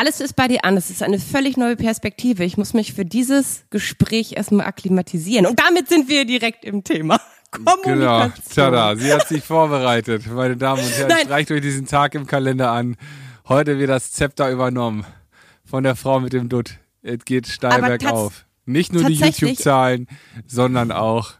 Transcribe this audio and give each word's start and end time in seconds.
Alles 0.00 0.18
ist 0.22 0.34
bei 0.34 0.48
dir 0.48 0.64
an. 0.64 0.76
Das 0.76 0.88
ist 0.88 1.02
eine 1.02 1.18
völlig 1.18 1.58
neue 1.58 1.76
Perspektive. 1.76 2.42
Ich 2.42 2.56
muss 2.56 2.72
mich 2.72 2.94
für 2.94 3.04
dieses 3.04 3.64
Gespräch 3.68 4.32
erstmal 4.32 4.64
akklimatisieren. 4.64 5.44
Und 5.44 5.60
damit 5.60 5.90
sind 5.90 6.08
wir 6.08 6.24
direkt 6.24 6.64
im 6.64 6.82
Thema. 6.82 7.20
Genau, 7.82 8.28
tada, 8.54 8.94
sie 8.94 9.12
hat 9.12 9.26
sich 9.26 9.42
vorbereitet. 9.42 10.24
Meine 10.32 10.56
Damen 10.56 10.84
und 10.84 10.96
Herren, 10.96 11.08
Nein. 11.08 11.24
streicht 11.24 11.50
euch 11.50 11.60
diesen 11.60 11.84
Tag 11.84 12.14
im 12.14 12.24
Kalender 12.28 12.70
an. 12.70 12.96
Heute 13.48 13.76
wird 13.76 13.90
das 13.90 14.12
Zepter 14.12 14.52
übernommen 14.52 15.04
von 15.64 15.82
der 15.82 15.96
Frau 15.96 16.20
mit 16.20 16.32
dem 16.32 16.48
Dutt. 16.48 16.78
Es 17.02 17.24
geht 17.24 17.48
steil 17.48 17.82
bergauf. 17.82 18.46
Nicht 18.66 18.92
nur 18.92 19.02
die 19.02 19.14
YouTube-Zahlen, 19.14 20.06
sondern 20.46 20.92
auch 20.92 21.32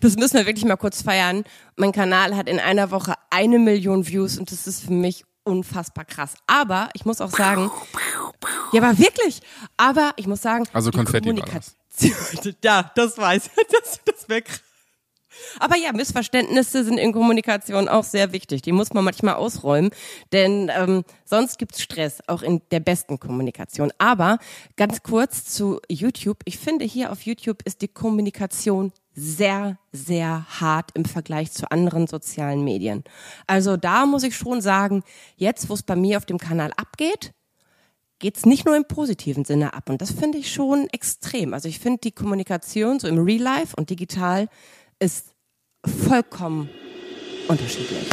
Das 0.00 0.16
müssen 0.16 0.36
wir 0.36 0.46
wirklich 0.46 0.64
mal 0.64 0.74
kurz 0.74 1.02
feiern. 1.02 1.44
Mein 1.76 1.92
Kanal 1.92 2.34
hat 2.36 2.48
in 2.48 2.58
einer 2.58 2.90
Woche 2.90 3.14
eine 3.30 3.60
Million 3.60 4.04
Views 4.08 4.38
und 4.38 4.50
das 4.50 4.66
ist 4.66 4.82
für 4.84 4.92
mich 4.92 5.22
unfassbar 5.44 6.04
krass. 6.04 6.34
Aber 6.46 6.88
ich 6.94 7.04
muss 7.04 7.20
auch 7.20 7.30
sagen, 7.30 7.70
ja, 8.72 8.82
aber 8.82 8.98
wirklich. 8.98 9.40
Aber 9.76 10.12
ich 10.16 10.26
muss 10.26 10.42
sagen, 10.42 10.64
Also 10.72 10.90
Konfetti 10.90 11.28
Kommunikation- 11.30 11.74
Ja, 12.64 12.90
das 12.94 13.18
weiß 13.18 13.46
ich. 13.46 13.66
Das, 13.70 14.00
das 14.04 14.28
wäre 14.28 14.42
krass. 14.42 14.62
Aber 15.58 15.76
ja, 15.76 15.92
Missverständnisse 15.92 16.84
sind 16.84 16.98
in 16.98 17.12
Kommunikation 17.12 17.88
auch 17.88 18.04
sehr 18.04 18.32
wichtig. 18.32 18.62
Die 18.62 18.70
muss 18.72 18.92
man 18.92 19.02
manchmal 19.02 19.34
ausräumen, 19.34 19.90
denn 20.30 20.70
ähm, 20.74 21.04
sonst 21.24 21.58
gibt's 21.58 21.82
Stress, 21.82 22.20
auch 22.26 22.42
in 22.42 22.60
der 22.70 22.80
besten 22.80 23.18
Kommunikation. 23.18 23.92
Aber 23.98 24.38
ganz 24.76 25.02
kurz 25.02 25.44
zu 25.46 25.80
YouTube. 25.88 26.38
Ich 26.44 26.58
finde, 26.58 26.84
hier 26.84 27.10
auf 27.10 27.22
YouTube 27.22 27.62
ist 27.64 27.80
die 27.80 27.88
Kommunikation 27.88 28.92
sehr, 29.14 29.78
sehr 29.92 30.46
hart 30.60 30.90
im 30.94 31.04
Vergleich 31.04 31.52
zu 31.52 31.70
anderen 31.70 32.06
sozialen 32.06 32.64
Medien. 32.64 33.04
Also 33.46 33.76
da 33.76 34.06
muss 34.06 34.22
ich 34.22 34.36
schon 34.36 34.60
sagen, 34.60 35.02
jetzt, 35.36 35.68
wo 35.68 35.74
es 35.74 35.82
bei 35.82 35.96
mir 35.96 36.16
auf 36.16 36.26
dem 36.26 36.38
Kanal 36.38 36.72
abgeht, 36.76 37.32
geht's 38.18 38.46
nicht 38.46 38.64
nur 38.64 38.76
im 38.76 38.84
positiven 38.84 39.44
Sinne 39.44 39.74
ab. 39.74 39.90
Und 39.90 40.00
das 40.00 40.12
finde 40.12 40.38
ich 40.38 40.52
schon 40.52 40.88
extrem. 40.92 41.52
Also 41.52 41.68
ich 41.68 41.78
finde 41.78 42.00
die 42.04 42.12
Kommunikation 42.12 43.00
so 43.00 43.08
im 43.08 43.18
Real 43.18 43.42
Life 43.42 43.74
und 43.76 43.90
digital 43.90 44.48
ist 44.98 45.34
vollkommen 45.84 46.70
unterschiedlich. 47.48 48.08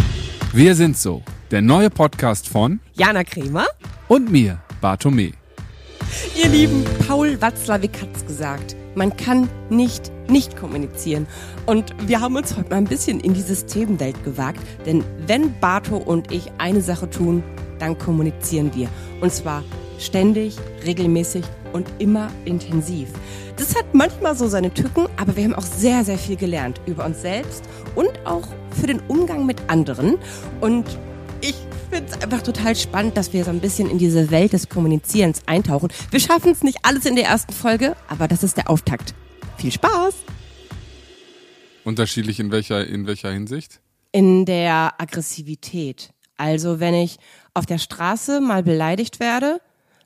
Wir 0.52 0.76
sind 0.76 0.98
so, 0.98 1.22
der 1.52 1.62
neue 1.62 1.90
Podcast 1.92 2.48
von 2.48 2.80
Jana 2.94 3.24
Kremer? 3.24 3.68
und 4.08 4.32
mir, 4.32 4.60
Bartome. 4.82 5.39
Ihr 6.36 6.50
Lieben, 6.50 6.84
Paul 7.08 7.42
Watzlawick 7.42 8.02
hat's 8.02 8.26
gesagt. 8.26 8.76
Man 8.96 9.16
kann 9.16 9.50
nicht 9.70 10.12
nicht 10.30 10.56
kommunizieren. 10.56 11.28
Und 11.66 11.94
wir 12.08 12.22
haben 12.22 12.36
uns 12.36 12.56
heute 12.56 12.70
mal 12.70 12.78
ein 12.78 12.86
bisschen 12.86 13.20
in 13.20 13.34
dieses 13.34 13.66
Themenwelt 13.66 14.24
gewagt. 14.24 14.60
Denn 14.86 15.04
wenn 15.28 15.60
Barto 15.60 15.98
und 15.98 16.32
ich 16.32 16.52
eine 16.58 16.82
Sache 16.82 17.10
tun, 17.10 17.44
dann 17.80 17.98
kommunizieren 17.98 18.72
wir. 18.76 18.90
Und 19.22 19.34
zwar 19.34 19.64
ständig, 19.98 20.58
regelmäßig 20.86 21.44
und 21.74 21.88
immer 22.00 22.30
intensiv. 22.46 23.10
Das 23.58 23.76
hat 23.76 23.86
manchmal 23.94 24.36
so 24.36 24.48
seine 24.48 24.74
Tücken, 24.74 25.08
aber 25.18 25.36
wir 25.36 25.44
haben 25.44 25.56
auch 25.56 25.64
sehr, 25.64 26.04
sehr 26.06 26.18
viel 26.18 26.38
gelernt 26.38 26.80
über 26.86 27.06
uns 27.06 27.22
selbst 27.22 27.64
und 27.96 28.10
auch 28.26 28.48
für 28.80 28.88
den 28.88 29.02
Umgang 29.08 29.46
mit 29.46 29.58
anderen. 29.68 30.18
Und 30.62 30.86
finde 31.90 32.12
es 32.12 32.22
einfach 32.22 32.42
total 32.42 32.76
spannend, 32.76 33.18
dass 33.18 33.34
wir 33.34 33.44
so 33.44 33.50
ein 33.50 33.60
bisschen 33.60 33.90
in 33.90 33.98
diese 33.98 34.30
Welt 34.32 34.54
des 34.54 34.70
Kommunizierens 34.70 35.42
eintauchen. 35.48 35.90
Wir 36.12 36.20
schaffen 36.20 36.52
es 36.52 36.64
nicht 36.64 36.80
alles 36.84 37.06
in 37.06 37.16
der 37.16 37.26
ersten 37.26 37.54
Folge, 37.54 37.96
aber 38.08 38.28
das 38.28 38.44
ist 38.44 38.58
der 38.58 38.70
Auftakt. 38.70 39.14
Viel 39.58 39.72
Spaß! 39.72 40.16
Unterschiedlich 41.84 42.40
in 42.40 42.52
welcher, 42.52 42.86
in 42.86 43.08
welcher 43.08 43.32
Hinsicht? 43.32 43.82
In 44.12 44.46
der 44.46 44.94
Aggressivität. 45.00 46.12
Also 46.38 46.80
wenn 46.80 46.94
ich 46.94 47.18
auf 47.54 47.66
der 47.66 47.80
Straße 47.80 48.40
mal 48.40 48.64
beleidigt 48.64 49.20
werde, 49.20 49.60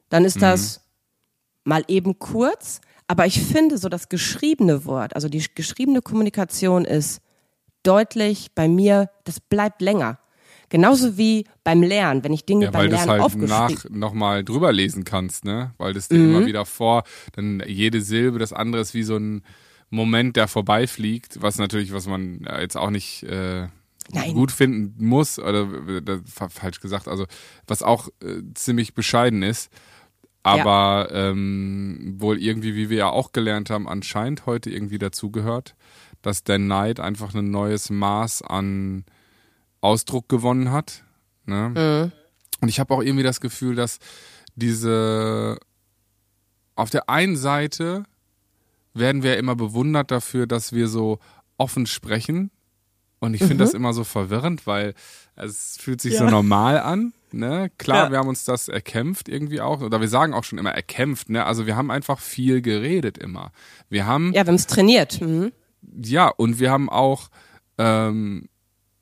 dann 0.09 0.25
ist 0.25 0.41
das 0.41 0.81
mal 1.63 1.83
eben 1.87 2.19
kurz. 2.19 2.81
Aber 3.07 3.25
ich 3.25 3.41
finde 3.41 3.77
so 3.77 3.89
das 3.89 4.09
geschriebene 4.09 4.85
Wort, 4.85 5.15
also 5.15 5.27
die 5.27 5.45
geschriebene 5.53 6.01
Kommunikation 6.01 6.85
ist 6.85 7.21
deutlich 7.83 8.53
bei 8.55 8.67
mir, 8.67 9.09
das 9.25 9.39
bleibt 9.39 9.81
länger. 9.81 10.19
Genauso 10.73 11.19
wie 11.19 11.45
beim 11.63 11.83
Lernen, 11.83 12.23
wenn 12.23 12.33
ich 12.33 12.45
Dinge 12.45 12.65
Ja, 12.65 12.71
beim 12.71 12.81
weil 12.81 12.89
du 12.89 12.95
es 12.95 13.05
Lernen 13.05 13.11
halt 13.11 13.21
aufgeschrieben 13.21 13.47
nach 13.47 13.89
nochmal 13.91 14.43
drüber 14.43 14.73
lesen 14.73 15.03
kannst, 15.03 15.45
ne? 15.45 15.71
Weil 15.77 15.93
das 15.93 16.07
dir 16.07 16.17
Mhm. 16.17 16.31
immer 16.31 16.45
wieder 16.47 16.65
vor, 16.65 17.03
dann 17.33 17.61
jede 17.67 18.01
Silbe, 18.01 18.39
das 18.39 18.53
andere 18.53 18.81
ist 18.81 18.95
wie 18.95 19.03
so 19.03 19.15
ein 19.15 19.43
Moment, 19.91 20.35
der 20.35 20.47
vorbeifliegt, 20.47 21.43
was 21.43 21.59
natürlich, 21.59 21.93
was 21.93 22.07
man 22.07 22.43
äh, 22.45 22.59
jetzt 22.61 22.75
auch 22.75 22.89
nicht 22.89 23.21
äh, 23.21 23.67
Nein. 24.11 24.33
gut 24.33 24.51
finden 24.51 25.05
muss, 25.05 25.37
oder 25.37 25.67
äh, 25.87 26.17
falsch 26.49 26.79
gesagt, 26.79 27.07
also 27.07 27.27
was 27.67 27.83
auch 27.83 28.07
äh, 28.23 28.41
ziemlich 28.55 28.95
bescheiden 28.95 29.43
ist. 29.43 29.69
Aber 30.41 31.09
ähm, 31.11 32.15
wohl 32.17 32.41
irgendwie, 32.41 32.73
wie 32.75 32.89
wir 32.89 32.97
ja 32.97 33.09
auch 33.09 33.31
gelernt 33.31 33.69
haben, 33.69 33.87
anscheinend 33.87 34.47
heute 34.47 34.71
irgendwie 34.71 34.97
dazugehört, 34.97 35.75
dass 36.23 36.43
der 36.43 36.57
Neid 36.57 36.99
einfach 36.99 37.35
ein 37.35 37.51
neues 37.51 37.91
Maß 37.91 38.41
an 38.41 39.05
Ausdruck 39.83 40.29
gewonnen 40.29 40.71
hat. 40.71 41.03
Ne? 41.45 42.11
Und 42.61 42.69
ich 42.69 42.79
habe 42.79 42.93
auch 42.93 43.01
irgendwie 43.01 43.23
das 43.23 43.41
Gefühl, 43.41 43.75
dass 43.75 43.99
diese 44.55 45.57
auf 46.75 46.89
der 46.89 47.09
einen 47.09 47.35
Seite 47.35 48.03
werden 48.93 49.23
wir 49.23 49.37
immer 49.37 49.55
bewundert 49.55 50.11
dafür, 50.11 50.47
dass 50.47 50.71
wir 50.73 50.87
so 50.87 51.19
offen 51.57 51.85
sprechen. 51.85 52.51
Und 53.19 53.33
ich 53.33 53.41
finde 53.41 53.63
das 53.63 53.73
immer 53.73 53.93
so 53.93 54.03
verwirrend, 54.03 54.67
weil 54.67 54.93
es 55.35 55.77
fühlt 55.79 56.01
sich 56.01 56.17
so 56.17 56.25
normal 56.25 56.79
an. 56.79 57.13
Ne? 57.31 57.71
Klar, 57.77 58.05
Ja. 58.05 58.11
wir 58.11 58.17
haben 58.19 58.27
uns 58.27 58.43
das 58.45 58.67
erkämpft 58.67 59.27
irgendwie 59.29 59.61
auch. 59.61 59.81
Oder 59.81 60.01
wir 60.01 60.07
sagen 60.09 60.33
auch 60.33 60.43
schon 60.43 60.59
immer 60.59 60.71
erkämpft. 60.71 61.29
Ne? 61.29 61.43
Also 61.45 61.65
wir 61.65 61.75
haben 61.75 61.89
einfach 61.89 62.19
viel 62.19 62.61
geredet 62.61 63.17
immer. 63.17 63.51
Wir 63.89 64.05
haben 64.05 64.27
Ja, 64.33 64.43
wir 64.45 64.47
haben 64.49 64.55
es 64.55 64.67
trainiert. 64.67 65.19
Mhm. 65.21 65.51
ja, 66.03 66.27
und 66.27 66.59
wir 66.59 66.69
haben 66.69 66.89
auch, 66.89 67.29
ähm, 67.77 68.49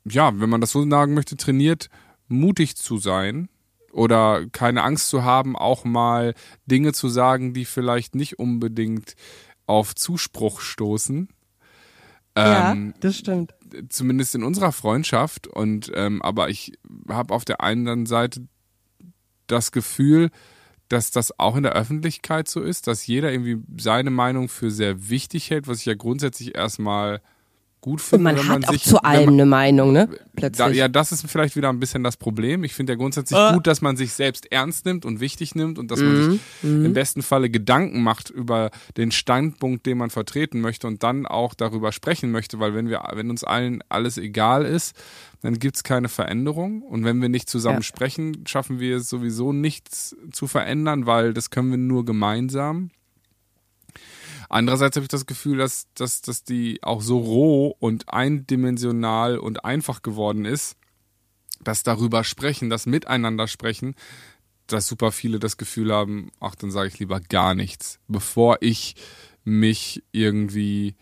ja, 0.05 0.39
wenn 0.39 0.49
man 0.49 0.61
das 0.61 0.71
so 0.71 0.87
sagen 0.89 1.13
möchte, 1.13 1.37
trainiert, 1.37 1.89
mutig 2.27 2.75
zu 2.75 2.97
sein 2.97 3.49
oder 3.91 4.45
keine 4.51 4.83
Angst 4.83 5.09
zu 5.09 5.23
haben, 5.23 5.55
auch 5.55 5.83
mal 5.83 6.33
Dinge 6.65 6.93
zu 6.93 7.09
sagen, 7.09 7.53
die 7.53 7.65
vielleicht 7.65 8.15
nicht 8.15 8.39
unbedingt 8.39 9.15
auf 9.65 9.95
Zuspruch 9.95 10.61
stoßen. 10.61 11.29
Ähm, 12.35 12.87
ja, 12.87 12.93
das 13.01 13.17
stimmt. 13.17 13.53
zumindest 13.89 14.35
in 14.35 14.43
unserer 14.43 14.71
Freundschaft. 14.71 15.47
Und 15.47 15.91
ähm, 15.93 16.21
aber 16.21 16.49
ich 16.49 16.73
habe 17.09 17.33
auf 17.33 17.45
der 17.45 17.61
einen 17.61 18.05
Seite 18.05 18.47
das 19.47 19.71
Gefühl, 19.71 20.29
dass 20.87 21.11
das 21.11 21.37
auch 21.39 21.55
in 21.55 21.63
der 21.63 21.73
Öffentlichkeit 21.73 22.47
so 22.47 22.61
ist, 22.61 22.87
dass 22.87 23.07
jeder 23.07 23.31
irgendwie 23.31 23.59
seine 23.77 24.09
Meinung 24.09 24.49
für 24.49 24.71
sehr 24.71 25.09
wichtig 25.09 25.49
hält, 25.49 25.67
was 25.67 25.79
ich 25.79 25.85
ja 25.85 25.93
grundsätzlich 25.93 26.55
erstmal 26.55 27.21
gut 27.81 27.99
Und 27.99 28.01
finde. 28.01 28.23
man 28.23 28.35
wenn 28.37 28.43
hat 28.47 28.61
man 28.61 28.65
auch 28.69 28.73
sich, 28.73 28.83
zu 28.83 29.01
allem 29.03 29.25
man, 29.25 29.33
eine 29.33 29.45
Meinung, 29.47 29.91
ne? 29.91 30.07
da, 30.07 30.17
Plötzlich. 30.35 30.77
ja, 30.77 30.87
das 30.87 31.11
ist 31.11 31.27
vielleicht 31.29 31.55
wieder 31.55 31.69
ein 31.69 31.79
bisschen 31.79 32.03
das 32.03 32.15
Problem. 32.15 32.63
Ich 32.63 32.73
finde 32.73 32.93
ja 32.93 32.97
grundsätzlich 32.97 33.39
Äh. 33.39 33.53
gut, 33.53 33.65
dass 33.67 33.81
man 33.81 33.97
sich 33.97 34.13
selbst 34.13 34.51
ernst 34.51 34.85
nimmt 34.85 35.03
und 35.03 35.19
wichtig 35.19 35.55
nimmt 35.55 35.77
und 35.79 35.89
dass 35.91 35.99
man 35.99 36.15
sich 36.15 36.39
Mhm. 36.61 36.85
im 36.85 36.93
besten 36.93 37.21
Falle 37.23 37.49
Gedanken 37.49 38.01
macht 38.03 38.29
über 38.29 38.69
den 38.97 39.11
Standpunkt, 39.11 39.85
den 39.87 39.97
man 39.97 40.09
vertreten 40.11 40.61
möchte 40.61 40.85
und 40.87 41.01
dann 41.03 41.25
auch 41.25 41.53
darüber 41.55 41.91
sprechen 41.91 42.31
möchte, 42.31 42.59
weil 42.59 42.75
wenn 42.75 42.87
wir, 42.87 43.03
wenn 43.13 43.29
uns 43.29 43.43
allen 43.43 43.83
alles 43.89 44.17
egal 44.17 44.63
ist, 44.65 44.95
dann 45.41 45.57
gibt's 45.57 45.83
keine 45.83 46.07
Veränderung. 46.07 46.83
Und 46.83 47.03
wenn 47.03 47.19
wir 47.21 47.29
nicht 47.29 47.49
zusammen 47.49 47.77
Ja. 47.77 47.83
sprechen, 47.83 48.43
schaffen 48.47 48.79
wir 48.79 48.97
es 48.97 49.09
sowieso 49.09 49.53
nichts 49.53 50.15
zu 50.31 50.45
verändern, 50.45 51.07
weil 51.07 51.33
das 51.33 51.49
können 51.49 51.71
wir 51.71 51.77
nur 51.79 52.05
gemeinsam. 52.05 52.91
Andererseits 54.53 54.97
habe 54.97 55.05
ich 55.05 55.09
das 55.09 55.25
Gefühl, 55.25 55.59
dass, 55.59 55.87
dass, 55.93 56.21
dass 56.21 56.43
die 56.43 56.83
auch 56.83 57.01
so 57.01 57.19
roh 57.19 57.73
und 57.79 58.09
eindimensional 58.09 59.37
und 59.37 59.63
einfach 59.63 60.01
geworden 60.01 60.43
ist, 60.43 60.75
dass 61.63 61.83
darüber 61.83 62.25
sprechen, 62.25 62.69
das 62.69 62.85
Miteinander 62.85 63.47
sprechen, 63.47 63.95
dass 64.67 64.87
super 64.87 65.13
viele 65.13 65.39
das 65.39 65.55
Gefühl 65.55 65.93
haben, 65.93 66.33
ach, 66.41 66.55
dann 66.55 66.69
sage 66.69 66.89
ich 66.89 66.99
lieber 66.99 67.21
gar 67.21 67.55
nichts, 67.55 68.01
bevor 68.09 68.57
ich 68.59 68.95
mich 69.45 70.03
irgendwie, 70.11 70.95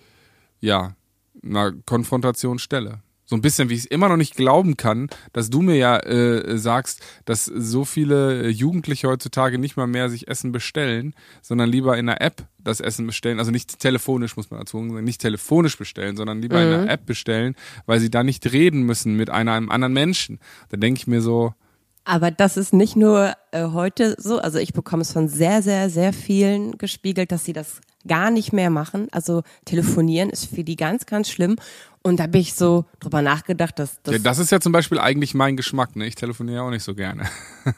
ja, 0.59 0.95
einer 1.43 1.71
Konfrontation 1.71 2.59
stelle. 2.59 3.01
So 3.29 3.35
ein 3.35 3.41
bisschen, 3.41 3.69
wie 3.69 3.75
ich 3.75 3.81
es 3.81 3.85
immer 3.85 4.09
noch 4.09 4.17
nicht 4.17 4.35
glauben 4.35 4.75
kann, 4.75 5.07
dass 5.33 5.51
du 5.51 5.61
mir 5.61 5.75
ja 5.75 5.97
äh, 5.97 6.57
sagst, 6.57 7.03
dass 7.25 7.45
so 7.45 7.85
viele 7.85 8.49
Jugendliche 8.49 9.07
heutzutage 9.07 9.59
nicht 9.59 9.77
mal 9.77 9.85
mehr 9.85 10.09
sich 10.09 10.27
Essen 10.27 10.51
bestellen, 10.51 11.13
sondern 11.43 11.69
lieber 11.69 11.95
in 11.95 12.09
einer 12.09 12.21
App 12.21 12.47
das 12.57 12.79
Essen 12.79 13.05
bestellen. 13.05 13.37
Also 13.37 13.51
nicht 13.51 13.77
telefonisch, 13.77 14.35
muss 14.35 14.49
man 14.49 14.61
dazu 14.61 14.77
sagen, 14.79 15.03
nicht 15.03 15.21
telefonisch 15.21 15.77
bestellen, 15.77 16.17
sondern 16.17 16.41
lieber 16.41 16.59
in 16.59 16.73
einer 16.73 16.89
App 16.89 17.05
bestellen, 17.05 17.55
weil 17.85 17.99
sie 17.99 18.09
da 18.09 18.23
nicht 18.23 18.51
reden 18.51 18.81
müssen 18.81 19.13
mit 19.13 19.29
einer, 19.29 19.53
einem 19.53 19.69
anderen 19.69 19.93
Menschen. 19.93 20.39
Da 20.69 20.77
denke 20.77 20.97
ich 20.97 21.05
mir 21.05 21.21
so, 21.21 21.53
Aber 22.05 22.31
das 22.31 22.57
ist 22.57 22.73
nicht 22.73 22.95
nur 22.95 23.35
äh, 23.51 23.65
heute 23.65 24.15
so, 24.17 24.39
also 24.39 24.57
ich 24.57 24.73
bekomme 24.73 25.03
es 25.03 25.11
von 25.11 25.27
sehr, 25.27 25.61
sehr, 25.61 25.91
sehr 25.91 26.13
vielen 26.13 26.79
gespiegelt, 26.79 27.31
dass 27.31 27.45
sie 27.45 27.53
das 27.53 27.79
gar 28.07 28.31
nicht 28.31 28.53
mehr 28.53 28.69
machen. 28.69 29.07
Also 29.11 29.43
telefonieren 29.65 30.29
ist 30.29 30.53
für 30.53 30.63
die 30.63 30.75
ganz, 30.75 31.05
ganz 31.05 31.29
schlimm. 31.29 31.57
Und 32.01 32.19
da 32.19 32.27
bin 32.27 32.41
ich 32.41 32.53
so 32.53 32.85
drüber 32.99 33.21
nachgedacht, 33.21 33.77
dass 33.79 34.01
das. 34.03 34.13
ja, 34.13 34.19
das 34.19 34.39
ist 34.39 34.51
ja 34.51 34.59
zum 34.59 34.71
Beispiel 34.71 34.99
eigentlich 34.99 35.33
mein 35.33 35.57
Geschmack, 35.57 35.95
ne? 35.95 36.05
Ich 36.05 36.15
telefoniere 36.15 36.63
auch 36.63 36.69
nicht 36.69 36.83
so 36.83 36.95
gerne. 36.95 37.25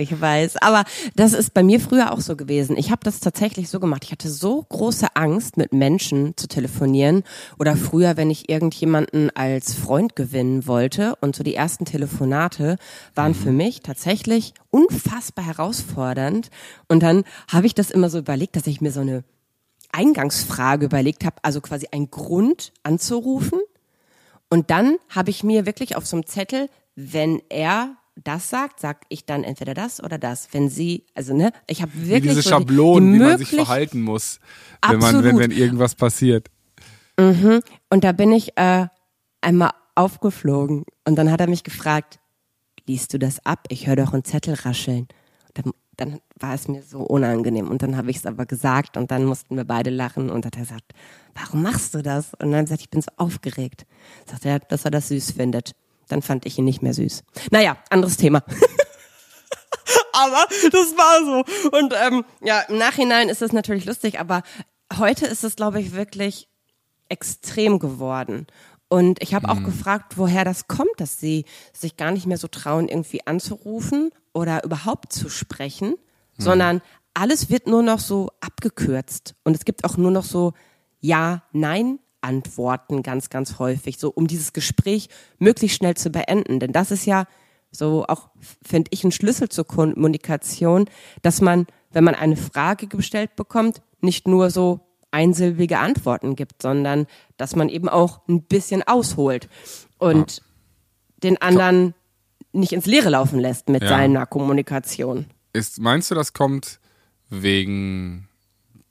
Ich 0.00 0.20
weiß, 0.20 0.58
aber 0.58 0.84
das 1.16 1.32
ist 1.32 1.54
bei 1.54 1.64
mir 1.64 1.80
früher 1.80 2.12
auch 2.12 2.20
so 2.20 2.36
gewesen. 2.36 2.76
Ich 2.76 2.92
habe 2.92 3.00
das 3.02 3.18
tatsächlich 3.18 3.68
so 3.68 3.80
gemacht. 3.80 4.04
Ich 4.04 4.12
hatte 4.12 4.30
so 4.30 4.62
große 4.62 5.08
Angst, 5.14 5.56
mit 5.56 5.72
Menschen 5.72 6.36
zu 6.36 6.46
telefonieren 6.46 7.24
oder 7.58 7.74
früher, 7.74 8.16
wenn 8.16 8.30
ich 8.30 8.48
irgendjemanden 8.48 9.30
als 9.34 9.74
Freund 9.74 10.14
gewinnen 10.14 10.68
wollte 10.68 11.16
und 11.20 11.34
so 11.34 11.42
die 11.42 11.56
ersten 11.56 11.84
Telefonate 11.84 12.76
waren 13.16 13.34
für 13.34 13.50
mich 13.50 13.80
tatsächlich 13.80 14.54
unfassbar 14.70 15.44
herausfordernd 15.44 16.50
und 16.86 17.02
dann 17.02 17.24
habe 17.50 17.66
ich 17.66 17.74
das 17.74 17.90
immer 17.90 18.08
so 18.08 18.18
überlegt, 18.18 18.54
dass 18.54 18.68
ich 18.68 18.80
mir 18.80 18.92
so 18.92 19.00
eine 19.00 19.24
Eingangsfrage 19.92 20.86
überlegt 20.86 21.24
habe, 21.24 21.36
also 21.42 21.60
quasi 21.60 21.88
ein 21.92 22.10
Grund 22.10 22.72
anzurufen 22.82 23.60
und 24.48 24.70
dann 24.70 24.98
habe 25.08 25.30
ich 25.30 25.44
mir 25.44 25.66
wirklich 25.66 25.96
auf 25.96 26.06
so 26.06 26.16
einem 26.16 26.26
Zettel, 26.26 26.68
wenn 26.94 27.42
er 27.48 27.96
das 28.24 28.50
sagt, 28.50 28.80
sag 28.80 29.04
ich 29.08 29.26
dann 29.26 29.44
entweder 29.44 29.74
das 29.74 30.02
oder 30.02 30.18
das. 30.18 30.48
Wenn 30.52 30.68
sie, 30.68 31.04
also 31.14 31.34
ne, 31.34 31.52
ich 31.68 31.82
habe 31.82 31.92
wirklich 31.94 32.32
diese 32.32 32.42
so 32.42 32.50
Schablonen, 32.50 33.12
die, 33.12 33.18
die 33.18 33.24
wie 33.24 33.28
man 33.28 33.38
sich 33.38 33.50
verhalten 33.50 34.02
muss, 34.02 34.40
wenn, 34.86 34.98
man, 34.98 35.22
wenn, 35.22 35.38
wenn 35.38 35.50
irgendwas 35.50 35.94
passiert. 35.94 36.48
Mhm. 37.18 37.60
Und 37.90 38.04
da 38.04 38.12
bin 38.12 38.32
ich 38.32 38.56
äh, 38.56 38.86
einmal 39.40 39.72
aufgeflogen 39.94 40.84
und 41.04 41.16
dann 41.16 41.30
hat 41.30 41.40
er 41.40 41.48
mich 41.48 41.64
gefragt, 41.64 42.18
liest 42.86 43.12
du 43.12 43.18
das 43.18 43.44
ab? 43.44 43.66
Ich 43.68 43.86
höre 43.86 43.96
doch 43.96 44.12
einen 44.12 44.24
Zettel 44.24 44.54
rascheln. 44.54 45.08
Dann, 45.62 45.72
dann 45.96 46.20
war 46.38 46.54
es 46.54 46.68
mir 46.68 46.82
so 46.82 47.00
unangenehm 47.00 47.68
und 47.68 47.82
dann 47.82 47.96
habe 47.96 48.10
ich 48.10 48.18
es 48.18 48.26
aber 48.26 48.46
gesagt 48.46 48.96
und 48.96 49.10
dann 49.10 49.24
mussten 49.24 49.56
wir 49.56 49.64
beide 49.64 49.90
lachen 49.90 50.30
und 50.30 50.46
hat 50.46 50.54
er 50.54 50.62
gesagt, 50.62 50.92
warum 51.34 51.62
machst 51.62 51.94
du 51.94 52.02
das? 52.02 52.32
Und 52.34 52.52
dann 52.52 52.64
gesagt, 52.64 52.80
ich 52.80 52.90
bin 52.90 53.02
so 53.02 53.10
aufgeregt. 53.16 53.84
Sagt 54.26 54.44
er, 54.44 54.60
dass 54.60 54.84
er 54.84 54.92
das 54.92 55.08
süß 55.08 55.32
findet. 55.32 55.74
Dann 56.08 56.22
fand 56.22 56.46
ich 56.46 56.58
ihn 56.58 56.64
nicht 56.64 56.82
mehr 56.82 56.94
süß. 56.94 57.24
Naja, 57.50 57.76
anderes 57.90 58.16
Thema. 58.16 58.42
aber 60.12 60.46
das 60.70 60.96
war 60.96 61.24
so. 61.24 61.70
Und 61.76 61.94
ähm, 62.06 62.24
ja, 62.40 62.60
im 62.62 62.78
Nachhinein 62.78 63.28
ist 63.28 63.42
das 63.42 63.52
natürlich 63.52 63.84
lustig, 63.84 64.20
aber 64.20 64.42
heute 64.96 65.26
ist 65.26 65.44
es, 65.44 65.56
glaube 65.56 65.80
ich, 65.80 65.92
wirklich 65.92 66.48
extrem 67.08 67.78
geworden. 67.78 68.46
Und 68.88 69.22
ich 69.22 69.34
habe 69.34 69.50
auch 69.50 69.62
gefragt, 69.62 70.16
woher 70.16 70.44
das 70.44 70.66
kommt, 70.66 70.88
dass 70.96 71.20
sie 71.20 71.44
sich 71.74 71.96
gar 71.96 72.10
nicht 72.10 72.26
mehr 72.26 72.38
so 72.38 72.48
trauen, 72.48 72.88
irgendwie 72.88 73.26
anzurufen 73.26 74.10
oder 74.32 74.64
überhaupt 74.64 75.12
zu 75.12 75.28
sprechen, 75.28 75.96
sondern 76.38 76.80
alles 77.12 77.50
wird 77.50 77.66
nur 77.66 77.82
noch 77.82 77.98
so 77.98 78.30
abgekürzt. 78.40 79.34
Und 79.44 79.54
es 79.54 79.64
gibt 79.64 79.84
auch 79.84 79.96
nur 79.96 80.10
noch 80.10 80.24
so 80.24 80.52
Ja, 81.00 81.42
Nein. 81.52 81.98
Antworten 82.20 83.02
ganz, 83.02 83.30
ganz 83.30 83.58
häufig, 83.58 83.98
so 83.98 84.10
um 84.10 84.26
dieses 84.26 84.52
Gespräch 84.52 85.08
möglichst 85.38 85.76
schnell 85.76 85.96
zu 85.96 86.10
beenden. 86.10 86.58
Denn 86.58 86.72
das 86.72 86.90
ist 86.90 87.06
ja 87.06 87.26
so 87.70 88.04
auch, 88.08 88.30
finde 88.60 88.90
ich, 88.92 89.04
ein 89.04 89.12
Schlüssel 89.12 89.48
zur 89.48 89.66
Kommunikation, 89.66 90.86
dass 91.22 91.40
man, 91.40 91.66
wenn 91.92 92.04
man 92.04 92.14
eine 92.14 92.36
Frage 92.36 92.86
gestellt 92.86 93.36
bekommt, 93.36 93.82
nicht 94.00 94.26
nur 94.26 94.50
so 94.50 94.80
einsilbige 95.10 95.78
Antworten 95.78 96.36
gibt, 96.36 96.62
sondern 96.62 97.06
dass 97.36 97.56
man 97.56 97.68
eben 97.68 97.88
auch 97.88 98.20
ein 98.28 98.42
bisschen 98.42 98.82
ausholt 98.82 99.48
und 99.98 100.42
den 101.22 101.40
anderen 101.40 101.94
nicht 102.52 102.72
ins 102.72 102.86
Leere 102.86 103.10
laufen 103.10 103.38
lässt 103.38 103.68
mit 103.68 103.82
Ja. 103.82 103.88
seiner 103.88 104.26
Kommunikation. 104.26 105.26
Ist, 105.52 105.80
meinst 105.80 106.10
du, 106.10 106.14
das 106.14 106.32
kommt 106.32 106.78
wegen 107.28 108.28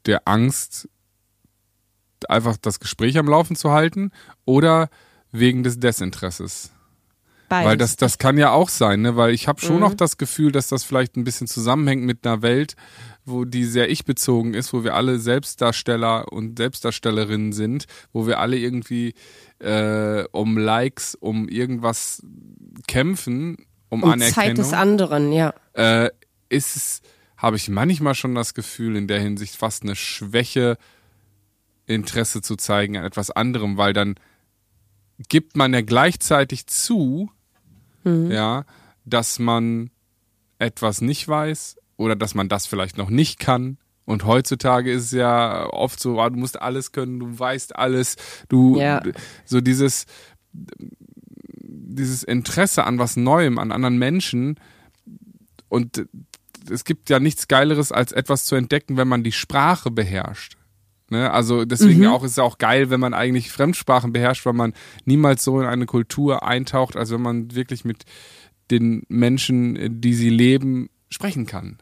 der 0.05 0.27
Angst, 0.27 0.89
einfach 2.29 2.57
das 2.57 2.79
Gespräch 2.79 3.17
am 3.17 3.27
Laufen 3.27 3.55
zu 3.55 3.71
halten 3.71 4.11
oder 4.45 4.89
wegen 5.31 5.63
des 5.63 5.79
Desinteresses? 5.79 6.71
Beides. 7.49 7.69
Weil 7.69 7.77
das, 7.77 7.95
das 7.95 8.17
kann 8.17 8.37
ja 8.37 8.51
auch 8.51 8.69
sein, 8.69 9.01
ne? 9.01 9.15
Weil 9.15 9.33
ich 9.33 9.47
habe 9.47 9.61
schon 9.61 9.75
Mhm. 9.75 9.81
noch 9.81 9.93
das 9.93 10.17
Gefühl, 10.17 10.51
dass 10.51 10.67
das 10.67 10.83
vielleicht 10.83 11.15
ein 11.15 11.23
bisschen 11.23 11.47
zusammenhängt 11.47 12.03
mit 12.03 12.25
einer 12.25 12.41
Welt, 12.41 12.75
wo 13.25 13.45
die 13.45 13.65
sehr 13.65 13.89
ich-bezogen 13.89 14.53
ist, 14.53 14.73
wo 14.73 14.83
wir 14.83 14.95
alle 14.95 15.19
Selbstdarsteller 15.19 16.31
und 16.31 16.57
Selbstdarstellerinnen 16.57 17.53
sind, 17.53 17.85
wo 18.13 18.27
wir 18.27 18.39
alle 18.39 18.57
irgendwie 18.57 19.13
äh, 19.59 20.23
um 20.31 20.57
Likes, 20.57 21.15
um 21.15 21.47
irgendwas 21.49 22.21
kämpfen, 22.87 23.57
um 23.89 24.03
um 24.03 24.11
Anerkennung 24.11 24.33
Zeit 24.33 24.57
des 24.57 24.73
anderen, 24.73 25.31
ja. 25.31 25.53
äh, 25.73 26.09
ist 26.49 26.75
es, 26.75 27.01
habe 27.37 27.55
ich 27.55 27.69
manchmal 27.69 28.15
schon 28.15 28.35
das 28.35 28.53
Gefühl, 28.53 28.95
in 28.95 29.07
der 29.07 29.19
Hinsicht 29.19 29.55
fast 29.55 29.83
eine 29.83 29.95
Schwäche, 29.95 30.77
Interesse 31.85 32.41
zu 32.41 32.57
zeigen 32.57 32.97
an 32.97 33.05
etwas 33.05 33.31
anderem, 33.31 33.77
weil 33.77 33.93
dann 33.93 34.15
gibt 35.29 35.55
man 35.55 35.73
ja 35.73 35.81
gleichzeitig 35.81 36.67
zu, 36.67 37.31
ja, 38.31 38.65
dass 39.05 39.39
man 39.39 39.89
etwas 40.59 41.01
nicht 41.01 41.27
weiß 41.27 41.77
oder 41.97 42.15
dass 42.15 42.35
man 42.35 42.49
das 42.49 42.65
vielleicht 42.67 42.97
noch 42.97 43.09
nicht 43.09 43.39
kann. 43.39 43.77
Und 44.05 44.25
heutzutage 44.25 44.91
ist 44.91 45.05
es 45.05 45.11
ja 45.11 45.67
oft 45.73 45.99
so, 45.99 46.19
ah, 46.21 46.29
du 46.29 46.37
musst 46.39 46.61
alles 46.61 46.91
können, 46.93 47.19
du 47.19 47.37
weißt 47.37 47.75
alles, 47.75 48.15
du 48.47 48.79
Ja. 48.79 49.01
so 49.45 49.59
dieses 49.61 50.05
dieses 51.89 52.23
Interesse 52.23 52.85
an 52.85 52.99
was 52.99 53.17
Neuem, 53.17 53.57
an 53.59 53.71
anderen 53.71 53.97
Menschen 53.97 54.59
und 55.69 56.05
es 56.69 56.83
gibt 56.83 57.09
ja 57.09 57.19
nichts 57.19 57.47
Geileres, 57.47 57.91
als 57.91 58.11
etwas 58.11 58.45
zu 58.45 58.55
entdecken, 58.55 58.97
wenn 58.97 59.07
man 59.07 59.23
die 59.23 59.31
Sprache 59.31 59.91
beherrscht. 59.91 60.56
Ne? 61.09 61.31
Also 61.31 61.65
deswegen 61.65 62.05
auch 62.07 62.23
ist 62.23 62.31
es 62.31 62.39
auch 62.39 62.57
geil, 62.57 62.89
wenn 62.89 62.99
man 62.99 63.13
eigentlich 63.13 63.51
Fremdsprachen 63.51 64.13
beherrscht, 64.13 64.45
weil 64.45 64.53
man 64.53 64.73
niemals 65.05 65.43
so 65.43 65.59
in 65.59 65.67
eine 65.67 65.85
Kultur 65.85 66.43
eintaucht, 66.43 66.95
als 66.95 67.11
wenn 67.11 67.21
man 67.21 67.55
wirklich 67.55 67.85
mit 67.85 68.03
den 68.71 69.03
Menschen, 69.07 70.01
die 70.01 70.13
sie 70.13 70.29
leben, 70.29 70.89
sprechen 71.09 71.45
kann. 71.45 71.77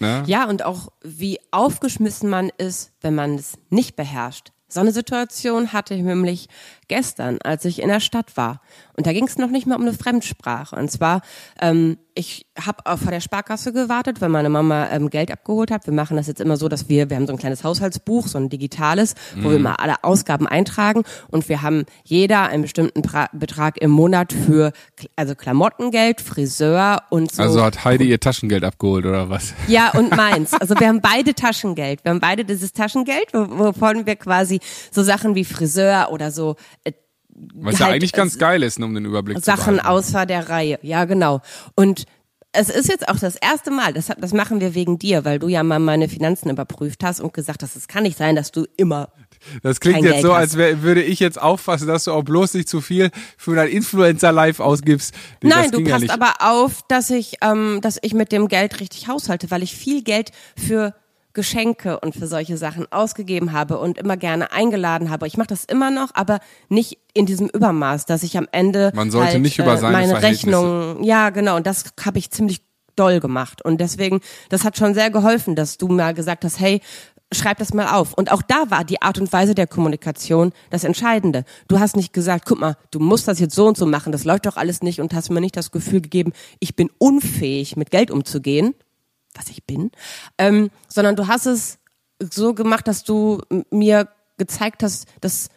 Ne? 0.00 0.24
Ja, 0.26 0.48
und 0.48 0.64
auch 0.64 0.88
wie 1.02 1.38
aufgeschmissen 1.52 2.28
man 2.28 2.50
ist, 2.58 2.92
wenn 3.00 3.14
man 3.14 3.36
es 3.36 3.58
nicht 3.70 3.94
beherrscht. 3.94 4.50
So 4.68 4.80
eine 4.80 4.90
Situation 4.90 5.72
hatte 5.72 5.94
ich 5.94 6.02
nämlich 6.02 6.48
gestern, 6.88 7.38
als 7.42 7.64
ich 7.64 7.80
in 7.82 7.88
der 7.88 8.00
Stadt 8.00 8.36
war. 8.36 8.60
Und 8.96 9.06
da 9.06 9.12
ging 9.12 9.26
es 9.26 9.38
noch 9.38 9.50
nicht 9.50 9.66
mal 9.66 9.76
um 9.76 9.82
eine 9.82 9.92
Fremdsprache. 9.92 10.76
Und 10.76 10.90
zwar, 10.90 11.22
ähm, 11.60 11.98
ich 12.14 12.46
habe 12.64 12.82
vor 12.96 13.10
der 13.10 13.20
Sparkasse 13.20 13.72
gewartet, 13.72 14.20
weil 14.20 14.28
meine 14.28 14.48
Mama 14.48 14.88
ähm, 14.90 15.10
Geld 15.10 15.32
abgeholt 15.32 15.72
hat. 15.72 15.86
Wir 15.86 15.92
machen 15.92 16.16
das 16.16 16.28
jetzt 16.28 16.40
immer 16.40 16.56
so, 16.56 16.68
dass 16.68 16.88
wir, 16.88 17.10
wir 17.10 17.16
haben 17.16 17.26
so 17.26 17.32
ein 17.32 17.38
kleines 17.38 17.64
Haushaltsbuch, 17.64 18.28
so 18.28 18.38
ein 18.38 18.48
digitales, 18.48 19.14
wo 19.36 19.50
wir 19.50 19.58
mal 19.58 19.74
alle 19.74 20.04
Ausgaben 20.04 20.46
eintragen. 20.46 21.02
Und 21.28 21.48
wir 21.48 21.62
haben 21.62 21.84
jeder 22.04 22.42
einen 22.44 22.62
bestimmten 22.62 23.02
pra 23.02 23.28
Betrag 23.32 23.78
im 23.80 23.90
Monat 23.90 24.32
für, 24.32 24.72
also 25.16 25.34
Klamottengeld, 25.34 26.20
Friseur 26.20 27.02
und 27.10 27.32
so. 27.32 27.42
Also 27.42 27.62
hat 27.64 27.84
Heidi 27.84 28.04
ihr 28.08 28.20
Taschengeld 28.20 28.62
abgeholt 28.62 29.06
oder 29.06 29.28
was? 29.28 29.52
Ja, 29.66 29.90
und 29.94 30.10
meins. 30.16 30.52
Also 30.54 30.78
wir 30.78 30.86
haben 30.86 31.00
beide 31.00 31.34
Taschengeld. 31.34 32.04
Wir 32.04 32.10
haben 32.10 32.20
beide 32.20 32.44
dieses 32.44 32.72
Taschengeld, 32.72 33.26
wo- 33.32 33.58
wovon 33.58 34.06
wir 34.06 34.14
quasi 34.14 34.60
so 34.92 35.02
Sachen 35.02 35.34
wie 35.34 35.44
Friseur 35.44 36.10
oder 36.12 36.30
so 36.30 36.54
äh, 37.34 37.48
Was 37.54 37.78
ja 37.78 37.86
halt, 37.86 37.96
eigentlich 37.96 38.12
ganz 38.12 38.38
geil 38.38 38.62
ist, 38.62 38.78
ne, 38.78 38.86
um 38.86 38.94
den 38.94 39.04
Überblick 39.04 39.38
zu 39.38 39.44
Sachen 39.44 39.80
außer 39.80 40.26
der 40.26 40.48
Reihe. 40.48 40.78
Ja, 40.82 41.04
genau. 41.04 41.40
Und 41.74 42.04
es 42.56 42.70
ist 42.70 42.88
jetzt 42.88 43.08
auch 43.08 43.18
das 43.18 43.34
erste 43.36 43.70
Mal, 43.70 43.92
das, 43.92 44.10
das 44.16 44.32
machen 44.32 44.60
wir 44.60 44.74
wegen 44.74 44.98
dir, 44.98 45.24
weil 45.24 45.38
du 45.40 45.48
ja 45.48 45.62
mal 45.62 45.80
meine 45.80 46.08
Finanzen 46.08 46.50
überprüft 46.50 47.02
hast 47.02 47.20
und 47.20 47.34
gesagt 47.34 47.62
hast, 47.62 47.74
es 47.76 47.88
kann 47.88 48.04
nicht 48.04 48.16
sein, 48.16 48.36
dass 48.36 48.52
du 48.52 48.64
immer 48.76 49.08
Das 49.62 49.80
klingt 49.80 50.02
jetzt 50.02 50.12
Geld 50.12 50.22
so, 50.22 50.32
hast. 50.34 50.38
als 50.40 50.56
wär, 50.56 50.82
würde 50.82 51.02
ich 51.02 51.18
jetzt 51.18 51.40
auffassen, 51.40 51.88
dass 51.88 52.04
du 52.04 52.12
auch 52.12 52.22
bloß 52.22 52.54
nicht 52.54 52.68
zu 52.68 52.80
viel 52.80 53.10
für 53.36 53.56
dein 53.56 53.68
Influencer 53.68 54.30
Live 54.30 54.60
ausgibst. 54.60 55.14
Nee, 55.42 55.50
Nein, 55.50 55.70
du 55.72 55.80
ja 55.80 55.90
passt 55.90 56.02
nicht. 56.02 56.12
aber 56.12 56.34
auf, 56.38 56.82
dass 56.88 57.10
ich, 57.10 57.38
ähm, 57.42 57.80
dass 57.82 57.98
ich 58.02 58.14
mit 58.14 58.30
dem 58.30 58.46
Geld 58.46 58.78
richtig 58.78 59.08
haushalte, 59.08 59.50
weil 59.50 59.64
ich 59.64 59.74
viel 59.74 60.02
Geld 60.02 60.30
für 60.56 60.94
Geschenke 61.34 62.00
und 62.00 62.14
für 62.14 62.26
solche 62.26 62.56
Sachen 62.56 62.90
ausgegeben 62.90 63.52
habe 63.52 63.78
und 63.78 63.98
immer 63.98 64.16
gerne 64.16 64.52
eingeladen 64.52 65.10
habe. 65.10 65.26
Ich 65.26 65.36
mache 65.36 65.48
das 65.48 65.64
immer 65.64 65.90
noch, 65.90 66.10
aber 66.14 66.38
nicht 66.68 66.98
in 67.12 67.26
diesem 67.26 67.48
Übermaß, 67.48 68.06
dass 68.06 68.22
ich 68.22 68.38
am 68.38 68.48
Ende 68.52 68.92
Man 68.94 69.10
sollte 69.10 69.32
halt, 69.32 69.42
nicht 69.42 69.58
über 69.58 69.74
äh, 69.74 69.78
seine 69.78 69.92
meine. 69.92 70.22
Rechnung, 70.22 71.02
ja 71.02 71.30
genau, 71.30 71.56
und 71.56 71.66
das 71.66 71.84
habe 72.04 72.18
ich 72.18 72.30
ziemlich 72.30 72.62
doll 72.96 73.18
gemacht 73.18 73.64
und 73.64 73.80
deswegen, 73.80 74.20
das 74.48 74.64
hat 74.64 74.78
schon 74.78 74.94
sehr 74.94 75.10
geholfen, 75.10 75.56
dass 75.56 75.76
du 75.76 75.88
mal 75.88 76.14
gesagt 76.14 76.44
hast, 76.44 76.60
hey, 76.60 76.80
schreib 77.32 77.58
das 77.58 77.74
mal 77.74 77.88
auf. 77.88 78.14
Und 78.14 78.30
auch 78.30 78.42
da 78.42 78.70
war 78.70 78.84
die 78.84 79.02
Art 79.02 79.18
und 79.18 79.32
Weise 79.32 79.54
der 79.54 79.66
Kommunikation 79.66 80.52
das 80.70 80.84
Entscheidende. 80.84 81.44
Du 81.68 81.80
hast 81.80 81.96
nicht 81.96 82.12
gesagt, 82.12 82.44
guck 82.46 82.60
mal, 82.60 82.76
du 82.92 83.00
musst 83.00 83.26
das 83.28 83.40
jetzt 83.40 83.54
so 83.54 83.66
und 83.66 83.76
so 83.76 83.86
machen, 83.86 84.12
das 84.12 84.24
läuft 84.24 84.46
doch 84.46 84.56
alles 84.56 84.82
nicht 84.82 85.00
und 85.00 85.14
hast 85.14 85.30
mir 85.30 85.40
nicht 85.40 85.56
das 85.56 85.72
Gefühl 85.72 86.00
gegeben, 86.00 86.32
ich 86.60 86.76
bin 86.76 86.90
unfähig, 86.98 87.76
mit 87.76 87.90
Geld 87.90 88.10
umzugehen, 88.10 88.74
was 89.34 89.48
ich 89.48 89.64
bin, 89.64 89.90
ähm, 90.38 90.70
sondern 90.88 91.16
du 91.16 91.26
hast 91.26 91.46
es 91.46 91.78
so 92.20 92.54
gemacht, 92.54 92.88
dass 92.88 93.04
du 93.04 93.40
mir 93.70 94.08
gezeigt 94.36 94.82
hast, 94.82 95.06
dass 95.20 95.48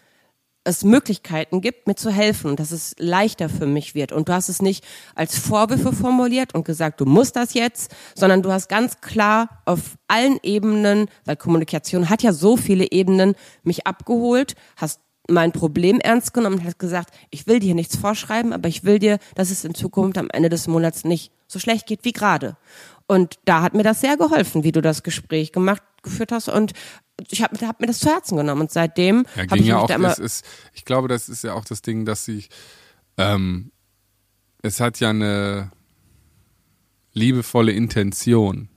es 0.68 0.84
Möglichkeiten 0.84 1.62
gibt, 1.62 1.88
mir 1.88 1.96
zu 1.96 2.12
helfen 2.12 2.56
dass 2.58 2.72
es 2.72 2.94
leichter 3.00 3.50
für 3.50 3.66
mich 3.66 3.96
wird. 3.96 4.12
Und 4.12 4.28
du 4.28 4.34
hast 4.34 4.50
es 4.50 4.62
nicht 4.62 4.84
als 5.16 5.38
Vorwürfe 5.38 5.94
formuliert 5.94 6.54
und 6.54 6.66
gesagt, 6.66 7.00
du 7.00 7.06
musst 7.06 7.36
das 7.36 7.54
jetzt, 7.54 7.96
sondern 8.16 8.44
du 8.44 8.52
hast 8.52 8.68
ganz 8.68 9.00
klar 9.00 9.62
auf 9.66 9.98
allen 10.08 10.38
Ebenen, 10.44 11.08
weil 11.26 11.38
Kommunikation 11.38 12.10
hat 12.10 12.22
ja 12.22 12.34
so 12.34 12.58
viele 12.58 12.92
Ebenen, 12.92 13.36
mich 13.64 13.88
abgeholt, 13.88 14.56
hast 14.76 15.00
mein 15.30 15.52
Problem 15.52 16.00
ernst 16.00 16.34
genommen 16.34 16.60
und 16.60 16.66
hat 16.66 16.80
gesagt, 16.80 17.14
ich 17.32 17.48
will 17.48 17.60
dir 17.60 17.76
nichts 17.76 17.98
vorschreiben, 17.98 18.54
aber 18.54 18.70
ich 18.70 18.84
will 18.84 19.00
dir, 19.00 19.20
dass 19.36 19.52
es 19.52 19.66
in 19.66 19.76
Zukunft 19.76 20.18
am 20.18 20.30
Ende 20.30 20.50
des 20.50 20.68
Monats 20.68 21.04
nicht 21.04 21.32
so 21.48 21.60
schlecht 21.60 21.86
geht 21.86 22.04
wie 22.04 22.14
gerade. 22.14 22.58
Und 23.08 23.36
da 23.46 23.62
hat 23.62 23.74
mir 23.74 23.84
das 23.84 24.02
sehr 24.02 24.18
geholfen, 24.18 24.64
wie 24.64 24.72
du 24.72 24.82
das 24.82 25.02
Gespräch 25.04 25.52
gemacht 25.52 25.82
geführt 26.04 26.32
hast 26.32 26.48
und 26.50 26.74
ich 27.30 27.42
habe 27.42 27.66
hab 27.66 27.82
mir 27.82 27.88
das 27.88 28.00
zu 28.00 28.10
Herzen 28.10 28.38
genommen 28.38 28.62
und 28.62 28.72
seitdem 28.72 29.26
Ja, 29.36 29.42
habe 29.50 29.58
ich 29.58 29.66
ja 29.66 29.76
mich 29.76 29.84
auch, 29.84 29.88
da 29.88 29.96
immer 29.96 30.12
es 30.12 30.20
ist, 30.20 30.46
ich 30.74 30.86
glaube, 30.86 31.08
das 31.08 31.30
ist 31.30 31.44
ja 31.44 31.54
auch 31.54 31.66
das 31.66 31.82
Ding, 31.82 32.06
dass 32.06 32.24
sie, 32.26 32.46
ähm, 33.18 33.72
es 34.62 34.80
hat 34.80 35.00
ja 35.00 35.10
eine 35.10 35.72
liebevolle 37.14 37.72
Intention. 37.72 38.70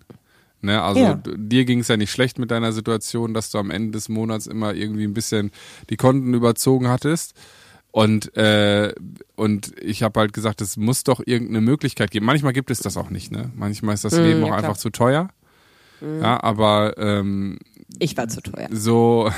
Ne, 0.63 0.83
also 0.83 1.01
Ja. 1.01 1.15
dir 1.15 1.65
ging 1.65 1.81
es 1.81 1.89
ja 1.89 1.97
nicht 1.97 2.11
schlecht 2.11 2.39
mit 2.39 2.51
deiner 2.51 2.73
Situation, 2.73 3.33
dass 3.33 3.51
du 3.51 3.59
am 3.59 3.71
Ende 3.71 3.93
des 3.93 4.09
Monats 4.11 4.47
immer 4.47 4.75
irgendwie 4.75 5.05
ein 5.05 5.15
bisschen 5.15 5.53
die 5.89 5.97
Konten 5.97 6.35
überzogen 6.35 6.89
hattest. 6.89 7.33
Und, 7.93 8.37
äh, 8.37 8.95
und 9.35 9.73
ich 9.81 10.03
habe 10.05 10.21
halt 10.21 10.33
gesagt, 10.33 10.61
es 10.61 10.77
muss 10.77 11.03
doch 11.05 11.21
irgendeine 11.25 11.61
Möglichkeit 11.61 12.11
geben. 12.13 12.25
Manchmal 12.27 12.53
gibt 12.53 12.71
es 12.71 12.79
das 12.79 12.97
auch 12.97 13.11
nicht, 13.11 13.33
ne? 13.33 13.51
Manchmal 13.57 13.95
ist 13.95 14.05
das 14.05 14.13
Mm, 14.15 14.23
Leben 14.23 14.41
ja, 14.41 14.45
auch 14.45 14.49
klar. 14.49 14.59
einfach 14.59 14.77
zu 14.77 14.91
teuer. 14.91 15.29
Ja, 16.23 16.43
aber 16.43 16.95
ähm, 16.99 17.59
ich 17.99 18.17
war 18.17 18.27
zu 18.29 18.41
teuer. 18.41 18.69
so 18.71 19.31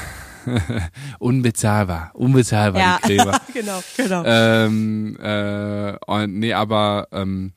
unbezahlbar, 1.18 2.10
unbezahlbar 2.14 2.80
Ja, 2.80 2.98
die 3.02 3.16
Gräber. 3.16 3.40
genau, 3.54 3.82
genau. 3.96 4.22
ähm, 4.24 5.16
äh, 5.20 5.96
und, 6.06 6.38
nee, 6.38 6.52
aber 6.52 7.08
ähm, 7.12 7.52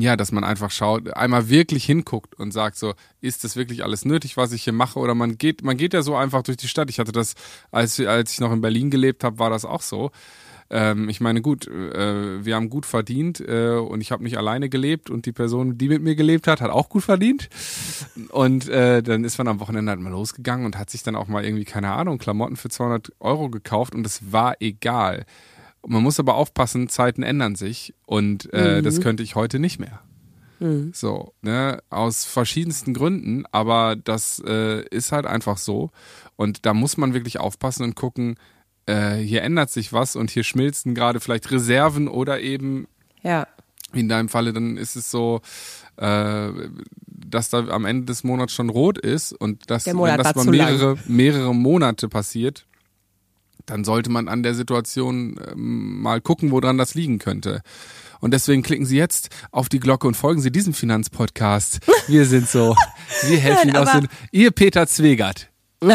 ja, 0.00 0.16
dass 0.16 0.32
man 0.32 0.44
einfach 0.44 0.70
schaut, 0.70 1.12
einmal 1.14 1.48
wirklich 1.48 1.84
hinguckt 1.84 2.34
und 2.34 2.52
sagt 2.52 2.76
so, 2.76 2.94
ist 3.20 3.42
das 3.42 3.56
wirklich 3.56 3.82
alles 3.82 4.04
nötig, 4.04 4.36
was 4.36 4.52
ich 4.52 4.62
hier 4.62 4.72
mache? 4.72 4.98
Oder 4.98 5.14
man 5.14 5.38
geht, 5.38 5.64
man 5.64 5.76
geht 5.76 5.92
ja 5.92 6.02
so 6.02 6.14
einfach 6.14 6.42
durch 6.42 6.56
die 6.56 6.68
Stadt. 6.68 6.88
Ich 6.88 6.98
hatte 7.00 7.12
das, 7.12 7.34
als, 7.72 7.98
als 8.00 8.32
ich 8.32 8.40
noch 8.40 8.52
in 8.52 8.60
Berlin 8.60 8.90
gelebt 8.90 9.24
habe, 9.24 9.38
war 9.38 9.50
das 9.50 9.64
auch 9.64 9.82
so. 9.82 10.10
Ähm, 10.70 11.08
ich 11.08 11.20
meine, 11.20 11.40
gut, 11.40 11.66
äh, 11.66 12.44
wir 12.44 12.54
haben 12.54 12.70
gut 12.70 12.86
verdient 12.86 13.40
äh, 13.40 13.76
und 13.76 14.00
ich 14.00 14.12
habe 14.12 14.22
nicht 14.22 14.36
alleine 14.38 14.68
gelebt 14.68 15.10
und 15.10 15.26
die 15.26 15.32
Person, 15.32 15.78
die 15.78 15.88
mit 15.88 16.02
mir 16.02 16.14
gelebt 16.14 16.46
hat, 16.46 16.60
hat 16.60 16.70
auch 16.70 16.88
gut 16.88 17.02
verdient. 17.02 17.48
Und 18.30 18.68
äh, 18.68 19.02
dann 19.02 19.24
ist 19.24 19.38
man 19.38 19.48
am 19.48 19.60
Wochenende 19.60 19.90
halt 19.90 20.00
mal 20.00 20.10
losgegangen 20.10 20.66
und 20.66 20.78
hat 20.78 20.90
sich 20.90 21.02
dann 21.02 21.16
auch 21.16 21.26
mal 21.26 21.44
irgendwie, 21.44 21.64
keine 21.64 21.92
Ahnung, 21.92 22.18
Klamotten 22.18 22.56
für 22.56 22.68
200 22.68 23.12
Euro 23.18 23.48
gekauft 23.48 23.94
und 23.94 24.06
es 24.06 24.30
war 24.32 24.56
egal. 24.60 25.24
Man 25.86 26.02
muss 26.02 26.18
aber 26.20 26.34
aufpassen, 26.34 26.88
Zeiten 26.88 27.22
ändern 27.22 27.54
sich 27.54 27.94
und 28.04 28.52
äh, 28.52 28.82
das 28.82 29.00
könnte 29.00 29.22
ich 29.22 29.34
heute 29.34 29.58
nicht 29.58 29.78
mehr. 29.78 30.00
So, 30.92 31.34
ne, 31.40 31.80
aus 31.88 32.24
verschiedensten 32.24 32.92
Gründen, 32.92 33.44
aber 33.52 33.94
das 33.94 34.42
äh, 34.44 34.82
ist 34.88 35.12
halt 35.12 35.24
einfach 35.24 35.56
so. 35.56 35.90
Und 36.34 36.66
da 36.66 36.74
muss 36.74 36.96
man 36.96 37.14
wirklich 37.14 37.38
aufpassen 37.38 37.84
und 37.84 37.94
gucken, 37.94 38.36
äh, 38.86 39.16
hier 39.16 39.42
ändert 39.42 39.70
sich 39.70 39.92
was 39.92 40.16
und 40.16 40.30
hier 40.30 40.42
schmilzen 40.42 40.96
gerade 40.96 41.20
vielleicht 41.20 41.50
Reserven 41.52 42.08
oder 42.08 42.40
eben 42.40 42.88
ja. 43.22 43.46
wie 43.92 44.00
in 44.00 44.08
deinem 44.08 44.28
Falle, 44.28 44.52
dann 44.52 44.76
ist 44.76 44.96
es 44.96 45.12
so, 45.12 45.42
äh, 45.96 46.48
dass 47.06 47.50
da 47.50 47.68
am 47.68 47.84
Ende 47.84 48.06
des 48.06 48.24
Monats 48.24 48.52
schon 48.52 48.68
rot 48.68 48.98
ist 48.98 49.32
und 49.32 49.70
das, 49.70 49.84
Der 49.84 49.94
Monat 49.94 50.18
wenn 50.18 50.24
das 50.24 50.34
lang. 50.34 50.50
mehrere, 50.50 50.98
mehrere 51.06 51.54
Monate 51.54 52.08
passiert, 52.08 52.66
dann 53.68 53.84
sollte 53.84 54.10
man 54.10 54.28
an 54.28 54.42
der 54.42 54.54
Situation 54.54 55.38
ähm, 55.52 56.00
mal 56.02 56.20
gucken, 56.20 56.50
woran 56.50 56.78
das 56.78 56.94
liegen 56.94 57.18
könnte. 57.18 57.62
Und 58.20 58.32
deswegen 58.32 58.62
klicken 58.62 58.86
Sie 58.86 58.96
jetzt 58.96 59.28
auf 59.52 59.68
die 59.68 59.78
Glocke 59.78 60.08
und 60.08 60.16
folgen 60.16 60.40
Sie 60.40 60.50
diesem 60.50 60.74
Finanzpodcast. 60.74 61.80
Wir 62.08 62.24
sind 62.26 62.48
so, 62.48 62.74
wir 63.28 63.38
helfen 63.38 63.70
Nein, 63.70 63.76
aus 63.76 63.92
den, 63.92 64.08
Ihr 64.32 64.50
Peter 64.50 64.86
Zwegert. 64.86 65.50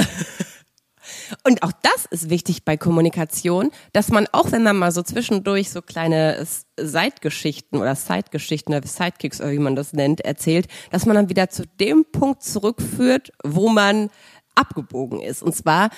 Und 1.43 1.63
auch 1.63 1.71
das 1.81 2.05
ist 2.05 2.29
wichtig 2.29 2.63
bei 2.63 2.77
Kommunikation, 2.77 3.71
dass 3.91 4.09
man 4.09 4.27
auch, 4.31 4.51
wenn 4.51 4.63
man 4.63 4.77
mal 4.77 4.91
so 4.91 5.01
zwischendurch 5.01 5.69
so 5.69 5.81
kleine 5.81 6.45
Seitgeschichten 6.77 7.79
oder 7.79 7.95
Sidegeschichten 7.95 8.73
oder 8.73 8.87
Sidekicks 8.87 9.41
oder 9.41 9.51
wie 9.51 9.59
man 9.59 9.75
das 9.75 9.93
nennt, 9.93 10.21
erzählt, 10.21 10.67
dass 10.91 11.05
man 11.05 11.15
dann 11.15 11.29
wieder 11.29 11.49
zu 11.49 11.65
dem 11.79 12.05
Punkt 12.11 12.43
zurückführt, 12.43 13.31
wo 13.43 13.69
man 13.69 14.09
abgebogen 14.55 15.21
ist. 15.21 15.41
Und 15.41 15.55
zwar 15.55 15.89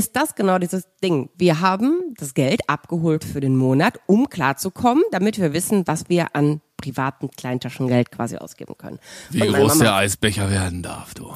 ist 0.00 0.16
das 0.16 0.34
genau 0.34 0.58
dieses 0.58 0.88
Ding. 1.04 1.28
Wir 1.36 1.60
haben 1.60 2.14
das 2.16 2.32
Geld 2.32 2.62
abgeholt 2.70 3.22
für 3.22 3.40
den 3.40 3.54
Monat, 3.54 4.00
um 4.06 4.30
klarzukommen, 4.30 5.04
damit 5.12 5.38
wir 5.38 5.52
wissen, 5.52 5.86
was 5.86 6.08
wir 6.08 6.34
an 6.34 6.62
privaten 6.78 7.30
Kleintaschengeld 7.30 8.10
quasi 8.10 8.38
ausgeben 8.38 8.78
können. 8.78 8.98
Wie 9.28 9.40
groß 9.40 9.74
Mama- 9.74 9.84
der 9.84 9.94
Eisbecher 9.96 10.50
werden 10.50 10.82
darf, 10.82 11.12
du. 11.12 11.34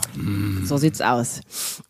so 0.64 0.78
sieht's 0.78 1.02
aus. 1.02 1.42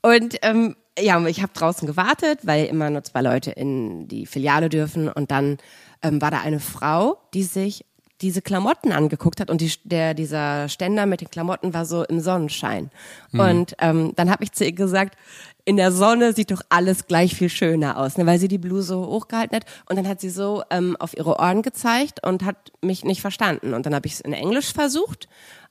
Und 0.02 0.36
ähm, 0.42 0.74
ja, 0.98 1.24
ich 1.26 1.42
habe 1.42 1.52
draußen 1.54 1.86
gewartet, 1.86 2.40
weil 2.42 2.64
immer 2.64 2.90
nur 2.90 3.04
zwei 3.04 3.22
Leute 3.22 3.52
in 3.52 4.08
die 4.08 4.26
Filiale 4.26 4.68
dürfen. 4.68 5.08
Und 5.08 5.30
dann 5.30 5.58
ähm, 6.02 6.20
war 6.20 6.32
da 6.32 6.40
eine 6.40 6.58
Frau, 6.58 7.18
die 7.34 7.44
sich 7.44 7.84
diese 8.20 8.42
Klamotten 8.42 8.90
angeguckt 8.90 9.40
hat 9.40 9.50
und 9.50 9.60
die, 9.60 9.72
der, 9.84 10.14
dieser 10.14 10.68
Ständer 10.68 11.04
mit 11.06 11.20
den 11.20 11.30
Klamotten 11.30 11.74
war 11.74 11.84
so 11.84 12.04
im 12.04 12.20
Sonnenschein. 12.20 12.90
Und 13.32 13.74
ähm, 13.80 14.12
dann 14.16 14.30
habe 14.30 14.44
ich 14.44 14.52
zu 14.52 14.64
ihr 14.64 14.72
gesagt, 14.72 15.16
in 15.64 15.76
der 15.76 15.92
Sonne 15.92 16.34
sieht 16.34 16.50
doch 16.50 16.62
alles 16.68 17.06
gleich 17.06 17.34
viel 17.34 17.48
schöner 17.48 17.98
aus, 17.98 18.18
ne, 18.18 18.26
weil 18.26 18.38
sie 18.38 18.48
die 18.48 18.58
Bluse 18.58 18.96
hochgehalten 18.98 19.56
hat. 19.56 19.64
Und 19.88 19.96
dann 19.96 20.06
hat 20.06 20.20
sie 20.20 20.30
so 20.30 20.62
ähm, 20.70 20.96
auf 20.98 21.16
ihre 21.16 21.38
Ohren 21.38 21.62
gezeigt 21.62 22.24
und 22.26 22.44
hat 22.44 22.72
mich 22.82 23.04
nicht 23.04 23.20
verstanden. 23.20 23.72
Und 23.72 23.86
dann 23.86 23.94
habe 23.94 24.06
ich 24.06 24.14
es 24.14 24.20
in 24.20 24.32
Englisch 24.32 24.72
versucht. 24.72 25.28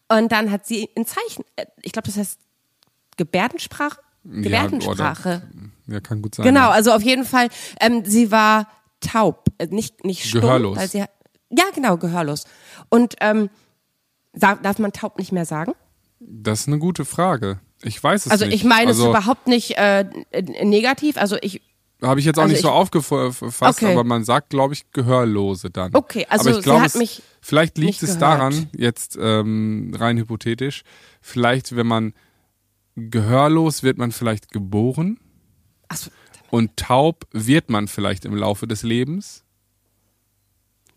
Und 0.09 0.31
dann 0.31 0.51
hat 0.51 0.65
sie 0.65 0.89
in 0.95 1.05
Zeichen, 1.05 1.43
äh, 1.55 1.65
ich 1.81 1.91
glaube, 1.91 2.07
das 2.07 2.17
heißt 2.17 2.39
Gebärdensprache? 3.17 3.99
Gebärdensprache. 4.23 5.43
Ja, 5.87 5.99
kann 5.99 6.21
gut 6.21 6.35
sein. 6.35 6.45
genau, 6.45 6.61
ja. 6.61 6.71
also 6.71 6.91
auf 6.91 7.01
jeden 7.01 7.25
Fall, 7.25 7.49
ähm, 7.79 8.03
sie 8.05 8.31
war 8.31 8.67
taub, 9.01 9.45
äh, 9.57 9.67
nicht, 9.67 10.05
nicht 10.05 10.25
stumm. 10.25 10.41
Gehörlos. 10.41 10.77
Weil 10.77 10.89
sie, 10.89 10.99
ja, 10.99 11.65
genau, 11.75 11.97
gehörlos. 11.97 12.45
Und 12.89 13.15
ähm, 13.19 13.49
darf 14.33 14.79
man 14.79 14.91
taub 14.91 15.19
nicht 15.19 15.31
mehr 15.31 15.45
sagen? 15.45 15.73
Das 16.19 16.61
ist 16.61 16.67
eine 16.67 16.79
gute 16.79 17.05
Frage. 17.05 17.59
Ich 17.83 18.01
weiß 18.03 18.25
es 18.25 18.31
Also 18.31 18.45
nicht. 18.45 18.55
ich 18.55 18.63
meine 18.63 18.91
es 18.91 18.97
also, 18.97 19.09
überhaupt 19.09 19.47
nicht 19.47 19.77
äh, 19.77 20.05
negativ. 20.63 21.17
Also 21.17 21.37
ich, 21.41 21.61
Habe 22.01 22.19
ich 22.19 22.25
jetzt 22.25 22.37
auch 22.37 22.43
Also 22.43 22.53
nicht 22.53 22.61
so 22.61 22.69
ich- 22.69 22.73
aufgefasst, 22.73 23.43
Okay. 23.81 23.91
aber 23.91 24.03
man 24.03 24.23
sagt, 24.23 24.49
glaube 24.49 24.73
ich, 24.73 24.91
Gehörlose 24.91 25.69
dann. 25.69 25.91
Okay, 25.93 26.25
also 26.29 26.49
aber 26.49 26.59
ich 26.59 26.65
hat 26.67 26.87
es, 26.87 26.95
mich 26.95 27.21
vielleicht 27.41 27.77
liegt 27.77 28.01
es 28.03 28.15
gehört. 28.15 28.21
daran, 28.21 28.69
jetzt 28.75 29.17
ähm, 29.21 29.93
rein 29.97 30.17
hypothetisch, 30.17 30.83
vielleicht, 31.21 31.75
wenn 31.75 31.87
man 31.87 32.13
gehörlos 32.95 33.83
wird 33.83 33.97
man 33.97 34.11
vielleicht 34.11 34.51
geboren 34.51 35.19
achso, 35.87 36.09
und 36.51 36.77
taub 36.77 37.25
wird 37.31 37.69
man 37.69 37.87
vielleicht 37.87 38.23
im 38.25 38.35
Laufe 38.35 38.67
des 38.67 38.83
Lebens. 38.83 39.43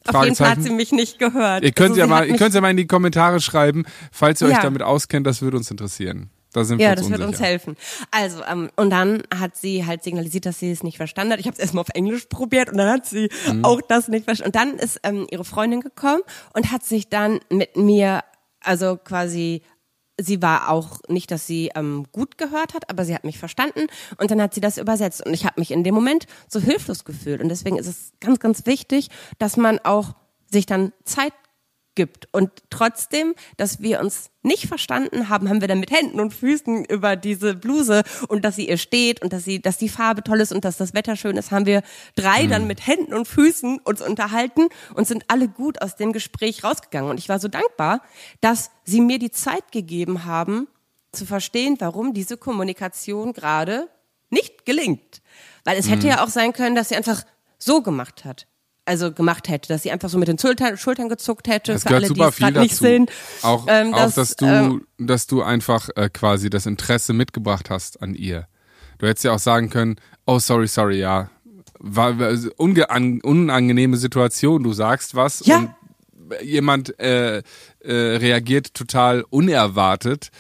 auf 0.07 0.23
jeden 0.25 0.37
Fall 0.37 0.50
hat 0.50 0.62
sie 0.62 0.71
mich 0.71 0.93
nicht 0.93 1.19
gehört. 1.19 1.64
Ihr 1.64 1.73
könnt 1.73 1.90
also 1.90 2.00
ja 2.00 2.07
mal, 2.07 2.26
ihr 2.28 2.37
könnt 2.37 2.55
ja 2.55 2.61
mal 2.61 2.71
in 2.71 2.76
die 2.76 2.87
Kommentare 2.87 3.40
schreiben, 3.40 3.85
falls 4.12 4.40
ihr 4.43 4.49
euch 4.49 4.52
Ja. 4.55 4.62
damit 4.62 4.83
auskennt, 4.83 5.26
das 5.26 5.40
würde 5.43 5.57
uns 5.57 5.71
interessieren. 5.71 6.31
Da 6.56 6.64
sind 6.64 6.80
Ja, 6.80 6.88
wir 6.88 6.92
uns 6.92 7.00
das 7.02 7.10
wird 7.10 7.20
uns 7.28 7.40
helfen. 7.40 7.76
Also, 8.10 8.42
ähm, 8.44 8.70
und 8.76 8.88
dann 8.90 9.22
hat 9.38 9.56
sie 9.56 9.84
halt 9.84 10.02
signalisiert, 10.02 10.46
dass 10.46 10.58
sie 10.58 10.70
es 10.72 10.82
nicht 10.82 10.96
verstanden 10.96 11.34
hat. 11.34 11.40
Ich 11.40 11.46
habe 11.46 11.54
es 11.54 11.60
erstmal 11.60 11.82
auf 11.82 11.90
Englisch 11.94 12.26
probiert 12.26 12.70
und 12.70 12.78
dann 12.78 12.88
hat 12.90 13.04
sie 13.06 13.28
Mhm. 13.52 13.64
auch 13.64 13.80
das 13.82 14.08
nicht 14.08 14.25
verstanden. 14.25 14.48
Und 14.48 14.56
dann 14.56 14.78
ist 14.78 14.98
ähm, 15.02 15.26
ihre 15.30 15.44
Freundin 15.44 15.80
gekommen 15.82 16.22
und 16.54 16.72
hat 16.72 16.82
sich 16.82 17.08
dann 17.10 17.40
mit 17.50 17.76
mir, 17.76 18.25
also 18.60 18.96
quasi, 18.96 19.62
sie 20.18 20.40
war 20.40 20.70
auch 20.70 21.00
nicht, 21.08 21.30
dass 21.30 21.46
sie 21.46 21.70
ähm, 21.75 22.06
gut 22.10 22.38
gehört 22.38 22.72
hat, 22.72 22.88
aber 22.88 23.04
sie 23.04 23.14
hat 23.14 23.25
mich 23.25 23.38
verstanden 23.38 23.86
und 24.16 24.30
dann 24.30 24.40
hat 24.40 24.54
sie 24.54 24.62
das 24.62 24.78
übersetzt. 24.78 25.26
Und 25.26 25.34
ich 25.34 25.44
habe 25.44 25.60
mich 25.60 25.70
in 25.72 25.84
dem 25.84 25.94
Moment 25.94 26.26
so 26.48 26.58
hilflos 26.58 27.04
gefühlt. 27.04 27.42
Und 27.42 27.50
deswegen 27.50 27.76
ist 27.76 27.86
es 27.86 28.12
ganz, 28.20 28.40
ganz 28.40 28.64
wichtig, 28.64 29.08
dass 29.38 29.58
man 29.58 29.78
auch 29.80 30.14
sich 30.50 30.64
dann 30.64 30.92
Zeit 31.04 31.34
gibt. 31.96 32.28
Und 32.32 32.50
trotzdem, 32.70 33.34
dass 33.56 33.80
wir 33.80 34.00
uns 34.00 34.30
nicht 34.42 34.68
verstanden 34.68 35.28
haben, 35.28 35.48
haben 35.48 35.60
wir 35.60 35.66
dann 35.66 35.80
mit 35.80 35.90
Händen 35.90 36.20
und 36.20 36.32
Füßen 36.32 36.84
über 36.84 37.16
diese 37.16 37.56
Bluse 37.56 38.04
und 38.28 38.44
dass 38.44 38.54
sie 38.54 38.68
ihr 38.68 38.78
steht 38.78 39.20
und 39.20 39.32
dass 39.32 39.44
sie, 39.44 39.60
dass 39.60 39.78
die 39.78 39.88
Farbe 39.88 40.22
toll 40.22 40.40
ist 40.40 40.52
und 40.52 40.64
dass 40.64 40.76
das 40.76 40.94
Wetter 40.94 41.16
schön 41.16 41.36
ist, 41.36 41.50
haben 41.50 41.66
wir 41.66 41.82
drei 42.14 42.46
dann 42.46 42.68
mit 42.68 42.86
Händen 42.86 43.12
und 43.12 43.26
Füßen 43.26 43.80
uns 43.80 44.00
unterhalten 44.00 44.68
und 44.94 45.08
sind 45.08 45.24
alle 45.26 45.48
gut 45.48 45.82
aus 45.82 45.96
dem 45.96 46.12
Gespräch 46.12 46.62
rausgegangen. 46.62 47.10
Und 47.10 47.18
ich 47.18 47.28
war 47.28 47.40
so 47.40 47.48
dankbar, 47.48 48.02
dass 48.40 48.70
sie 48.84 49.00
mir 49.00 49.18
die 49.18 49.32
Zeit 49.32 49.72
gegeben 49.72 50.24
haben, 50.24 50.68
zu 51.10 51.26
verstehen, 51.26 51.76
warum 51.80 52.14
diese 52.14 52.36
Kommunikation 52.36 53.32
gerade 53.32 53.88
nicht 54.30 54.64
gelingt. 54.64 55.22
Weil 55.64 55.78
es 55.78 55.88
hätte 55.88 56.06
ja 56.06 56.22
auch 56.22 56.28
sein 56.28 56.52
können, 56.52 56.76
dass 56.76 56.90
sie 56.90 56.96
einfach 56.96 57.24
so 57.58 57.82
gemacht 57.82 58.24
hat. 58.24 58.46
Also 58.87 59.11
gemacht 59.12 59.49
hätte, 59.49 59.69
dass 59.69 59.83
sie 59.83 59.90
einfach 59.90 60.09
so 60.09 60.16
mit 60.16 60.28
den 60.28 60.38
Schultern, 60.38 60.76
Schultern 60.78 61.09
gezuckt 61.09 61.49
hätte, 61.49 61.73
Es 61.73 61.83
für 61.83 61.88
gehört 61.88 62.05
alle, 62.05 62.12
die 62.14 62.19
super 62.21 62.28
es 62.28 62.35
viel 62.37 62.47
gerade 62.47 62.61
nicht 62.61 62.76
sehen. 62.76 63.07
Auch, 63.43 63.66
Ähm, 63.69 63.93
auch 63.93 63.99
dass, 63.99 64.14
dass 64.14 64.37
du, 64.37 64.47
ähm, 64.47 64.87
dass 64.99 65.26
du 65.26 65.43
einfach 65.43 65.88
äh, 65.97 66.09
quasi 66.09 66.50
das 66.50 66.66
Interesse 66.66 67.12
mitgebracht 67.12 67.69
hast 67.69 68.00
an 68.00 68.14
ihr. 68.14 68.47
Du 68.99 69.07
hättest 69.07 69.25
ja 69.25 69.33
auch 69.33 69.38
sagen 69.40 69.71
können, 69.71 69.97
oh 70.25 70.38
sorry, 70.38 70.69
sorry, 70.69 71.00
ja. 71.00 71.31
War 71.78 72.19
war- 72.19 72.33
unangenehme 72.59 73.97
Situation, 73.97 74.62
du 74.62 74.73
sagst 74.73 75.14
was 75.14 75.45
Ja. 75.45 75.59
und 75.59 75.71
jemand 76.43 76.99
äh, 76.99 77.38
äh, 77.38 77.43
reagiert 77.83 78.73
total 78.75 79.25
unerwartet. 79.31 80.31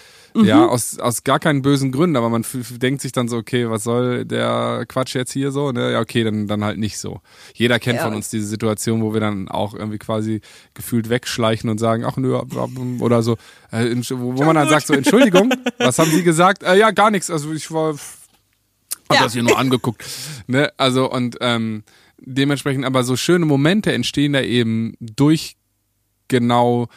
Ja, 0.44 0.58
Mhm. 0.64 0.68
aus, 0.68 0.98
aus 0.98 1.24
gar 1.24 1.38
keinen 1.38 1.62
bösen 1.62 1.92
Gründen, 1.92 2.16
aber 2.16 2.28
man 2.28 2.44
denkt 2.70 3.00
sich 3.00 3.12
dann 3.12 3.28
so, 3.28 3.36
okay, 3.38 3.70
was 3.70 3.84
soll 3.84 4.24
der 4.24 4.84
Quatsch 4.88 5.14
jetzt 5.14 5.32
hier 5.32 5.50
so? 5.50 5.72
Ne? 5.72 5.92
Ja, 5.92 6.00
okay, 6.00 6.24
dann, 6.24 6.46
dann 6.46 6.62
halt 6.64 6.78
nicht 6.78 6.98
so. 6.98 7.20
Jeder 7.54 7.78
kennt 7.78 7.96
Ja. 7.98 8.04
von 8.04 8.14
uns 8.14 8.28
diese 8.30 8.46
Situation, 8.46 9.02
wo 9.02 9.12
wir 9.14 9.20
dann 9.20 9.48
auch 9.48 9.74
irgendwie 9.74 9.98
quasi 9.98 10.40
gefühlt 10.74 11.08
wegschleichen 11.08 11.70
und 11.70 11.78
sagen, 11.78 12.04
ach 12.04 12.16
nö, 12.16 12.38
oder 13.00 13.22
so, 13.22 13.36
äh, 13.70 13.94
wo, 14.10 14.36
wo 14.36 14.44
man 14.44 14.56
dann 14.56 14.68
sagt 14.68 14.86
so, 14.86 14.94
Entschuldigung, 14.94 15.50
was 15.78 15.98
haben 15.98 16.10
Sie 16.10 16.22
gesagt? 16.22 16.62
Äh, 16.62 16.76
ja, 16.78 16.90
gar 16.90 17.10
nichts, 17.10 17.30
also 17.30 17.52
ich 17.52 17.70
war, 17.70 17.94
hab 19.08 19.16
Ja. 19.16 19.22
das 19.22 19.32
hier 19.32 19.42
nur 19.42 19.58
angeguckt. 19.58 20.04
Ne? 20.48 20.70
Also 20.76 21.10
und 21.10 21.36
ähm, 21.40 21.82
dementsprechend, 22.18 22.84
aber 22.84 23.04
so 23.04 23.16
schöne 23.16 23.46
Momente 23.46 23.92
entstehen 23.92 24.32
da 24.34 24.40
eben 24.42 24.94
durch 25.00 25.56
genau, 26.28 26.88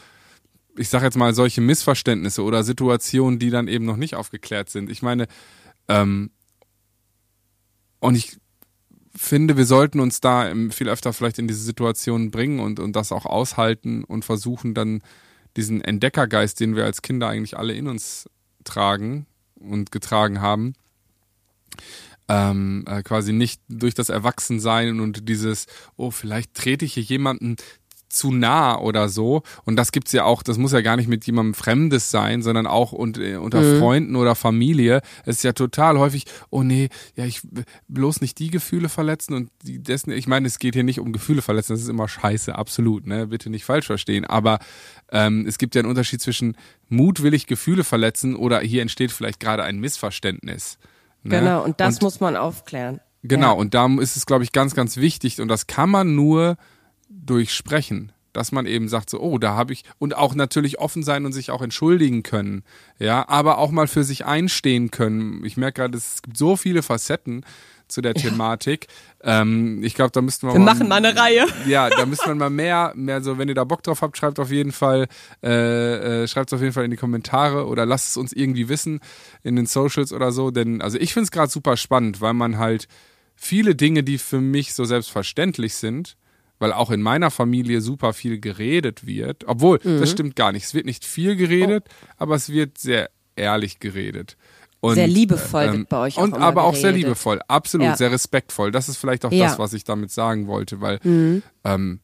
ich 0.80 0.90
sag 0.90 1.04
jetzt 1.04 1.18
mal, 1.18 1.34
solche 1.34 1.60
Missverständnisse 1.60 2.42
oder 2.42 2.64
Situationen, 2.64 3.38
die 3.38 3.50
dann 3.50 3.68
eben 3.68 3.86
noch 3.86 3.98
nicht 3.98 4.16
aufgeklärt 4.16 4.70
sind. 4.70 4.90
Ich 4.90 5.02
meine, 5.02 5.28
ähm, 5.90 6.32
und 8.00 8.16
ich 8.16 8.38
finde, 9.14 9.58
wir 9.58 9.66
sollten 9.66 10.00
uns 10.00 10.22
da 10.22 10.54
viel 10.72 10.88
öfter 10.88 11.12
vielleicht 11.12 11.38
in 11.38 11.50
diese 11.50 11.64
Situationen 11.64 12.32
bringen 12.32 12.62
und, 12.62 12.80
und 12.80 12.96
das 12.96 13.12
auch 13.12 13.26
aushalten 13.26 14.06
und 14.06 14.24
versuchen 14.24 14.74
dann 14.74 15.02
diesen 15.58 15.82
Entdeckergeist, 15.82 16.62
den 16.62 16.78
wir 16.78 16.86
als 16.86 17.02
Kinder 17.02 17.28
eigentlich 17.28 17.58
alle 17.58 17.74
in 17.74 17.88
uns 17.88 18.30
tragen 18.64 19.26
und 19.56 19.92
getragen 19.92 20.40
haben, 20.40 20.76
ähm, 22.30 22.86
äh, 22.88 23.04
quasi 23.04 23.34
nicht 23.34 23.62
durch 23.68 23.96
das 23.96 24.08
Erwachsensein 24.08 25.02
und 25.02 25.28
dieses, 25.28 25.66
oh, 25.98 26.12
vielleicht 26.12 26.54
trete 26.54 26.86
ich 26.86 26.94
hier 26.94 27.04
jemanden 27.04 27.58
zu 28.10 28.32
nah 28.32 28.78
oder 28.80 29.08
so. 29.10 29.44
Und 29.66 29.76
das 29.76 29.92
gibt's 29.92 30.12
ja 30.12 30.24
auch, 30.26 30.44
das 30.44 30.58
muss 30.58 30.72
ja 30.72 30.82
gar 30.82 30.98
nicht 30.98 31.08
mit 31.08 31.26
jemandem 31.26 31.54
Fremdes 31.54 32.12
sein, 32.12 32.42
sondern 32.42 32.68
auch 32.68 32.92
und, 32.92 33.18
äh, 33.18 33.36
unter 33.38 33.78
Freunden 33.80 34.16
oder 34.16 34.36
Familie. 34.36 35.02
Es 35.26 35.38
ist 35.38 35.44
ja 35.44 35.54
total 35.54 35.98
häufig, 36.00 36.26
oh 36.50 36.64
nee, 36.64 36.90
ja, 37.16 37.26
ich 37.26 37.42
bloß 37.88 38.22
nicht 38.22 38.40
die 38.40 38.50
Gefühle 38.50 38.90
verletzen 38.90 39.34
und 39.34 39.52
die 39.64 39.80
dessen, 39.82 40.12
ich 40.12 40.28
meine, 40.28 40.48
es 40.48 40.60
geht 40.60 40.74
hier 40.74 40.84
nicht 40.84 41.00
um 41.00 41.14
Gefühle 41.14 41.42
verletzen, 41.42 41.74
das 41.74 41.82
ist 41.82 41.90
immer 41.90 42.08
scheiße, 42.08 42.56
absolut, 42.56 43.06
ne? 43.08 43.28
Bitte 43.28 43.50
nicht 43.50 43.64
falsch 43.66 43.86
verstehen. 43.88 44.26
Aber 44.26 44.60
ähm, 45.12 45.46
es 45.48 45.58
gibt 45.58 45.76
ja 45.76 45.82
einen 45.82 45.90
Unterschied 45.90 46.22
zwischen 46.22 46.58
mutwillig 46.90 47.48
Gefühle 47.48 47.84
verletzen 47.84 48.36
oder 48.36 48.60
hier 48.60 48.82
entsteht 48.82 49.12
vielleicht 49.12 49.40
gerade 49.40 49.64
ein 49.64 49.78
Missverständnis. 49.80 50.78
Ne? 51.24 51.40
Genau, 51.40 51.64
und 51.64 51.80
das 51.80 52.02
muss 52.02 52.20
man 52.20 52.36
aufklären. 52.36 53.00
Genau, 53.22 53.48
Ja. 53.48 53.52
und 53.54 53.74
da 53.74 53.86
ist 54.00 54.16
es, 54.16 54.26
glaube 54.26 54.44
ich, 54.44 54.52
ganz, 54.52 54.74
ganz 54.76 54.98
wichtig 54.98 55.42
und 55.42 55.48
das 55.50 55.68
kann 55.68 55.90
man 55.90 56.16
nur 56.16 56.58
durch 57.10 57.54
Sprechen, 57.54 58.12
dass 58.34 58.52
man 58.52 58.66
eben 58.66 58.88
sagt 58.88 59.10
so, 59.10 59.20
oh, 59.20 59.38
da 59.38 59.56
habe 59.56 59.74
ich 59.74 59.84
und 59.98 60.16
auch 60.16 60.36
natürlich 60.36 60.80
offen 60.80 61.04
sein 61.04 61.26
und 61.26 61.34
sich 61.34 61.52
auch 61.52 61.62
entschuldigen 61.62 62.24
können, 62.24 62.64
ja, 63.00 63.28
aber 63.28 63.58
auch 63.58 63.72
mal 63.72 63.88
für 63.88 64.04
sich 64.04 64.26
einstehen 64.26 64.92
können. 64.92 65.44
Ich 65.44 65.58
merke 65.58 65.82
gerade, 65.82 65.98
es 65.98 66.22
gibt 66.22 66.38
so 66.38 66.56
viele 66.56 66.84
Facetten 66.84 67.44
zu 67.90 68.02
der 68.02 68.14
Thematik. 68.14 68.88
Ähm, 69.22 69.84
ich 69.84 69.96
glaube, 69.96 70.12
da 70.12 70.22
müssten 70.22 70.48
wir, 70.48 70.54
Wir 70.54 70.60
mal, 70.60 70.74
machen 70.74 70.88
mal 70.88 71.04
eine 71.04 71.16
Reihe. 71.16 71.46
ja, 71.68 71.90
da 71.90 72.06
müsste 72.06 72.30
man 72.30 72.38
mal 72.38 72.50
mehr, 72.50 72.94
mehr 72.96 73.22
so, 73.22 73.38
wenn 73.38 73.50
ihr 73.50 73.56
da 73.56 73.64
Bock 73.64 73.84
drauf 73.84 74.02
habt, 74.02 74.18
schreibt 74.18 74.40
auf 74.40 74.52
jeden 74.52 74.72
Fall, 74.72 75.08
äh, 75.44 76.24
äh, 76.24 76.28
schreibt 76.28 76.52
es 76.52 76.54
auf 76.54 76.62
jeden 76.62 76.74
Fall 76.74 76.86
in 76.86 76.92
die 76.92 76.98
Kommentare 76.98 77.66
oder 77.66 77.86
lasst 77.86 78.10
es 78.10 78.18
uns 78.18 78.32
irgendwie 78.32 78.70
wissen 78.70 79.00
in 79.44 79.56
den 79.56 79.66
Socials 79.66 80.14
oder 80.14 80.32
so. 80.32 80.52
Denn, 80.52 80.82
also 80.82 80.98
ich 80.98 81.14
finde 81.14 81.26
es 81.26 81.32
gerade 81.32 81.52
super 81.52 81.76
spannend, 81.76 82.22
weil 82.22 82.34
man 82.34 82.58
halt 82.58 82.88
viele 83.36 83.76
Dinge, 83.76 84.04
die 84.04 84.18
für 84.18 84.40
mich 84.40 84.74
so 84.74 84.86
selbstverständlich 84.86 85.76
sind, 85.76 86.16
weil 86.60 86.74
auch 86.74 86.92
in 86.92 87.02
meiner 87.02 87.32
Familie 87.32 87.82
super 87.82 88.14
viel 88.14 88.40
geredet 88.40 89.08
wird, 89.08 89.46
obwohl, 89.48 89.80
Mhm. 89.84 90.00
das 90.00 90.12
stimmt 90.12 90.36
gar 90.36 90.52
nicht. 90.52 90.66
Es 90.66 90.74
wird 90.74 90.86
nicht 90.86 91.06
viel 91.06 91.36
geredet, 91.36 91.86
aber 92.18 92.36
es 92.36 92.50
wird 92.50 92.78
sehr 92.78 93.10
ehrlich 93.36 93.80
geredet. 93.80 94.38
Und, 94.82 94.92
Oh. 94.92 94.94
Sehr 94.96 95.08
liebevoll 95.08 95.64
ähm, 95.64 95.74
wird 95.80 95.90
bei 95.90 95.98
euch 96.00 96.18
auch 96.18 96.24
Und 96.24 96.34
aber 96.36 96.64
auch 96.64 96.76
sehr 96.76 96.92
liebevoll, 96.94 97.42
absolut, 97.50 97.86
Ja. 97.88 97.96
sehr 97.98 98.12
respektvoll. 98.12 98.72
Das 98.72 98.88
ist 98.88 98.96
vielleicht 98.98 99.26
auch 99.26 99.32
Ja. 99.32 99.46
Mhm. 99.46 99.50
das, 99.50 99.60
was 99.60 99.74
ich 99.74 99.84
damit 99.84 100.12
sagen 100.12 100.48
wollte, 100.48 100.80
weil 100.80 101.00
ähm, 101.66 102.00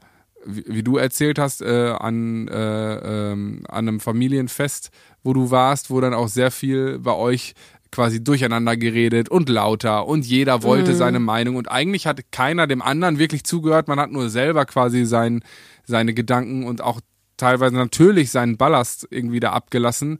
wie, 0.48 0.64
wie 0.68 0.84
du 0.84 0.98
erzählt 0.98 1.40
hast, 1.40 1.62
äh, 1.62 1.90
an, 1.98 2.48
äh, 2.50 3.32
ähm, 3.32 3.64
an 3.68 3.88
einem 3.88 4.00
Familienfest, 4.00 4.92
wo 5.24 5.34
du 5.34 5.52
warst, 5.52 5.90
wo 5.90 6.00
dann 6.02 6.14
auch 6.14 6.28
sehr 6.28 6.52
viel 6.52 7.00
bei 7.00 7.14
euch 7.14 7.54
quasi 7.96 8.22
durcheinander 8.22 8.76
geredet 8.76 9.30
und 9.30 9.48
lauter 9.48 10.06
und 10.06 10.26
jeder 10.26 10.64
wollte 10.64 10.92
Mhm. 10.92 10.96
seine 10.98 11.20
Meinung 11.20 11.56
und 11.56 11.72
eigentlich 11.72 12.06
hat 12.08 12.20
keiner 12.32 12.68
dem 12.68 12.82
anderen 12.82 13.20
wirklich 13.20 13.46
zugehört, 13.46 13.88
man 13.88 14.00
hat 14.02 14.12
nur 14.12 14.30
selber 14.30 14.66
quasi 14.66 15.06
sein, 15.06 15.44
seine 15.86 16.14
Gedanken 16.14 16.66
und 16.66 16.82
auch 16.82 17.00
teilweise 17.38 17.76
natürlich 17.76 18.32
seinen 18.32 18.58
Ballast 18.58 19.08
irgendwie 19.10 19.40
da 19.40 19.54
abgelassen 19.54 20.20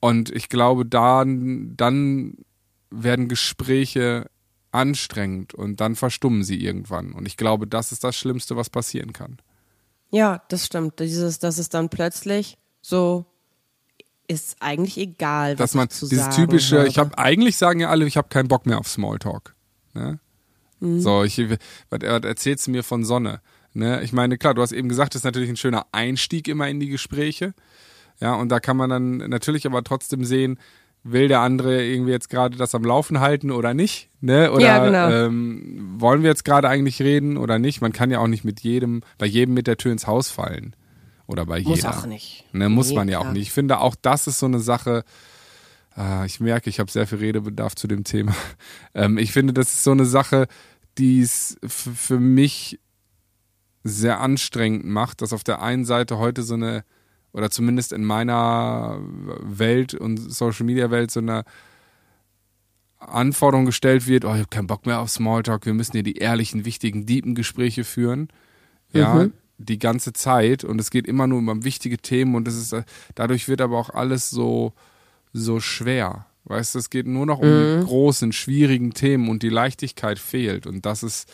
und 0.00 0.30
ich 0.34 0.48
glaube, 0.48 0.86
dann, 0.86 1.74
dann 1.76 2.34
werden 2.90 3.28
Gespräche 3.28 4.30
anstrengend 4.72 5.52
und 5.54 5.80
dann 5.80 5.94
verstummen 5.94 6.42
sie 6.42 6.62
irgendwann. 6.62 7.12
Und 7.12 7.26
ich 7.26 7.36
glaube, 7.36 7.66
das 7.66 7.92
ist 7.92 8.02
das 8.04 8.16
Schlimmste, 8.16 8.56
was 8.56 8.70
passieren 8.70 9.12
kann. 9.12 9.38
Ja, 10.10 10.42
das 10.48 10.64
stimmt. 10.66 11.00
Dieses, 11.00 11.38
dass 11.38 11.58
es 11.58 11.68
dann 11.68 11.88
plötzlich 11.90 12.56
so 12.80 13.26
ist 14.28 14.56
eigentlich 14.60 14.98
egal, 14.98 15.52
was 15.52 15.72
Dass 15.72 15.74
man 15.74 15.88
dieses 15.88 16.10
sagen 16.10 16.32
typische, 16.36 16.78
habe. 16.80 16.88
ich 16.88 16.98
habe 16.98 17.16
eigentlich 17.18 17.56
sagen 17.56 17.80
ja 17.80 17.88
alle, 17.88 18.06
ich 18.06 18.16
habe 18.16 18.28
keinen 18.28 18.48
Bock 18.48 18.66
mehr 18.66 18.78
auf 18.78 18.86
Smalltalk. 18.88 19.54
Ne? 19.94 20.18
Mhm. 20.80 21.00
So, 21.00 21.24
ich, 21.24 21.38
was, 21.50 21.58
was 21.90 22.22
erzählst 22.24 22.66
du 22.66 22.70
mir 22.70 22.84
von 22.84 23.04
Sonne? 23.04 23.40
Ne? 23.72 24.02
Ich 24.02 24.12
meine, 24.12 24.38
klar, 24.38 24.54
du 24.54 24.62
hast 24.62 24.72
eben 24.72 24.88
gesagt, 24.88 25.14
das 25.14 25.20
ist 25.20 25.24
natürlich 25.24 25.48
ein 25.48 25.56
schöner 25.56 25.86
Einstieg 25.92 26.46
immer 26.48 26.68
in 26.68 26.78
die 26.78 26.88
Gespräche. 26.88 27.54
Ja, 28.20 28.34
und 28.34 28.48
da 28.50 28.60
kann 28.60 28.76
man 28.76 28.90
dann 28.90 29.16
natürlich 29.16 29.66
aber 29.66 29.82
trotzdem 29.84 30.24
sehen, 30.24 30.58
will 31.04 31.28
der 31.28 31.40
andere 31.40 31.84
irgendwie 31.84 32.10
jetzt 32.10 32.28
gerade 32.28 32.56
das 32.58 32.74
am 32.74 32.84
Laufen 32.84 33.20
halten 33.20 33.50
oder 33.50 33.72
nicht? 33.72 34.08
Ne? 34.20 34.50
Oder 34.52 34.66
Ja, 34.66 34.84
genau. 34.84 35.10
ähm, 35.10 35.94
wollen 35.98 36.22
wir 36.22 36.30
jetzt 36.30 36.44
gerade 36.44 36.68
eigentlich 36.68 37.00
reden 37.00 37.36
oder 37.36 37.58
nicht? 37.58 37.80
Man 37.80 37.92
kann 37.92 38.10
ja 38.10 38.18
auch 38.18 38.26
nicht 38.26 38.44
mit 38.44 38.60
jedem, 38.60 39.02
bei 39.16 39.26
jedem 39.26 39.54
mit 39.54 39.66
der 39.66 39.76
Tür 39.76 39.92
ins 39.92 40.06
Haus 40.06 40.30
fallen. 40.30 40.74
Oder 41.28 41.46
bei 41.46 41.60
Muss 41.62 41.76
jeder. 41.76 41.96
auch 41.96 42.06
nicht. 42.06 42.44
Ne, 42.52 42.68
muss 42.68 42.88
Nee, 42.88 42.94
man 42.96 43.08
ja 43.08 43.18
auch 43.18 43.22
klar. 43.22 43.32
nicht. 43.34 43.42
Ich 43.42 43.52
finde, 43.52 43.78
auch 43.78 43.94
das 43.94 44.26
ist 44.26 44.40
so 44.40 44.46
eine 44.46 44.58
Sache. 44.58 45.04
Ah, 45.94 46.24
ich 46.24 46.40
merke, 46.40 46.68
ich 46.70 46.80
habe 46.80 46.90
sehr 46.90 47.06
viel 47.06 47.18
Redebedarf 47.18 47.76
zu 47.76 47.86
dem 47.86 48.02
Thema. 48.02 48.34
Ähm, 48.94 49.18
ich 49.18 49.30
finde, 49.32 49.52
das 49.52 49.68
ist 49.74 49.84
so 49.84 49.92
eine 49.92 50.06
Sache, 50.06 50.48
die 50.96 51.20
es 51.20 51.56
für 51.66 52.18
mich 52.18 52.80
sehr 53.84 54.18
anstrengend 54.20 54.86
macht, 54.86 55.22
dass 55.22 55.32
auf 55.32 55.44
der 55.44 55.62
einen 55.62 55.84
Seite 55.84 56.18
heute 56.18 56.42
so 56.42 56.54
eine, 56.54 56.84
oder 57.32 57.50
zumindest 57.50 57.92
in 57.92 58.04
meiner 58.04 58.98
Welt 59.40 59.94
und 59.94 60.16
Social 60.32 60.64
Media 60.66 60.90
Welt 60.90 61.10
so 61.12 61.20
eine 61.20 61.44
Anforderung 62.98 63.66
gestellt 63.66 64.06
wird, 64.08 64.24
oh, 64.24 64.32
ich 64.32 64.38
habe 64.40 64.48
keinen 64.48 64.66
Bock 64.66 64.84
mehr 64.86 65.00
auf 65.00 65.10
Smalltalk, 65.10 65.64
wir 65.66 65.74
müssen 65.74 65.92
hier 65.92 66.02
die 66.02 66.16
ehrlichen, 66.16 66.64
wichtigen, 66.64 67.06
deepen 67.06 67.34
Gespräche 67.36 67.84
führen. 67.84 68.28
Ja, 68.92 69.14
Mhm. 69.14 69.32
Die 69.58 69.78
ganze 69.78 70.12
Zeit 70.12 70.62
und 70.64 70.80
es 70.80 70.90
geht 70.90 71.06
immer 71.06 71.26
nur 71.26 71.38
um 71.40 71.64
wichtige 71.64 71.98
Themen 71.98 72.34
und 72.36 72.46
es 72.48 72.56
ist, 72.56 72.72
äh, 72.72 72.84
dadurch 73.14 73.48
wird 73.48 73.60
aber 73.60 73.76
auch 73.78 73.90
alles 73.90 74.30
so, 74.30 74.72
so 75.32 75.60
schwer. 75.60 76.26
Weißt 76.44 76.74
du, 76.74 76.78
es 76.78 76.88
geht 76.90 77.06
nur 77.06 77.26
noch 77.26 77.40
um 77.40 77.48
Mhm. 77.80 77.84
großen, 77.84 78.32
schwierigen 78.32 78.94
Themen 78.94 79.28
und 79.28 79.42
die 79.42 79.48
Leichtigkeit 79.50 80.18
fehlt 80.18 80.66
und 80.66 80.86
das 80.86 81.02
ist, 81.02 81.28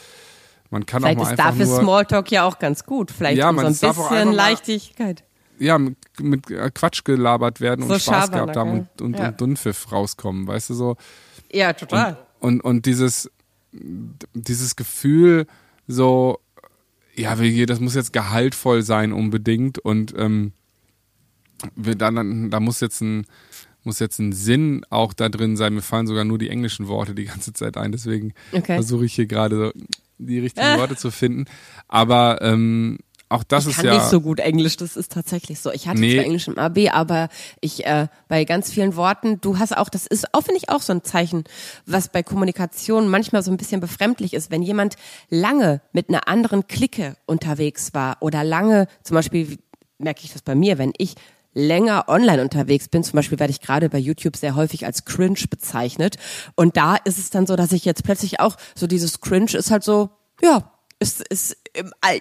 man 0.71 0.87
kann 0.87 1.03
Vielleicht 1.03 1.19
auch 1.19 1.23
mal 1.25 1.33
ist 1.35 1.39
einfach 1.39 1.51
dafür 1.53 1.67
nur, 1.67 1.81
Smalltalk 1.81 2.31
ja 2.33 2.43
auch 2.45 2.59
ganz 2.59 2.85
gut. 2.85 3.11
Vielleicht 3.13 3.39
Ja, 3.39 3.51
um 3.51 3.57
so 3.57 3.63
man 3.63 3.67
ein 3.67 3.73
bisschen 3.73 3.95
mal- 4.29 4.35
Leichtigkeit. 4.35 5.23
ja, 5.61 5.79
mit, 5.79 5.97
mit 6.21 6.51
äh, 6.51 6.71
Quatsch 6.75 7.05
gelabert 7.05 7.61
werden 7.61 7.87
So 7.87 7.93
und 7.95 8.01
Spaß 8.03 8.33
gehabt 8.33 8.57
haben 8.57 8.69
ja. 8.71 8.75
und, 8.79 9.03
und, 9.03 9.19
Ja. 9.19 9.29
und 9.29 9.41
Dünnpfiff 9.41 9.93
rauskommen, 9.93 10.47
weißt 10.49 10.71
du 10.71 10.75
so. 10.75 10.97
Ja, 11.53 11.73
total. 11.75 12.17
Und, 12.41 12.63
und 12.63 12.87
dieses, 12.87 13.31
dieses 14.33 14.75
Gefühl, 14.77 15.47
so, 15.87 16.41
ja, 17.17 17.67
das 17.67 17.81
muss 17.81 17.95
jetzt 17.95 18.13
gehaltvoll 18.13 18.83
sein 18.83 19.13
unbedingt 19.13 19.79
und 19.79 20.15
ähm, 20.17 20.53
wir 21.77 21.95
dann, 21.95 22.51
da 22.51 22.61
muss 22.61 22.81
jetzt 22.81 23.01
ein 23.01 23.27
muss 23.87 23.99
jetzt 23.99 24.19
ein 24.19 24.33
Sinn 24.33 24.85
auch 24.89 25.13
da 25.13 25.29
drin 25.29 25.59
sein. 25.59 25.75
Mir 25.75 25.83
fallen 25.83 26.07
sogar 26.07 26.25
nur 26.25 26.39
die 26.39 26.49
englischen 26.49 26.89
Worte 26.89 27.15
die 27.15 27.27
ganze 27.27 27.53
Zeit 27.53 27.77
ein, 27.77 27.93
deswegen 27.93 28.33
Okay. 28.53 28.75
versuche 28.75 29.05
ich 29.05 29.15
hier 29.15 29.27
gerade 29.27 29.57
so 29.57 29.73
die 30.19 30.39
richtigen 30.39 30.79
Worte 30.79 30.97
zu 30.97 31.11
finden. 31.11 31.45
Aber 31.87 32.41
ähm, 32.41 32.99
auch 33.29 33.43
das 33.43 33.65
ich 33.65 33.71
ist 33.71 33.77
kann 33.77 33.87
ja 33.87 33.95
nicht 33.95 34.05
so 34.07 34.21
gut 34.21 34.39
Englisch, 34.39 34.77
das 34.77 34.97
ist 34.97 35.13
tatsächlich 35.13 35.61
so. 35.61 35.73
Ich 35.73 35.89
hatte 35.89 36.01
Nee. 36.01 36.15
zwar 36.15 36.25
Englisch 36.25 36.47
im 36.49 36.59
AB, 36.59 36.91
aber 36.93 37.29
ich 37.61 37.85
äh, 37.87 38.09
bei 38.29 38.45
ganz 38.45 38.71
vielen 38.71 38.97
Worten, 38.97 39.41
du 39.41 39.59
hast 39.59 39.77
auch, 39.77 39.89
das 39.89 40.07
ist 40.07 40.33
auch 40.35 40.43
finde 40.43 40.59
ich 40.59 40.69
auch 40.69 40.83
so 40.83 40.93
ein 40.93 41.03
Zeichen, 41.03 41.45
was 41.87 42.09
bei 42.09 42.23
Kommunikation 42.23 43.09
manchmal 43.09 43.43
so 43.43 43.51
ein 43.51 43.57
bisschen 43.57 43.81
befremdlich 43.81 44.35
ist, 44.35 44.51
wenn 44.51 44.63
jemand 44.63 44.97
lange 45.31 45.81
mit 45.93 46.09
einer 46.09 46.29
anderen 46.29 46.69
Clique 46.69 47.17
unterwegs 47.27 47.95
war 47.95 48.19
oder 48.21 48.45
lange, 48.45 48.87
zum 49.03 49.15
Beispiel 49.15 49.59
merke 49.99 50.21
ich 50.25 50.33
das 50.33 50.43
bei 50.43 50.55
mir, 50.55 50.79
wenn 50.79 50.93
ich 50.99 51.15
länger 51.55 52.07
online 52.09 52.43
unterwegs 52.43 52.89
bin, 52.89 53.05
zum 53.05 53.17
Beispiel 53.17 53.39
werde 53.39 53.53
ich 53.53 53.61
gerade 53.61 53.89
bei 53.89 53.99
YouTube 53.99 54.37
sehr 54.37 54.57
häufig 54.57 54.87
als 54.87 55.05
cringe 55.05 55.39
bezeichnet 55.49 56.17
und 56.57 56.77
da 56.77 56.97
ist 56.97 57.19
es 57.19 57.31
dann 57.31 57.47
so, 57.47 57.57
dass 57.57 57.73
ich 57.73 57.85
jetzt 57.85 58.03
plötzlich 58.05 58.41
auch 58.41 58.57
so 58.75 58.87
dieses 58.87 59.21
cringe 59.21 59.53
ist 59.55 59.71
halt 59.71 59.85
so, 59.85 60.11
ja, 60.43 60.73
ist, 60.99 61.21
ist 61.29 61.57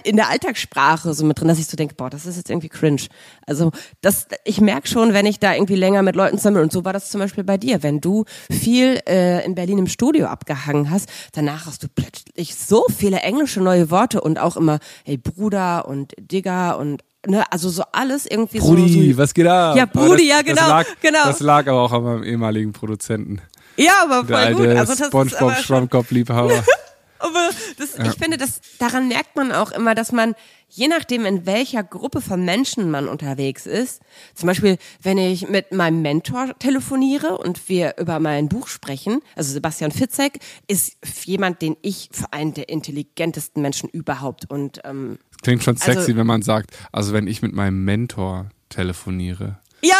in 0.04 0.16
der 0.16 0.30
Alltagssprache 0.30 1.13
so 1.13 1.26
mit 1.26 1.39
drin, 1.39 1.48
dass 1.48 1.60
ich 1.60 1.68
so 1.68 1.78
denke, 1.78 1.96
boah, 1.96 2.10
das 2.10 2.26
ist 2.26 2.38
jetzt 2.38 2.50
irgendwie 2.50 2.70
cringe. 2.70 3.04
Also 3.46 3.72
das, 4.02 4.28
ich 4.46 4.60
merke 4.62 4.88
schon, 4.88 5.13
wenn 5.13 5.26
ich 5.26 5.39
da 5.39 5.54
irgendwie 5.54 5.76
länger 5.76 6.02
mit 6.02 6.16
Leuten 6.16 6.38
sammle 6.38 6.62
und 6.62 6.72
so 6.72 6.84
war 6.86 6.94
das 6.94 7.10
zum 7.10 7.20
Beispiel 7.20 7.44
bei 7.44 7.58
dir, 7.58 7.84
wenn 7.84 8.02
du 8.02 8.26
viel 8.50 9.00
äh, 9.08 9.46
in 9.46 9.56
Berlin 9.56 9.78
im 9.78 9.88
Studio 9.88 10.28
abgehangen 10.28 10.89
hast, 10.89 11.10
danach 11.34 11.66
hast 11.66 11.84
du 11.84 11.88
plötzlich 11.94 12.56
so 12.56 12.86
viele 12.96 13.20
englische 13.20 13.62
neue 13.62 13.92
Worte 13.92 14.22
und 14.22 14.39
auch 14.39 14.58
immer, 14.58 14.80
hey 15.06 15.18
Bruder 15.18 15.88
und 15.88 16.13
Digger 16.20 16.78
und 16.78 17.04
ne, 17.28 17.44
also 17.52 17.70
so 17.70 17.84
alles 17.92 18.26
irgendwie 18.26 18.60
Brudi, 18.60 19.08
so, 19.08 19.12
so 19.13 19.18
was 19.18 19.34
geht 19.34 19.48
ab? 19.48 19.76
Ja, 19.76 19.84
Aber 19.84 19.92
Brudi, 20.08 20.28
das, 20.28 20.38
ja, 20.38 20.42
genau, 20.42 20.62
Das 20.62 20.68
lag, 20.70 20.86
genau. 21.02 21.24
Das 21.26 21.39
lag 21.39 21.68
aber 21.68 21.82
auch 21.82 21.92
an 21.92 22.04
meinem 22.04 22.24
ehemaligen 22.24 22.74
Produzenten. 22.74 23.42
ja, 23.78 23.92
aber 24.04 24.24
Der 24.28 24.38
voll 24.38 24.46
alte 24.46 24.56
gut. 24.56 24.68
Also 24.78 24.92
das 24.94 25.00
ist 25.00 25.08
Spongebob 25.08 25.42
aber 25.42 25.56
schon, 25.56 25.63
Schwammkopf-Liebhaber. 25.63 26.63
aber 27.23 27.49
das, 27.77 27.95
ich 27.97 28.19
finde, 28.19 28.38
das, 28.38 28.62
daran 28.79 29.07
merkt 29.07 29.36
man 29.36 29.51
auch 29.51 29.71
immer, 29.71 29.95
dass 29.95 30.12
man, 30.12 30.36
je 30.69 30.88
nachdem, 30.88 31.25
in 31.25 31.45
welcher 31.45 31.83
Gruppe 31.83 32.21
von 32.21 32.43
Menschen 32.45 32.91
man 32.91 33.07
unterwegs 33.07 33.65
ist, 33.65 34.01
zum 34.36 34.47
Beispiel, 34.47 34.77
wenn 35.01 35.17
ich 35.17 35.47
mit 35.49 35.71
meinem 35.71 36.01
Mentor 36.01 36.57
telefoniere 36.59 37.38
und 37.38 37.69
wir 37.69 37.95
über 37.97 38.19
mein 38.19 38.49
Buch 38.49 38.67
sprechen, 38.67 39.21
also 39.36 39.53
Sebastian 39.53 39.91
Fitzek 39.91 40.39
ist 40.67 40.97
jemand, 41.25 41.62
den 41.62 41.77
ich 41.81 42.09
für 42.12 42.31
einen 42.33 42.53
der 42.53 42.69
intelligentesten 42.69 43.62
Menschen 43.62 43.89
überhaupt 43.89 44.49
und 44.49 44.81
ähm, 44.83 45.17
Klingt 45.41 45.63
schon 45.63 45.77
sexy, 45.77 45.97
Also- 45.99 46.15
wenn 46.15 46.27
man 46.27 46.41
sagt, 46.41 46.71
also 46.91 47.13
wenn 47.13 47.27
ich 47.27 47.41
mit 47.41 47.53
meinem 47.53 47.83
Mentor 47.83 48.49
telefoniere. 48.69 49.59
ja, 49.81 49.95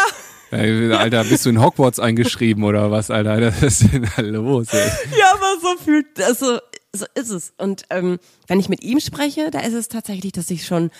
Ey, 0.54 0.92
Alter, 0.92 1.24
bist 1.24 1.46
du 1.46 1.50
in 1.50 1.60
Hogwarts 1.60 1.98
eingeschrieben 1.98 2.64
oder 2.64 2.90
was, 2.90 3.10
Alter? 3.10 3.52
Was 3.60 3.82
ist 3.82 3.92
denn 3.92 4.06
los? 4.32 4.68
Ey? 4.72 4.90
Ja, 5.18 5.32
aber 5.32 5.60
so 5.60 5.76
fühlt, 5.82 6.20
also 6.22 6.58
so 6.92 7.06
ist 7.14 7.30
es. 7.30 7.52
Und 7.58 7.84
ähm, 7.90 8.18
wenn 8.46 8.60
ich 8.60 8.68
mit 8.68 8.82
ihm 8.82 9.00
spreche, 9.00 9.50
da 9.50 9.60
ist 9.60 9.74
es 9.74 9.88
tatsächlich, 9.88 10.32
dass 10.32 10.50
ich 10.50 10.64
schon, 10.64 10.90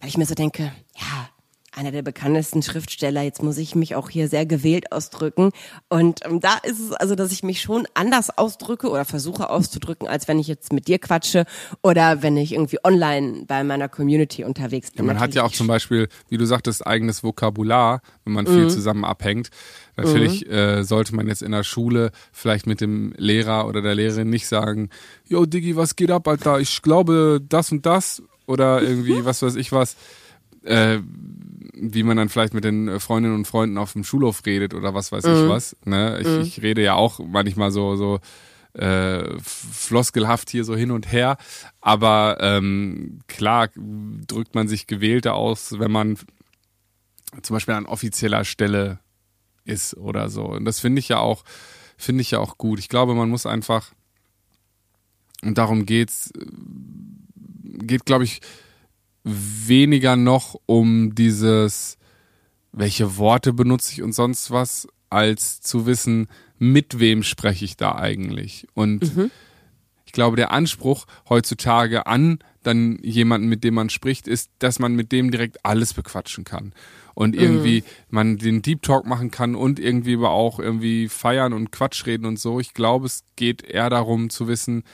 weil 0.00 0.08
ich 0.08 0.16
mir 0.16 0.26
so 0.26 0.34
denke, 0.34 0.72
ja, 0.96 1.28
einer 1.74 1.90
der 1.90 2.02
bekanntesten 2.02 2.62
Schriftsteller, 2.62 3.22
jetzt 3.22 3.42
muss 3.42 3.56
ich 3.58 3.74
mich 3.74 3.94
auch 3.94 4.10
hier 4.10 4.28
sehr 4.28 4.44
gewählt 4.46 4.92
ausdrücken. 4.92 5.50
Und 5.88 6.20
ähm, 6.24 6.40
da 6.40 6.58
ist 6.62 6.78
es 6.80 6.92
also, 6.92 7.14
dass 7.14 7.32
ich 7.32 7.42
mich 7.42 7.60
schon 7.62 7.86
anders 7.94 8.36
ausdrücke 8.36 8.90
oder 8.90 9.04
versuche 9.04 9.48
auszudrücken, 9.50 10.06
als 10.06 10.28
wenn 10.28 10.38
ich 10.38 10.48
jetzt 10.48 10.72
mit 10.72 10.86
dir 10.86 10.98
quatsche 10.98 11.44
oder 11.82 12.22
wenn 12.22 12.36
ich 12.36 12.52
irgendwie 12.52 12.78
online 12.84 13.44
bei 13.46 13.64
meiner 13.64 13.88
Community 13.88 14.44
unterwegs 14.44 14.90
bin. 14.90 15.06
Man 15.06 15.18
hat 15.18 15.34
ja 15.34 15.44
auch 15.44 15.52
zum 15.52 15.66
Beispiel, 15.66 16.08
wie 16.28 16.36
du 16.36 16.44
sagtest, 16.46 16.86
eigenes 16.86 17.24
Vokabular, 17.24 18.02
wenn 18.24 18.34
man 18.34 18.44
Mhm. 18.44 18.50
viel 18.50 18.66
zusammen 18.68 19.04
abhängt. 19.04 19.48
Natürlich 19.96 20.48
äh, 20.50 20.82
sollte 20.84 21.14
man 21.14 21.26
jetzt 21.26 21.42
in 21.42 21.52
der 21.52 21.64
Schule 21.64 22.12
vielleicht 22.32 22.66
mit 22.66 22.80
dem 22.80 23.12
Lehrer 23.16 23.66
oder 23.66 23.82
der 23.82 23.94
Lehrerin 23.94 24.30
nicht 24.30 24.46
sagen, 24.46 24.90
yo 25.26 25.46
Diggi, 25.46 25.76
was 25.76 25.96
geht 25.96 26.10
ab, 26.10 26.28
Alter? 26.28 26.60
Ich 26.60 26.82
glaube 26.82 27.40
das 27.46 27.72
und 27.72 27.84
das 27.86 28.22
oder 28.46 28.82
irgendwie 28.82 29.24
was 29.24 29.42
weiß 29.42 29.56
ich 29.56 29.72
was. 29.72 29.96
Äh, 30.64 31.00
wie 31.74 32.02
man 32.04 32.16
dann 32.16 32.28
vielleicht 32.28 32.54
mit 32.54 32.64
den 32.64 33.00
Freundinnen 33.00 33.34
und 33.34 33.46
Freunden 33.46 33.78
auf 33.78 33.94
dem 33.94 34.04
Schulhof 34.04 34.42
redet 34.46 34.74
oder 34.74 34.94
was 34.94 35.10
weiß 35.10 35.24
ich 35.24 35.48
was. 35.48 35.76
Ne? 35.84 36.20
Ich, 36.20 36.56
ich 36.56 36.62
rede 36.62 36.82
ja 36.82 36.94
auch 36.94 37.18
manchmal 37.18 37.72
so 37.72 37.96
so 37.96 38.20
äh, 38.74 39.38
floskelhaft 39.40 40.50
hier 40.50 40.64
so 40.64 40.76
hin 40.76 40.90
und 40.90 41.10
her. 41.10 41.36
Aber 41.80 42.38
ähm, 42.40 43.20
klar 43.26 43.68
drückt 43.74 44.54
man 44.54 44.68
sich 44.68 44.86
gewählter 44.86 45.34
aus, 45.34 45.78
wenn 45.78 45.90
man 45.90 46.18
zum 47.42 47.54
Beispiel 47.54 47.74
an 47.74 47.86
offizieller 47.86 48.44
Stelle 48.44 48.98
ist 49.64 49.96
oder 49.96 50.28
so. 50.28 50.44
Und 50.44 50.64
das 50.64 50.80
finde 50.80 51.00
ich 51.00 51.08
ja 51.08 51.18
auch, 51.18 51.44
finde 51.96 52.22
ich 52.22 52.32
ja 52.32 52.38
auch 52.38 52.58
gut. 52.58 52.78
Ich 52.78 52.88
glaube, 52.88 53.14
man 53.14 53.30
muss 53.30 53.46
einfach, 53.46 53.92
und 55.42 55.58
darum 55.58 55.86
geht's, 55.86 56.30
äh, 56.36 56.46
geht, 57.84 58.04
glaube 58.04 58.24
ich, 58.24 58.40
weniger 59.24 60.16
noch 60.16 60.60
um 60.66 61.14
dieses, 61.14 61.98
welche 62.72 63.16
Worte 63.16 63.52
benutze 63.52 63.92
ich 63.92 64.02
und 64.02 64.12
sonst 64.12 64.50
was, 64.50 64.88
als 65.10 65.60
zu 65.60 65.86
wissen, 65.86 66.28
mit 66.58 66.98
wem 66.98 67.22
spreche 67.22 67.64
ich 67.64 67.76
da 67.76 67.94
eigentlich. 67.94 68.66
Und 68.74 69.30
ich 70.06 70.12
glaube, 70.12 70.36
der 70.36 70.52
Anspruch 70.52 71.06
heutzutage 71.28 72.06
an 72.06 72.38
dann 72.62 72.98
jemanden, 73.02 73.48
mit 73.48 73.64
dem 73.64 73.74
man 73.74 73.90
spricht, 73.90 74.28
ist, 74.28 74.50
dass 74.58 74.78
man 74.78 74.94
mit 74.94 75.10
dem 75.10 75.30
direkt 75.30 75.64
alles 75.64 75.94
bequatschen 75.94 76.44
kann. 76.44 76.72
Und 77.14 77.34
irgendwie 77.34 77.84
man 78.08 78.38
den 78.38 78.62
Deep 78.62 78.82
Talk 78.82 79.06
machen 79.06 79.30
kann 79.30 79.54
und 79.54 79.78
irgendwie 79.78 80.14
aber 80.14 80.30
auch 80.30 80.58
irgendwie 80.58 81.08
feiern 81.08 81.52
und 81.52 81.72
Quatsch 81.72 82.06
reden 82.06 82.24
und 82.24 82.38
so. 82.38 82.60
Ich 82.60 82.72
glaube, 82.72 83.06
es 83.06 83.24
geht 83.36 83.62
eher 83.62 83.90
darum 83.90 84.30
zu 84.30 84.48
wissen, 84.48 84.84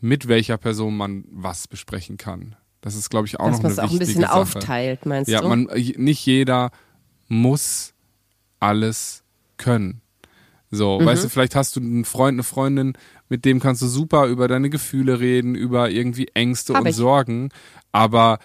mit 0.00 0.28
welcher 0.28 0.56
Person 0.56 0.96
man 0.96 1.24
was 1.30 1.68
besprechen 1.68 2.16
kann. 2.16 2.56
Das 2.80 2.94
ist, 2.94 3.10
glaube 3.10 3.26
ich, 3.26 3.40
auch 3.40 3.46
dass 3.46 3.56
noch 3.56 3.62
man 3.64 3.72
eine 3.72 3.72
es 3.72 3.78
auch 3.78 3.84
ein 3.84 3.90
wichtige 4.00 4.06
bisschen 4.06 4.22
Sache. 4.22 4.32
aufteilt, 4.34 5.06
meinst 5.06 5.30
Ja, 5.30 5.40
du? 5.40 5.48
man, 5.48 5.64
nicht 5.96 6.24
jeder 6.26 6.70
muss 7.28 7.94
alles 8.60 9.24
können. 9.56 10.00
So, 10.70 11.00
Mhm. 11.00 11.06
weißt 11.06 11.24
du, 11.24 11.28
vielleicht 11.28 11.54
hast 11.54 11.76
du 11.76 11.80
einen 11.80 12.04
Freund, 12.04 12.34
eine 12.36 12.42
Freundin, 12.42 12.94
mit 13.28 13.44
dem 13.44 13.60
kannst 13.60 13.82
du 13.82 13.86
super 13.86 14.26
über 14.26 14.46
deine 14.48 14.70
Gefühle 14.70 15.20
reden, 15.20 15.54
über 15.54 15.90
irgendwie 15.90 16.28
Ängste 16.34 16.74
Hab 16.74 16.82
und 16.82 16.88
ich. 16.88 16.96
Sorgen, 16.96 17.48
aber 17.92 18.38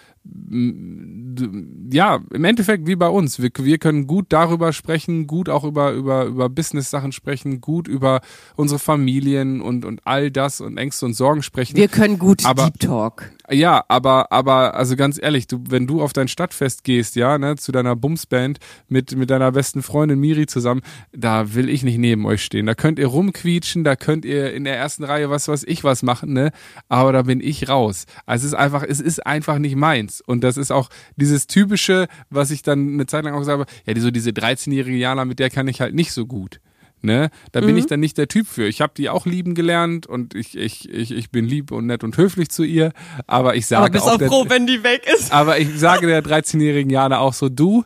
ja, 1.90 2.20
im 2.32 2.44
Endeffekt 2.44 2.86
wie 2.86 2.94
bei 2.96 3.08
uns. 3.08 3.40
Wir, 3.40 3.50
wir 3.58 3.78
können 3.78 4.06
gut 4.06 4.26
darüber 4.28 4.72
sprechen, 4.72 5.26
gut 5.26 5.48
auch 5.48 5.64
über, 5.64 5.92
über, 5.92 6.26
über 6.26 6.48
Business-Sachen 6.48 7.10
sprechen, 7.12 7.60
gut 7.60 7.88
über 7.88 8.20
unsere 8.54 8.78
Familien 8.78 9.60
und, 9.60 9.84
und 9.84 10.00
all 10.04 10.30
das 10.30 10.60
und 10.60 10.78
Ängste 10.78 11.06
und 11.06 11.14
Sorgen 11.14 11.42
sprechen. 11.42 11.76
Wir 11.76 11.88
können 11.88 12.18
gut 12.18 12.44
Aber- 12.44 12.64
Deep 12.66 12.78
Talk. 12.80 13.32
Ja, 13.50 13.84
aber, 13.88 14.30
aber, 14.32 14.74
also 14.76 14.96
ganz 14.96 15.18
ehrlich, 15.20 15.46
du, 15.46 15.62
wenn 15.68 15.86
du 15.86 16.00
auf 16.00 16.12
dein 16.12 16.28
Stadtfest 16.28 16.84
gehst, 16.84 17.16
ja, 17.16 17.36
ne, 17.38 17.56
zu 17.56 17.70
deiner 17.72 17.96
Bumsband 17.96 18.58
mit, 18.88 19.14
mit 19.16 19.28
deiner 19.28 19.52
besten 19.52 19.82
Freundin 19.82 20.20
Miri 20.20 20.46
zusammen, 20.46 20.80
da 21.12 21.52
will 21.54 21.68
ich 21.68 21.82
nicht 21.82 21.98
neben 21.98 22.24
euch 22.24 22.42
stehen. 22.44 22.64
Da 22.66 22.74
könnt 22.74 22.98
ihr 22.98 23.08
rumquietschen, 23.08 23.84
da 23.84 23.96
könnt 23.96 24.24
ihr 24.24 24.54
in 24.54 24.64
der 24.64 24.76
ersten 24.78 25.04
Reihe 25.04 25.28
was, 25.28 25.48
was 25.48 25.64
ich 25.64 25.84
was 25.84 26.02
machen, 26.02 26.32
ne, 26.32 26.52
aber 26.88 27.12
da 27.12 27.22
bin 27.22 27.40
ich 27.40 27.68
raus. 27.68 28.06
Also 28.24 28.46
es 28.46 28.52
ist 28.52 28.58
einfach, 28.58 28.84
es 28.88 29.00
ist 29.00 29.26
einfach 29.32 29.58
nicht 29.58 29.76
meins. 29.76 30.20
Und 30.20 30.44
das 30.44 30.56
ist 30.56 30.70
auch 30.70 30.88
dieses 31.16 31.46
typische, 31.46 32.06
was 32.30 32.50
ich 32.50 32.62
dann 32.62 32.94
eine 32.94 33.06
Zeit 33.06 33.24
lang 33.24 33.34
auch 33.34 33.40
gesagt 33.40 33.60
habe, 33.60 33.70
ja, 33.86 33.94
die, 33.94 34.00
so 34.00 34.10
diese 34.10 34.30
13-jährige 34.30 34.96
Jana, 34.96 35.24
mit 35.24 35.38
der 35.38 35.50
kann 35.50 35.66
ich 35.68 35.80
halt 35.80 35.94
nicht 35.94 36.12
so 36.12 36.26
gut. 36.26 36.60
Ne? 37.04 37.30
Da 37.50 37.60
bin 37.60 37.76
ich 37.76 37.86
dann 37.86 37.98
nicht 37.98 38.16
der 38.16 38.28
Typ 38.28 38.46
für. 38.46 38.64
Ich 38.68 38.80
habe 38.80 38.92
die 38.96 39.08
auch 39.08 39.26
lieben 39.26 39.56
gelernt 39.56 40.06
und 40.06 40.36
ich, 40.36 40.56
ich, 40.56 40.88
ich, 40.88 41.10
ich 41.10 41.30
bin 41.32 41.44
lieb 41.44 41.72
und 41.72 41.86
nett 41.86 42.04
und 42.04 42.16
höflich 42.16 42.48
zu 42.48 42.62
ihr, 42.62 42.92
aber 43.26 43.56
ich 43.56 43.66
sage 43.66 43.82
Aber 43.82 43.90
bist 43.90 44.04
auch 44.04 44.12
auch 44.12 44.18
der, 44.18 44.28
froh, 44.28 44.44
wenn 44.46 44.68
die 44.68 44.84
weg 44.84 45.04
ist. 45.12 45.32
aber 45.32 45.58
ich 45.58 45.76
sage 45.76 46.06
der 46.06 46.22
13-jährigen 46.24 46.90
Jana 46.90 47.18
auch 47.18 47.32
so, 47.34 47.48
du, 47.48 47.82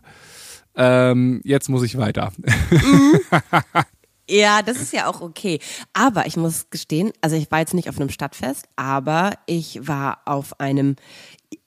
ähm, 0.75 1.41
jetzt 1.45 1.71
muss 1.71 1.83
ich 1.83 1.97
weiter. 1.97 2.31
Ja, 4.29 4.63
das 4.63 4.79
ist 4.79 4.93
ja 4.93 5.07
auch 5.07 5.21
okay. 5.21 5.61
Aber 5.93 6.27
ich 6.27 6.37
muss 6.37 6.69
gestehen, 6.71 7.13
also 7.21 7.37
ich 7.37 7.49
war 7.51 7.61
jetzt 7.61 7.75
nicht 7.75 7.89
auf 7.89 7.97
einem 7.97 8.09
Stadtfest, 8.09 8.67
aber 8.75 9.35
ich 9.47 9.87
war 9.87 10.19
auf 10.25 10.59
einem, 10.59 10.97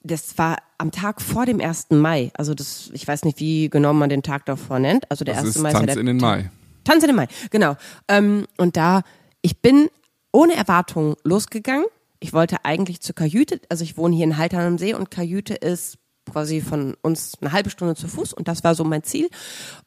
das 0.02 0.38
war 0.38 0.58
am 0.78 0.92
Tag 0.92 1.22
vor 1.22 1.46
dem 1.46 1.60
1. 1.60 1.88
Mai. 1.92 2.32
Also 2.36 2.54
das, 2.54 2.90
ich 2.94 3.08
weiß 3.08 3.26
nicht, 3.26 3.40
wie 3.40 3.70
genau 3.70 3.94
man 3.94 4.10
den 4.10 4.24
Tag 4.24 4.46
davor 4.46 4.80
nennt. 4.80 5.10
Also 5.12 5.26
der 5.26 5.36
Das 5.36 5.46
1. 5.46 5.56
ist 5.56 5.62
Mai 5.62 5.70
ist 5.70 5.74
ja 5.74 5.80
Tanz 5.80 5.94
der 5.94 6.02
in 6.02 6.06
den 6.06 6.18
Mai. 6.18 6.52
Tanz 6.84 7.04
in 7.04 7.08
den 7.08 7.16
Mai, 7.16 7.28
genau. 7.52 7.76
Ähm, 8.08 8.48
und 8.58 8.78
da, 8.78 9.04
ich 9.42 9.62
bin 9.62 9.90
ohne 10.32 10.56
Erwartung 10.56 11.16
losgegangen. 11.24 11.86
Ich 12.20 12.34
wollte 12.34 12.66
eigentlich 12.66 13.02
zur 13.02 13.16
Kajüte, 13.16 13.62
also 13.70 13.84
ich 13.84 13.98
wohne 13.98 14.16
hier 14.16 14.26
in 14.26 14.38
Haltern 14.38 14.62
am 14.66 14.78
See 14.78 14.94
und 14.94 15.12
Kajüte 15.12 15.54
ist 15.54 15.98
quasi 16.30 16.62
von 16.62 16.96
uns 17.02 17.34
eine 17.42 17.52
halbe 17.52 17.70
Stunde 17.70 17.96
zu 17.96 18.08
Fuß 18.08 18.34
und 18.34 18.48
das 18.48 18.64
war 18.64 18.76
so 18.76 18.84
mein 18.84 19.04
Ziel. 19.04 19.30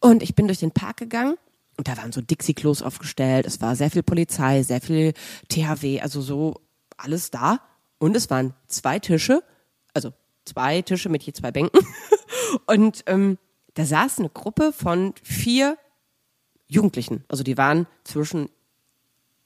Und 0.00 0.22
ich 0.22 0.34
bin 0.34 0.46
durch 0.46 0.58
den 0.58 0.72
Park 0.72 0.96
gegangen 0.96 1.36
und 1.76 1.88
da 1.88 1.96
waren 1.96 2.12
so 2.12 2.20
Dixie-Klos 2.20 2.82
aufgestellt, 2.82 3.46
es 3.46 3.60
war 3.60 3.76
sehr 3.76 3.90
viel 3.90 4.02
Polizei, 4.02 4.62
sehr 4.62 4.80
viel 4.80 5.12
THW, 5.48 6.00
also 6.00 6.20
so 6.20 6.60
alles 6.96 7.30
da. 7.30 7.60
Und 7.98 8.16
es 8.16 8.30
waren 8.30 8.54
zwei 8.66 8.98
Tische, 8.98 9.42
also 9.94 10.12
zwei 10.44 10.82
Tische 10.82 11.08
mit 11.08 11.22
je 11.22 11.32
zwei 11.32 11.50
Bänken. 11.50 11.86
Und 12.66 13.04
ähm, 13.06 13.38
da 13.74 13.84
saß 13.84 14.18
eine 14.18 14.28
Gruppe 14.28 14.72
von 14.72 15.14
vier 15.22 15.76
Jugendlichen. 16.66 17.24
Also 17.28 17.42
die 17.42 17.56
waren 17.56 17.86
zwischen, 18.04 18.48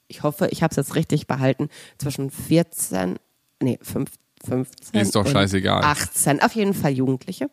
ich 0.07 0.23
hoffe, 0.23 0.47
ich 0.51 0.63
habe 0.63 0.71
es 0.71 0.77
jetzt 0.77 0.95
richtig 0.95 1.27
behalten, 1.27 1.69
zwischen 1.97 2.31
14, 2.31 3.19
nee, 3.61 3.79
5, 3.81 4.09
15 4.45 5.01
Ist 5.01 5.15
doch 5.15 5.27
scheißegal. 5.27 5.83
18, 5.83 6.41
auf 6.41 6.53
jeden 6.53 6.73
Fall 6.73 6.91
Jugendliche. 6.91 7.49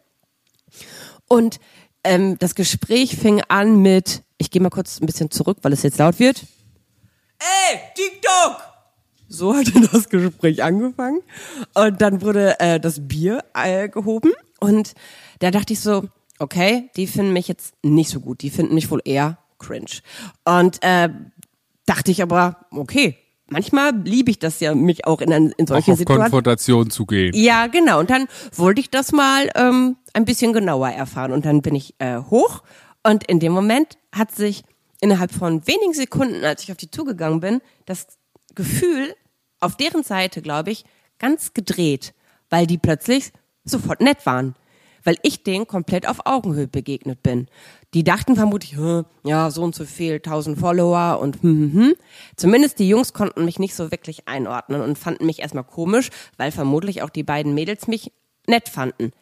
Und 1.28 1.58
ähm, 2.04 2.38
das 2.38 2.54
Gespräch 2.54 3.16
fing 3.16 3.42
an 3.48 3.80
mit, 3.80 4.22
ich 4.38 4.50
gehe 4.50 4.62
mal 4.62 4.70
kurz 4.70 5.00
ein 5.00 5.06
bisschen 5.06 5.30
zurück, 5.30 5.58
weil 5.62 5.72
es 5.72 5.82
jetzt 5.82 5.98
laut 5.98 6.18
wird. 6.18 6.44
Ey, 7.38 7.80
TikTok! 7.94 8.13
So 9.34 9.54
hatte 9.54 9.72
das 9.92 10.08
Gespräch 10.08 10.62
angefangen. 10.62 11.20
Und 11.74 12.00
dann 12.00 12.22
wurde 12.22 12.58
äh, 12.60 12.80
das 12.80 13.06
Bier 13.06 13.44
äh, 13.54 13.88
gehoben. 13.88 14.32
Und 14.60 14.94
da 15.40 15.50
dachte 15.50 15.72
ich 15.72 15.80
so, 15.80 16.04
okay, 16.38 16.90
die 16.96 17.06
finden 17.06 17.32
mich 17.32 17.48
jetzt 17.48 17.74
nicht 17.82 18.10
so 18.10 18.20
gut. 18.20 18.42
Die 18.42 18.50
finden 18.50 18.74
mich 18.74 18.90
wohl 18.90 19.02
eher 19.04 19.38
cringe. 19.58 20.00
Und 20.44 20.82
äh, 20.82 21.08
dachte 21.86 22.10
ich 22.10 22.22
aber, 22.22 22.66
okay, 22.70 23.16
manchmal 23.48 23.92
liebe 24.04 24.30
ich 24.30 24.38
das 24.38 24.60
ja, 24.60 24.74
mich 24.74 25.06
auch 25.06 25.20
in, 25.20 25.30
in 25.30 25.66
solche 25.66 25.90
auch 25.90 25.94
auf 25.94 25.98
Situationen. 25.98 26.22
Konfrontation 26.22 26.90
zu 26.90 27.06
gehen. 27.06 27.32
Ja, 27.34 27.66
genau. 27.66 28.00
Und 28.00 28.10
dann 28.10 28.26
wollte 28.54 28.80
ich 28.80 28.90
das 28.90 29.12
mal 29.12 29.50
ähm, 29.54 29.96
ein 30.12 30.24
bisschen 30.24 30.52
genauer 30.52 30.90
erfahren. 30.90 31.32
Und 31.32 31.44
dann 31.44 31.62
bin 31.62 31.74
ich 31.74 31.94
äh, 31.98 32.18
hoch 32.18 32.62
und 33.02 33.24
in 33.24 33.40
dem 33.40 33.52
Moment 33.52 33.98
hat 34.12 34.34
sich 34.34 34.64
innerhalb 35.00 35.32
von 35.32 35.66
wenigen 35.66 35.92
Sekunden, 35.92 36.44
als 36.44 36.62
ich 36.62 36.72
auf 36.72 36.78
die 36.78 36.90
zugegangen 36.90 37.40
bin, 37.40 37.60
das 37.84 38.06
Gefühl 38.54 39.14
auf 39.64 39.76
deren 39.76 40.02
Seite, 40.02 40.42
glaube 40.42 40.70
ich, 40.70 40.84
ganz 41.18 41.54
gedreht, 41.54 42.14
weil 42.50 42.66
die 42.66 42.78
plötzlich 42.78 43.32
sofort 43.64 44.00
nett 44.00 44.26
waren. 44.26 44.54
Weil 45.06 45.16
ich 45.22 45.42
denen 45.42 45.66
komplett 45.66 46.08
auf 46.08 46.24
Augenhöhe 46.24 46.66
begegnet 46.66 47.22
bin. 47.22 47.46
Die 47.92 48.04
dachten 48.04 48.36
vermutlich, 48.36 48.76
"Hm, 48.76 49.04
ja, 49.22 49.50
so 49.50 49.62
und 49.62 49.74
so 49.74 49.84
viel, 49.84 50.20
tausend 50.20 50.58
Follower 50.58 51.18
und 51.20 51.42
hm, 51.42 51.72
hm, 51.72 51.72
hm. 51.72 51.94
Zumindest 52.36 52.78
die 52.78 52.88
Jungs 52.88 53.12
konnten 53.12 53.44
mich 53.44 53.58
nicht 53.58 53.74
so 53.74 53.90
wirklich 53.90 54.28
einordnen 54.28 54.80
und 54.80 54.98
fanden 54.98 55.26
mich 55.26 55.40
erstmal 55.40 55.64
komisch, 55.64 56.08
weil 56.38 56.52
vermutlich 56.52 57.02
auch 57.02 57.10
die 57.10 57.22
beiden 57.22 57.52
Mädels 57.52 57.86
mich 57.86 58.12
nett 58.46 58.70
fanden. 58.70 59.12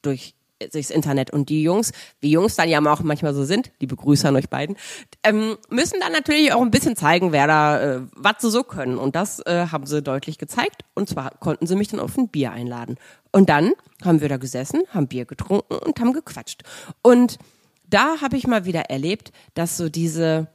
Durch 0.00 0.34
durchs 0.72 0.90
Internet 0.90 1.30
und 1.30 1.48
die 1.48 1.62
Jungs, 1.62 1.92
wie 2.20 2.30
Jungs 2.30 2.56
dann 2.56 2.68
ja 2.68 2.80
auch 2.80 3.00
manchmal 3.00 3.34
so 3.34 3.44
sind, 3.44 3.70
liebe 3.80 3.96
Grüße 3.96 4.26
an 4.26 4.36
euch 4.36 4.48
beiden, 4.48 4.76
ähm, 5.22 5.56
müssen 5.70 6.00
dann 6.00 6.12
natürlich 6.12 6.52
auch 6.52 6.62
ein 6.62 6.70
bisschen 6.70 6.96
zeigen, 6.96 7.32
wer 7.32 7.46
da, 7.46 7.80
äh, 7.80 8.00
was 8.14 8.36
sie 8.40 8.50
so 8.50 8.64
können. 8.64 8.98
Und 8.98 9.14
das 9.16 9.40
äh, 9.46 9.66
haben 9.70 9.86
sie 9.86 10.02
deutlich 10.02 10.38
gezeigt. 10.38 10.84
Und 10.94 11.08
zwar 11.08 11.30
konnten 11.38 11.66
sie 11.66 11.76
mich 11.76 11.88
dann 11.88 12.00
auf 12.00 12.16
ein 12.16 12.28
Bier 12.28 12.52
einladen. 12.52 12.96
Und 13.32 13.48
dann 13.48 13.72
haben 14.04 14.20
wir 14.20 14.28
da 14.28 14.36
gesessen, 14.36 14.82
haben 14.90 15.08
Bier 15.08 15.24
getrunken 15.24 15.74
und 15.74 16.00
haben 16.00 16.12
gequatscht. 16.12 16.62
Und 17.02 17.38
da 17.88 18.20
habe 18.20 18.36
ich 18.36 18.46
mal 18.46 18.64
wieder 18.64 18.90
erlebt, 18.90 19.32
dass 19.54 19.76
so 19.76 19.88
diese 19.88 20.48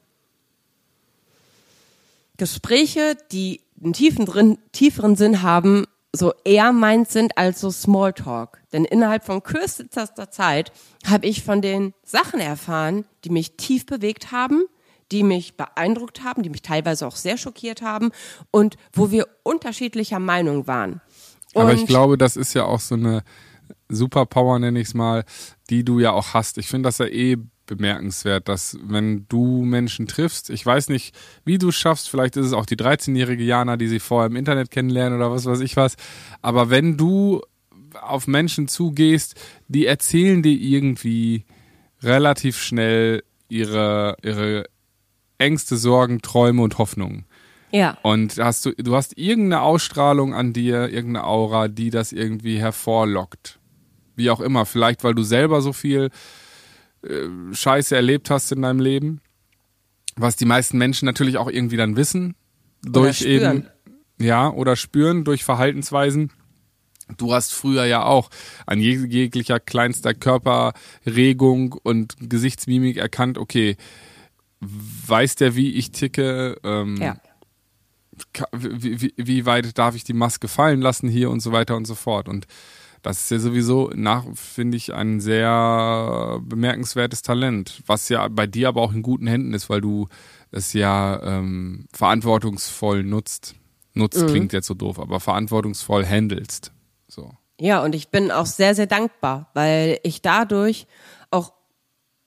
Gespräche, 2.37 3.15
die 3.31 3.61
einen 3.81 3.93
tiefen 3.93 4.25
drin, 4.25 4.57
tieferen 4.71 5.15
Sinn 5.15 5.41
haben, 5.41 5.85
so 6.15 6.34
eher 6.45 6.71
meint 6.71 7.10
sind 7.10 7.38
als 7.38 7.60
so 7.60 7.71
Smalltalk. 7.71 8.62
Denn 8.71 8.86
innerhalb 8.86 9.26
von 9.26 9.41
kürzester 9.41 10.30
Zeit 10.30 10.71
habe 11.06 11.26
ich 11.26 11.43
von 11.43 11.62
den 11.62 11.93
Sachen 12.04 12.39
erfahren, 12.39 13.06
die 13.23 13.30
mich 13.30 13.58
tief 13.58 13.86
bewegt 13.86 14.32
haben, 14.32 14.63
die 15.12 15.23
mich 15.23 15.58
beeindruckt 15.58 16.23
haben, 16.23 16.43
die 16.43 16.49
mich 16.49 16.62
teilweise 16.62 17.08
auch 17.08 17.15
sehr 17.15 17.38
schockiert 17.38 17.82
haben 17.82 18.12
und 18.52 18.78
wo 18.93 19.12
wir 19.12 19.28
unterschiedlicher 19.43 20.19
Meinung 20.19 20.67
waren. 20.67 21.02
Aber 21.56 21.71
Und- 21.71 21.78
ich 21.78 21.86
glaube, 21.88 22.17
das 22.17 22.36
ist 22.36 22.54
ja 22.54 22.65
auch 22.65 22.80
so 22.80 22.95
eine 22.95 23.23
Superpower, 23.89 24.60
nenne 24.60 24.80
ich 24.80 24.88
es 24.89 24.93
mal, 24.93 25.23
die 25.69 25.84
du 25.84 25.99
ja 25.99 26.12
auch 26.12 26.34
hast. 26.34 26.58
Ich 26.58 26.67
finde 26.67 26.88
das 26.88 26.97
ja 26.99 27.06
eh 27.06 27.38
bemerkenswert, 27.65 28.49
dass 28.49 28.78
wenn 28.84 29.26
du 29.30 29.63
Menschen 29.63 30.08
triffst, 30.08 30.49
ich 30.49 30.65
weiß 30.65 30.89
nicht, 30.89 31.15
wie 31.45 31.58
du 31.58 31.69
es 31.69 31.76
schaffst, 31.76 32.10
vielleicht 32.10 32.36
ist 32.36 32.47
es 32.47 32.54
auch 32.54 32.65
die 32.65 32.76
13-jährige 32.76 33.43
Jana, 33.43 33.78
die 33.78 33.88
sie 33.88 33.99
vorher 33.99 34.30
im 34.30 34.36
Internet 34.36 34.71
kennenlernen 34.71 35.19
oder 35.19 35.32
was 35.32 35.45
weiß 35.45 35.62
ich 35.62 35.76
was, 35.78 35.95
aber 36.41 36.69
wenn 36.69 36.97
du 36.97 37.41
auf 38.02 38.28
Menschen 38.28 38.67
zugehst, 38.67 39.39
die 39.67 39.86
erzählen 39.86 40.41
dir 40.41 40.58
irgendwie 40.58 41.45
relativ 42.02 42.62
schnell 42.62 43.23
ihre, 43.49 44.17
ihre 44.23 44.65
Ängste, 45.38 45.78
Sorgen, 45.78 46.21
Träume 46.21 46.62
und 46.62 46.78
Hoffnungen. 46.78 47.26
Ja. 47.71 47.97
Und 48.04 48.38
hast 48.38 48.65
du, 48.65 48.71
du 48.76 48.95
hast 48.95 49.17
irgendeine 49.17 49.62
Ausstrahlung 49.62 50.34
an 50.34 50.54
dir, 50.54 50.89
irgendeine 50.89 51.26
Aura, 51.26 51.67
die 51.67 51.89
das 51.89 52.12
irgendwie 52.12 52.60
hervorlockt. 52.60 53.60
Wie 54.15 54.30
auch 54.30 54.41
immer. 54.41 54.65
Vielleicht, 54.67 55.04
weil 55.04 55.15
du 55.15 55.23
selber 55.23 55.62
so 55.62 55.73
viel 55.73 56.12
äh, 57.03 57.53
Scheiße 57.53 57.95
erlebt 57.95 58.29
hast 58.29 58.51
in 58.51 58.61
deinem 58.61 58.79
Leben. 58.79 59.21
Was 60.15 60.35
die 60.35 60.45
meisten 60.45 60.77
Menschen 60.77 61.05
natürlich 61.05 61.37
auch 61.37 61.49
irgendwie 61.49 61.77
dann 61.77 61.95
wissen. 61.95 62.35
durch 62.83 63.21
eben, 63.23 63.67
ja, 64.19 64.49
oder 64.49 64.75
spüren 64.75 65.23
durch 65.23 65.43
Verhaltensweisen. 65.43 66.31
Du 67.17 67.33
hast 67.33 67.53
früher 67.53 67.85
ja 67.85 68.03
auch 68.03 68.29
an 68.65 68.79
jeg 68.79 69.11
jeglicher 69.11 69.59
kleinster 69.59 70.13
Körperregung 70.13 71.73
und 71.73 72.15
Gesichtsmimik 72.19 72.97
erkannt, 72.97 73.37
okay, 73.37 73.75
weiß 74.61 75.35
der, 75.35 75.55
wie 75.55 75.73
ich 75.73 75.91
ticke, 75.91 76.57
ähm, 76.63 76.97
Ja. 76.97 77.17
wie, 78.51 79.01
wie, 79.01 79.13
wie 79.17 79.45
weit 79.45 79.77
darf 79.77 79.95
ich 79.95 80.03
die 80.03 80.13
Maske 80.13 80.47
fallen 80.47 80.81
lassen 80.81 81.09
hier 81.09 81.29
und 81.29 81.41
so 81.41 81.51
weiter 81.51 81.75
und 81.75 81.85
so 81.85 81.95
fort. 81.95 82.29
Und 82.29 82.47
das 83.03 83.23
ist 83.23 83.31
ja 83.31 83.39
sowieso 83.39 83.91
nach, 83.93 84.25
finde 84.33 84.77
ich, 84.77 84.93
ein 84.93 85.19
sehr 85.19 86.39
bemerkenswertes 86.41 87.21
Talent, 87.21 87.83
was 87.85 88.07
ja 88.09 88.27
bei 88.29 88.47
dir 88.47 88.69
aber 88.69 88.81
auch 88.81 88.93
in 88.93 89.03
guten 89.03 89.27
Händen 89.27 89.53
ist, 89.53 89.69
weil 89.69 89.81
du 89.81 90.07
es 90.51 90.73
ja 90.73 91.21
ähm, 91.21 91.85
verantwortungsvoll 91.93 93.03
nutzt. 93.03 93.55
Nutzt 93.93 94.25
klingt 94.25 94.53
jetzt 94.53 94.67
so 94.67 94.73
doof, 94.73 94.99
aber 94.99 95.19
verantwortungsvoll 95.19 96.05
handelst. 96.05 96.71
So. 97.07 97.31
Ja, 97.59 97.83
und 97.83 97.93
ich 97.93 98.09
bin 98.09 98.31
auch 98.31 98.45
sehr, 98.45 98.73
sehr 98.73 98.87
dankbar, 98.87 99.51
weil 99.53 99.99
ich 100.03 100.21
dadurch 100.21 100.87
auch, 101.29 101.53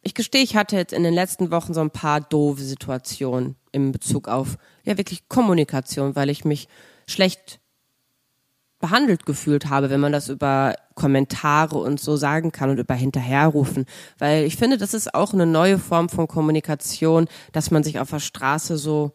ich 0.02 0.14
gestehe, 0.14 0.42
ich 0.42 0.56
hatte 0.56 0.76
jetzt 0.76 0.92
in 0.92 1.02
den 1.02 1.14
letzten 1.14 1.50
Wochen 1.50 1.74
so 1.74 1.80
ein 1.80 1.90
paar 1.90 2.20
doofe 2.20 2.62
Situationen 2.62 3.56
in 3.72 3.92
Bezug 3.92 4.28
auf, 4.28 4.58
ja, 4.84 4.96
wirklich 4.98 5.28
Kommunikation, 5.28 6.14
weil 6.14 6.30
ich 6.30 6.44
mich 6.44 6.68
schlecht 7.08 7.60
behandelt 8.78 9.24
gefühlt 9.24 9.70
habe, 9.70 9.90
wenn 9.90 10.00
man 10.00 10.12
das 10.12 10.28
über 10.28 10.74
Kommentare 10.94 11.78
und 11.78 11.98
so 11.98 12.16
sagen 12.16 12.52
kann 12.52 12.70
und 12.70 12.78
über 12.78 12.94
Hinterherrufen. 12.94 13.86
Weil 14.18 14.44
ich 14.44 14.56
finde, 14.56 14.76
das 14.76 14.94
ist 14.94 15.14
auch 15.14 15.32
eine 15.32 15.46
neue 15.46 15.78
Form 15.78 16.08
von 16.08 16.28
Kommunikation, 16.28 17.26
dass 17.52 17.70
man 17.70 17.82
sich 17.82 17.98
auf 18.00 18.10
der 18.10 18.20
Straße 18.20 18.76
so 18.76 19.12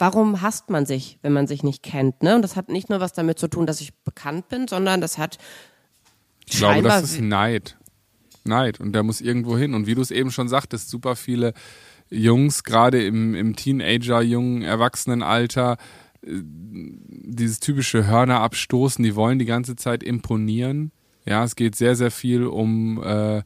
warum 0.00 0.40
hasst 0.40 0.70
man 0.70 0.86
sich, 0.86 1.18
wenn 1.22 1.32
man 1.32 1.46
sich 1.46 1.62
nicht 1.62 1.82
kennt? 1.82 2.22
Ne? 2.22 2.34
Und 2.34 2.42
das 2.42 2.56
hat 2.56 2.68
nicht 2.68 2.88
nur 2.88 3.00
was 3.00 3.12
damit 3.12 3.38
zu 3.38 3.48
tun, 3.48 3.66
dass 3.66 3.80
ich 3.80 3.94
bekannt 4.02 4.48
bin, 4.48 4.66
sondern 4.66 5.00
das 5.00 5.18
hat 5.18 5.38
Ich 6.46 6.58
glaube, 6.58 6.82
das 6.82 7.02
ist 7.02 7.20
Neid. 7.20 7.76
Neid. 8.44 8.80
Und 8.80 8.92
der 8.92 9.02
muss 9.02 9.20
irgendwo 9.20 9.56
hin. 9.56 9.74
Und 9.74 9.86
wie 9.86 9.94
du 9.94 10.00
es 10.00 10.10
eben 10.10 10.30
schon 10.30 10.48
sagtest, 10.48 10.88
super 10.88 11.14
viele 11.16 11.52
Jungs, 12.08 12.64
gerade 12.64 13.04
im, 13.04 13.34
im 13.34 13.54
Teenager, 13.54 14.22
jungen 14.22 14.62
Erwachsenenalter, 14.62 15.76
dieses 16.22 17.60
typische 17.60 18.06
Hörner 18.06 18.40
abstoßen, 18.40 19.02
die 19.02 19.16
wollen 19.16 19.38
die 19.38 19.46
ganze 19.46 19.76
Zeit 19.76 20.02
imponieren. 20.02 20.92
Ja, 21.26 21.44
es 21.44 21.56
geht 21.56 21.76
sehr, 21.76 21.96
sehr 21.96 22.10
viel 22.10 22.44
um, 22.46 23.02
äh, 23.02 23.42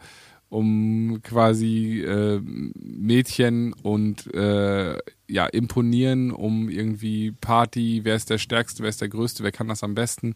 um 0.48 1.20
quasi 1.22 2.00
äh, 2.00 2.40
Mädchen 2.40 3.72
und 3.72 4.32
äh, 4.34 4.96
ja, 5.28 5.46
imponieren, 5.46 6.30
um 6.30 6.68
irgendwie 6.68 7.32
Party, 7.32 8.00
wer 8.04 8.16
ist 8.16 8.30
der 8.30 8.38
Stärkste, 8.38 8.82
wer 8.82 8.90
ist 8.90 9.00
der 9.00 9.08
Größte, 9.08 9.42
wer 9.42 9.52
kann 9.52 9.68
das 9.68 9.82
am 9.82 9.94
besten. 9.94 10.34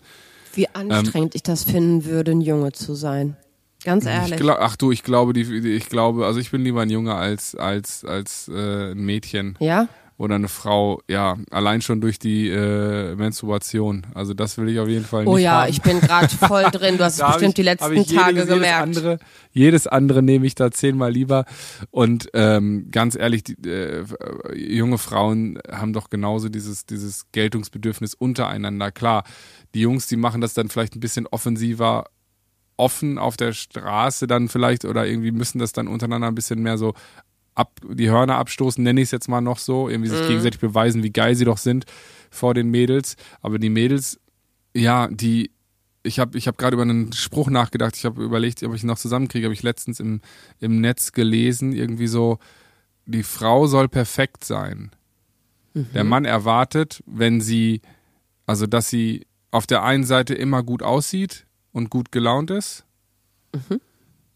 wie 0.54 0.68
anstrengend 0.68 1.34
ich 1.34 1.42
das 1.42 1.64
finden 1.64 2.04
würde, 2.04 2.32
ein 2.32 2.40
Junge 2.40 2.72
zu 2.72 2.94
sein. 2.94 3.36
Ganz 3.84 4.06
ehrlich. 4.06 4.32
Ich 4.32 4.36
glaub, 4.38 4.58
ach 4.60 4.76
du, 4.76 4.90
ich 4.90 5.04
glaube, 5.04 5.32
die, 5.32 5.42
ich 5.42 5.88
glaube, 5.88 6.26
also 6.26 6.40
ich 6.40 6.50
bin 6.50 6.62
lieber 6.62 6.82
ein 6.82 6.90
Junge 6.90 7.14
als 7.14 7.54
als 7.54 8.04
als 8.04 8.48
äh, 8.48 8.90
ein 8.90 8.98
Mädchen 8.98 9.56
ja? 9.60 9.88
Oder 10.18 10.34
eine 10.34 10.48
Frau. 10.48 11.00
Ja, 11.08 11.36
allein 11.50 11.80
schon 11.80 12.00
durch 12.00 12.18
die 12.18 12.48
äh, 12.48 13.14
Menstruation. 13.14 14.06
Also 14.14 14.34
das 14.34 14.58
will 14.58 14.68
ich 14.68 14.78
auf 14.80 14.88
jeden 14.88 15.04
Fall 15.04 15.26
Oh 15.26 15.36
nicht 15.36 15.44
ja, 15.44 15.62
haben. 15.62 15.70
ich 15.70 15.80
bin 15.80 16.00
gerade 16.00 16.28
voll 16.28 16.64
drin. 16.72 16.98
Du 16.98 17.04
hast 17.04 17.20
es 17.20 17.24
bestimmt 17.26 17.50
ich- 17.50 17.54
die 17.54 17.62
letzten 17.62 17.92
jedes, 17.94 18.12
Tage 18.12 18.32
jedes 18.40 18.48
gemerkt. 18.48 18.82
Andere, 18.82 19.18
jedes 19.52 19.86
andere 19.86 20.22
nehme 20.22 20.44
ich 20.46 20.54
da 20.56 20.70
zehnmal 20.70 21.12
lieber. 21.12 21.44
Und 21.90 22.28
ähm, 22.34 22.88
ganz 22.90 23.14
ehrlich, 23.14 23.44
die, 23.44 23.54
äh, 23.68 24.04
junge 24.54 24.98
Frauen 24.98 25.58
haben 25.70 25.92
doch 25.92 26.10
genauso 26.10 26.48
dieses, 26.48 26.84
dieses 26.84 27.30
Geltungsbedürfnis 27.32 28.14
untereinander. 28.14 28.90
Klar, 28.90 29.22
die 29.74 29.80
Jungs, 29.82 30.08
die 30.08 30.16
machen 30.16 30.40
das 30.40 30.52
dann 30.52 30.68
vielleicht 30.68 30.96
ein 30.96 31.00
bisschen 31.00 31.26
offensiver, 31.28 32.06
offen 32.76 33.18
auf 33.18 33.36
der 33.36 33.52
Straße 33.52 34.26
dann 34.26 34.48
vielleicht 34.48 34.84
oder 34.84 35.06
irgendwie 35.06 35.32
müssen 35.32 35.58
das 35.58 35.72
dann 35.72 35.88
untereinander 35.88 36.28
ein 36.28 36.34
bisschen 36.34 36.60
mehr 36.62 36.78
so 36.78 36.94
ab, 37.58 37.80
die 37.88 38.10
Hörner 38.10 38.36
abstoßen, 38.36 38.82
nenne 38.82 39.00
ich 39.00 39.06
es 39.06 39.10
jetzt 39.10 39.28
mal 39.28 39.40
noch 39.40 39.58
so, 39.58 39.88
irgendwie 39.88 40.10
sich 40.10 40.26
gegenseitig 40.26 40.60
beweisen, 40.60 41.02
wie 41.02 41.10
geil 41.10 41.34
sie 41.34 41.44
doch 41.44 41.58
sind 41.58 41.84
vor 42.30 42.54
den 42.54 42.70
Mädels. 42.70 43.16
Aber 43.40 43.58
die 43.58 43.68
Mädels, 43.68 44.20
ja, 44.74 45.08
die, 45.08 45.50
ich 46.02 46.20
habe 46.20 46.38
ich 46.38 46.46
hab 46.46 46.56
gerade 46.56 46.74
über 46.74 46.84
einen 46.84 47.12
Spruch 47.12 47.50
nachgedacht, 47.50 47.96
ich 47.96 48.04
habe 48.04 48.22
überlegt, 48.22 48.62
ob 48.62 48.74
ich 48.74 48.84
ihn 48.84 48.86
noch 48.86 48.98
zusammenkriege, 48.98 49.46
habe 49.46 49.54
ich 49.54 49.62
letztens 49.62 49.98
im, 49.98 50.20
im 50.60 50.80
Netz 50.80 51.12
gelesen, 51.12 51.72
irgendwie 51.72 52.06
so, 52.06 52.38
die 53.06 53.24
Frau 53.24 53.66
soll 53.66 53.88
perfekt 53.88 54.44
sein. 54.44 54.92
Der 55.94 56.04
Mann 56.04 56.24
erwartet, 56.24 57.02
wenn 57.06 57.40
sie, 57.40 57.82
also 58.46 58.66
dass 58.66 58.88
sie 58.88 59.26
auf 59.50 59.66
der 59.66 59.82
einen 59.82 60.04
Seite 60.04 60.34
immer 60.34 60.62
gut 60.62 60.82
aussieht 60.82 61.46
und 61.72 61.90
gut 61.90 62.12
gelaunt 62.12 62.50
ist, 62.50 62.84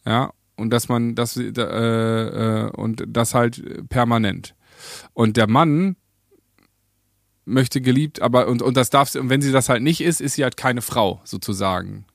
ja, 0.05 0.33
und 0.63 0.71
dass 0.71 0.89
man 0.89 1.15
das 1.15 1.37
äh, 1.37 1.43
äh, 1.51 2.71
und 2.71 3.05
das 3.07 3.35
halt 3.35 3.89
permanent. 3.89 4.55
Und 5.13 5.37
der 5.37 5.49
Mann 5.49 5.97
möchte 7.45 7.81
geliebt, 7.81 8.23
aber 8.23 8.49
und, 8.49 8.63
und 8.63 8.77
das 8.77 8.91
darf 8.91 9.09
sie, 9.09 9.19
und 9.19 9.29
wenn 9.29 9.43
sie 9.43 9.53
das 9.53 9.69
halt 9.69 9.83
nicht 9.83 10.01
ist, 10.01 10.21
ist 10.21 10.35
sie 10.35 10.45
halt 10.45 10.57
keine 10.57 10.81
Frau, 10.81 11.21
sozusagen. 11.25 12.07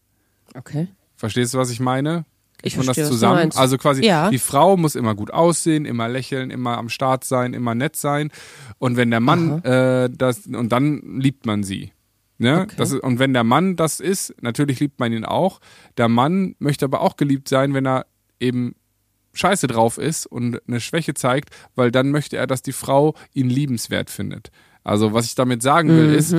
Okay. 0.56 0.88
Verstehst 1.16 1.54
du, 1.54 1.58
was 1.58 1.70
ich 1.70 1.80
meine? 1.80 2.26
Ich 2.64 2.76
das 2.76 2.86
verstehe, 2.86 3.04
du 3.04 3.12
zusammen? 3.12 3.52
Also 3.56 3.78
quasi, 3.78 4.04
Ja. 4.04 4.30
die 4.32 4.40
Frau 4.40 4.78
muss 4.78 4.96
immer 4.96 5.14
gut 5.14 5.32
aussehen, 5.32 5.86
immer 5.86 6.08
lächeln, 6.08 6.50
immer 6.50 6.78
am 6.78 6.90
Start 6.90 7.24
sein, 7.24 7.54
immer 7.54 7.76
nett 7.76 7.96
sein. 7.96 8.32
Und 8.80 8.98
wenn 8.98 9.12
der 9.12 9.20
Mann 9.20 9.64
äh, 9.64 10.10
das 10.10 10.48
und 10.48 10.70
dann 10.72 11.20
liebt 11.20 11.46
man 11.46 11.64
sie. 11.64 11.92
Ne? 12.40 12.62
Okay. 12.62 12.76
Das 12.78 12.92
ist, 12.92 13.02
und 13.02 13.20
wenn 13.20 13.34
der 13.34 13.44
Mann 13.44 13.76
das 13.76 14.00
ist, 14.00 14.34
natürlich 14.42 14.80
liebt 14.80 15.00
man 15.00 15.12
ihn 15.12 15.26
auch. 15.26 15.60
Der 15.98 16.08
Mann 16.08 16.56
möchte 16.60 16.86
aber 16.86 17.02
auch 17.02 17.18
geliebt 17.18 17.48
sein, 17.50 17.74
wenn 17.74 17.86
er 17.86 18.06
eben 18.40 18.76
scheiße 19.34 19.68
drauf 19.68 19.98
ist 19.98 20.26
und 20.26 20.60
eine 20.68 20.80
Schwäche 20.80 21.14
zeigt, 21.14 21.50
weil 21.76 21.92
dann 21.92 22.10
möchte 22.10 22.38
er, 22.38 22.48
dass 22.48 22.62
die 22.62 22.72
Frau 22.72 23.14
ihn 23.34 23.50
liebenswert 23.50 24.10
findet. 24.10 24.52
Also 24.84 25.14
was 25.14 25.26
ich 25.26 25.36
damit 25.36 25.62
sagen 25.62 25.90
will, 25.90 26.14
ist, 26.14 26.36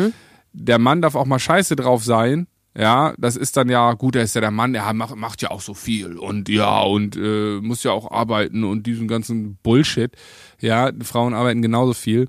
der 0.53 0.79
Mann 0.79 1.03
darf 1.03 1.15
auch 1.15 1.27
mal 1.27 1.39
scheiße 1.39 1.77
drauf 1.77 2.05
sein. 2.05 2.47
Ja, 2.77 3.15
das 3.19 3.37
ist 3.37 3.57
dann 3.57 3.69
ja 3.69 3.93
gut, 3.95 4.15
er 4.15 4.23
ist 4.23 4.35
ja 4.35 4.41
der 4.41 4.51
Mann, 4.53 4.75
er 4.75 4.93
macht, 4.93 5.17
macht 5.17 5.43
ja 5.43 5.51
auch 5.51 5.61
so 5.61 5.75
viel 5.75 6.17
und 6.17 6.49
ja 6.49 6.81
und 6.81 7.17
äh, 7.17 7.61
muss 7.61 7.83
ja 7.83 7.91
auch 7.91 8.11
arbeiten 8.11 8.63
und 8.63 8.87
diesen 8.87 9.09
ganzen 9.09 9.57
Bullshit. 9.63 10.13
Ja, 10.61 10.91
Frauen 11.03 11.35
arbeiten 11.35 11.61
genauso 11.61 11.93
viel. 11.93 12.29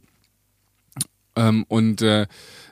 Ähm, 1.35 1.65
und 1.67 2.01
äh, 2.01 2.25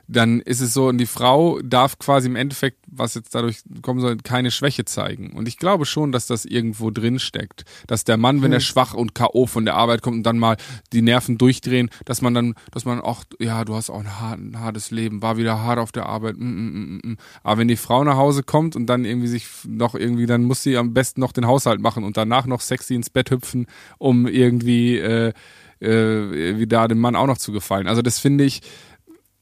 dann 0.08 0.40
ist 0.40 0.60
es 0.60 0.72
so, 0.72 0.88
und 0.88 0.96
die 0.98 1.06
Frau 1.06 1.60
darf 1.60 1.98
quasi 1.98 2.28
im 2.28 2.36
Endeffekt, 2.36 2.78
was 2.86 3.14
jetzt 3.14 3.34
dadurch 3.34 3.60
kommen 3.82 4.00
soll, 4.00 4.16
keine 4.16 4.50
Schwäche 4.50 4.86
zeigen. 4.86 5.34
Und 5.34 5.46
ich 5.46 5.58
glaube 5.58 5.84
schon, 5.84 6.12
dass 6.12 6.26
das 6.26 6.46
irgendwo 6.46 6.90
drin 6.90 7.18
steckt. 7.18 7.64
Dass 7.86 8.04
der 8.04 8.16
Mann, 8.16 8.40
wenn 8.40 8.52
er 8.52 8.60
schwach 8.60 8.94
und 8.94 9.14
K.O. 9.14 9.46
von 9.46 9.66
der 9.66 9.74
Arbeit 9.74 10.00
kommt 10.00 10.16
und 10.16 10.22
dann 10.22 10.38
mal 10.38 10.56
die 10.94 11.02
Nerven 11.02 11.36
durchdrehen, 11.36 11.90
dass 12.06 12.22
man 12.22 12.32
dann, 12.32 12.54
dass 12.72 12.86
man 12.86 13.02
auch, 13.02 13.24
ja, 13.38 13.66
du 13.66 13.74
hast 13.74 13.90
auch 13.90 14.00
ein, 14.00 14.18
hart, 14.18 14.40
ein 14.40 14.58
hartes 14.58 14.90
Leben, 14.90 15.20
war 15.20 15.36
wieder 15.36 15.62
hart 15.62 15.78
auf 15.78 15.92
der 15.92 16.06
Arbeit. 16.06 16.38
Mm, 16.38 16.46
mm, 16.46 17.00
mm, 17.04 17.10
mm. 17.10 17.16
Aber 17.42 17.60
wenn 17.60 17.68
die 17.68 17.76
Frau 17.76 18.02
nach 18.02 18.16
Hause 18.16 18.42
kommt 18.42 18.76
und 18.76 18.86
dann 18.86 19.04
irgendwie 19.04 19.28
sich 19.28 19.46
noch 19.66 19.94
irgendwie, 19.94 20.24
dann 20.24 20.44
muss 20.44 20.62
sie 20.62 20.78
am 20.78 20.94
besten 20.94 21.20
noch 21.20 21.32
den 21.32 21.46
Haushalt 21.46 21.82
machen 21.82 22.02
und 22.02 22.16
danach 22.16 22.46
noch 22.46 22.62
sexy 22.62 22.94
ins 22.94 23.10
Bett 23.10 23.30
hüpfen, 23.30 23.66
um 23.98 24.26
irgendwie 24.26 24.96
äh, 24.96 25.34
äh, 25.80 26.58
wie 26.58 26.66
da 26.66 26.88
dem 26.88 26.98
Mann 26.98 27.16
auch 27.16 27.26
noch 27.26 27.38
zu 27.38 27.52
gefallen. 27.52 27.86
Also 27.86 28.02
das 28.02 28.18
finde 28.18 28.44
ich, 28.44 28.62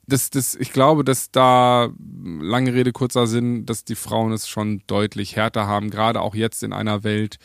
das, 0.07 0.31
das, 0.31 0.55
ich 0.55 0.73
glaube, 0.73 1.05
dass 1.05 1.31
da 1.31 1.91
lange 2.41 2.73
Rede, 2.73 2.93
kurzer 2.93 3.27
Sinn, 3.27 3.67
dass 3.67 3.85
die 3.85 3.97
Frauen 3.97 4.33
es 4.33 4.49
schon 4.49 4.83
deutlich 4.87 5.37
härter 5.37 5.67
haben, 5.67 5.91
gerade 5.91 6.21
auch 6.21 6.35
jetzt 6.35 6.63
in 6.63 6.73
einer 6.73 7.03
Welt, 7.03 7.39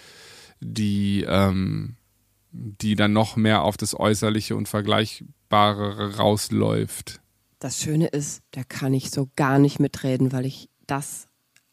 die, 0.59 1.25
ähm, 1.27 1.95
die 2.51 2.95
dann 2.95 3.13
noch 3.13 3.35
mehr 3.35 3.63
auf 3.63 3.77
das 3.77 3.99
Äußerliche 3.99 4.55
und 4.55 4.69
Vergleichbare 4.69 6.17
rausläuft. 6.17 7.21
Das 7.59 7.79
Schöne 7.79 8.07
ist, 8.07 8.41
da 8.51 8.63
kann 8.63 8.93
ich 8.93 9.11
so 9.11 9.29
gar 9.35 9.59
nicht 9.59 9.79
mitreden, 9.79 10.31
weil 10.31 10.45
ich 10.45 10.69
das, 10.87 11.27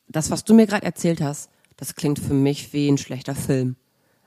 das, 0.06 0.30
was 0.30 0.44
du 0.44 0.54
mir 0.54 0.66
gerade 0.66 0.86
erzählt 0.86 1.20
hast, 1.20 1.50
das 1.76 1.94
klingt 1.94 2.18
für 2.18 2.34
mich 2.34 2.72
wie 2.72 2.88
ein 2.88 2.98
schlechter 2.98 3.34
Film. 3.34 3.76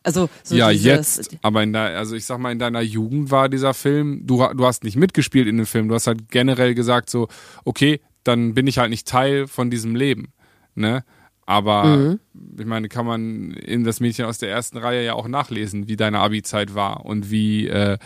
Also 0.03 0.29
so 0.43 0.55
ja, 0.55 0.71
dieses, 0.71 1.17
jetzt, 1.17 1.37
aber 1.43 1.61
in 1.63 1.73
der, 1.73 1.97
also 1.97 2.15
ich 2.15 2.25
sag 2.25 2.39
mal, 2.39 2.51
in 2.51 2.59
deiner 2.59 2.81
Jugend 2.81 3.29
war 3.29 3.49
dieser 3.49 3.73
Film, 3.73 4.25
du, 4.25 4.37
du 4.53 4.65
hast 4.65 4.83
nicht 4.83 4.95
mitgespielt 4.97 5.47
in 5.47 5.57
dem 5.57 5.65
Film, 5.67 5.87
du 5.89 5.95
hast 5.95 6.07
halt 6.07 6.29
generell 6.31 6.73
gesagt 6.73 7.09
so, 7.09 7.27
okay, 7.65 8.01
dann 8.23 8.53
bin 8.53 8.65
ich 8.67 8.77
halt 8.79 8.89
nicht 8.89 9.07
Teil 9.07 9.47
von 9.47 9.69
diesem 9.69 9.95
Leben, 9.95 10.33
ne? 10.75 11.03
Aber 11.45 11.83
Mhm. 11.97 12.19
ich 12.59 12.65
meine, 12.65 12.87
kann 12.87 13.05
man 13.05 13.51
in 13.51 13.83
das 13.83 13.99
Mädchen 13.99 14.25
aus 14.25 14.37
der 14.37 14.49
ersten 14.49 14.77
Reihe 14.77 15.03
ja 15.03 15.13
auch 15.13 15.27
nachlesen, 15.27 15.87
wie 15.87 15.97
deine 15.97 16.19
Abi-Zeit 16.19 16.75
war 16.75 17.05
und 17.05 17.29
wie 17.29 17.67
äh, 17.67 17.97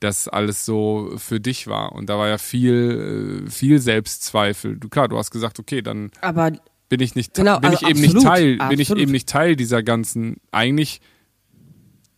das 0.00 0.28
alles 0.28 0.64
so 0.66 1.12
für 1.16 1.40
dich 1.40 1.68
war. 1.68 1.92
Und 1.92 2.08
da 2.10 2.18
war 2.18 2.28
ja 2.28 2.38
viel, 2.38 3.44
äh, 3.46 3.50
viel 3.50 3.78
Selbstzweifel. 3.78 4.76
Du 4.76 4.88
klar, 4.88 5.08
du 5.08 5.16
hast 5.16 5.30
gesagt, 5.30 5.58
okay, 5.58 5.80
dann 5.80 6.10
Aber 6.20 6.50
bin 6.88 7.00
ich 7.00 7.14
nicht 7.14 7.34
Genau, 7.34 7.60
bin 7.60 7.72
ich 7.72 7.78
also 7.84 7.88
eben 7.88 8.00
absolut, 8.00 8.14
nicht 8.14 8.26
Teil 8.26 8.56
bin 8.68 8.80
ich 8.80 8.88
absolut. 8.88 9.02
eben 9.02 9.12
nicht 9.12 9.28
Teil 9.28 9.56
dieser 9.56 9.82
ganzen 9.82 10.36
eigentlich 10.50 11.00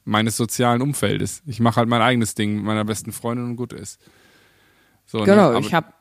meines 0.04 0.36
sozialen 0.36 0.82
Umfeldes. 0.82 1.42
Ich 1.46 1.60
mache 1.60 1.76
halt 1.76 1.88
mein 1.88 2.02
eigenes 2.02 2.34
Ding 2.34 2.56
mit 2.56 2.64
meiner 2.64 2.84
besten 2.84 3.12
Freundin 3.12 3.46
und 3.46 3.56
gut 3.56 3.72
ist. 3.72 4.00
So, 5.06 5.18
ne? 5.18 5.24
Genau, 5.24 5.50
Aber- 5.50 5.60
ich 5.60 5.74
habe. 5.74 5.92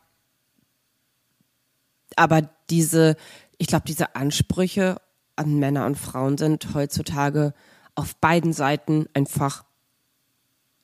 Aber 2.16 2.42
diese, 2.70 3.16
ich 3.58 3.68
glaube, 3.68 3.86
diese 3.88 4.16
Ansprüche 4.16 5.02
an 5.36 5.58
Männer 5.58 5.86
und 5.88 5.98
Frauen 5.98 6.38
sind 6.38 6.76
heutzutage 6.76 7.54
auf 7.96 8.16
beiden 8.18 8.54
Seiten 8.54 9.08
einfach 9.14 9.64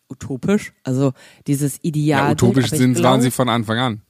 utopisch. 0.10 0.74
Also 0.84 1.14
dieses 1.46 1.84
Ideal. 1.84 2.26
ja, 2.26 2.32
utopisch 2.32 2.70
sind 2.70 3.02
waren 3.04 3.22
sie 3.22 3.32
von 3.32 3.48
Anfang 3.48 3.78
an. 3.78 4.02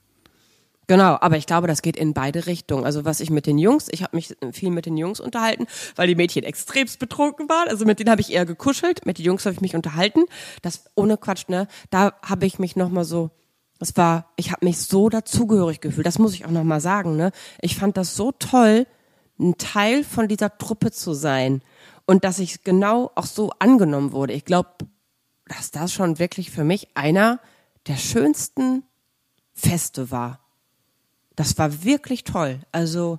Genau, 0.90 1.16
aber 1.20 1.36
ich 1.36 1.46
glaube, 1.46 1.68
das 1.68 1.82
geht 1.82 1.96
in 1.96 2.14
beide 2.14 2.46
Richtungen. 2.46 2.84
Also 2.84 3.04
was 3.04 3.20
ich 3.20 3.30
mit 3.30 3.46
den 3.46 3.58
Jungs, 3.58 3.86
ich 3.92 4.02
habe 4.02 4.16
mich 4.16 4.34
viel 4.50 4.70
mit 4.70 4.86
den 4.86 4.96
Jungs 4.96 5.20
unterhalten, 5.20 5.68
weil 5.94 6.08
die 6.08 6.16
Mädchen 6.16 6.42
extremst 6.42 6.98
betrunken 6.98 7.48
waren. 7.48 7.68
Also 7.68 7.84
mit 7.84 8.00
denen 8.00 8.10
habe 8.10 8.20
ich 8.20 8.32
eher 8.32 8.44
gekuschelt, 8.44 9.06
mit 9.06 9.16
den 9.16 9.24
Jungs 9.24 9.46
habe 9.46 9.54
ich 9.54 9.60
mich 9.60 9.76
unterhalten. 9.76 10.24
Das 10.62 10.86
ohne 10.96 11.16
Quatsch, 11.16 11.46
ne? 11.46 11.68
Da 11.90 12.14
habe 12.26 12.44
ich 12.44 12.58
mich 12.58 12.74
noch 12.74 12.88
mal 12.88 13.04
so 13.04 13.30
das 13.78 13.96
war, 13.96 14.32
ich 14.34 14.50
habe 14.50 14.66
mich 14.66 14.78
so 14.78 15.08
dazugehörig 15.08 15.80
gefühlt. 15.80 16.08
Das 16.08 16.18
muss 16.18 16.34
ich 16.34 16.44
auch 16.44 16.50
noch 16.50 16.64
mal 16.64 16.80
sagen, 16.80 17.14
ne? 17.14 17.30
Ich 17.60 17.76
fand 17.76 17.96
das 17.96 18.16
so 18.16 18.32
toll, 18.32 18.84
ein 19.38 19.58
Teil 19.58 20.02
von 20.02 20.26
dieser 20.26 20.58
Truppe 20.58 20.90
zu 20.90 21.14
sein 21.14 21.62
und 22.04 22.24
dass 22.24 22.40
ich 22.40 22.64
genau 22.64 23.12
auch 23.14 23.26
so 23.26 23.52
angenommen 23.60 24.10
wurde. 24.10 24.32
Ich 24.32 24.44
glaube, 24.44 24.70
dass 25.46 25.70
das 25.70 25.92
schon 25.92 26.18
wirklich 26.18 26.50
für 26.50 26.64
mich 26.64 26.88
einer 26.96 27.38
der 27.86 27.96
schönsten 27.96 28.82
Feste 29.52 30.10
war. 30.10 30.40
Das 31.40 31.56
war 31.58 31.84
wirklich 31.84 32.24
toll. 32.24 32.60
Also 32.72 33.18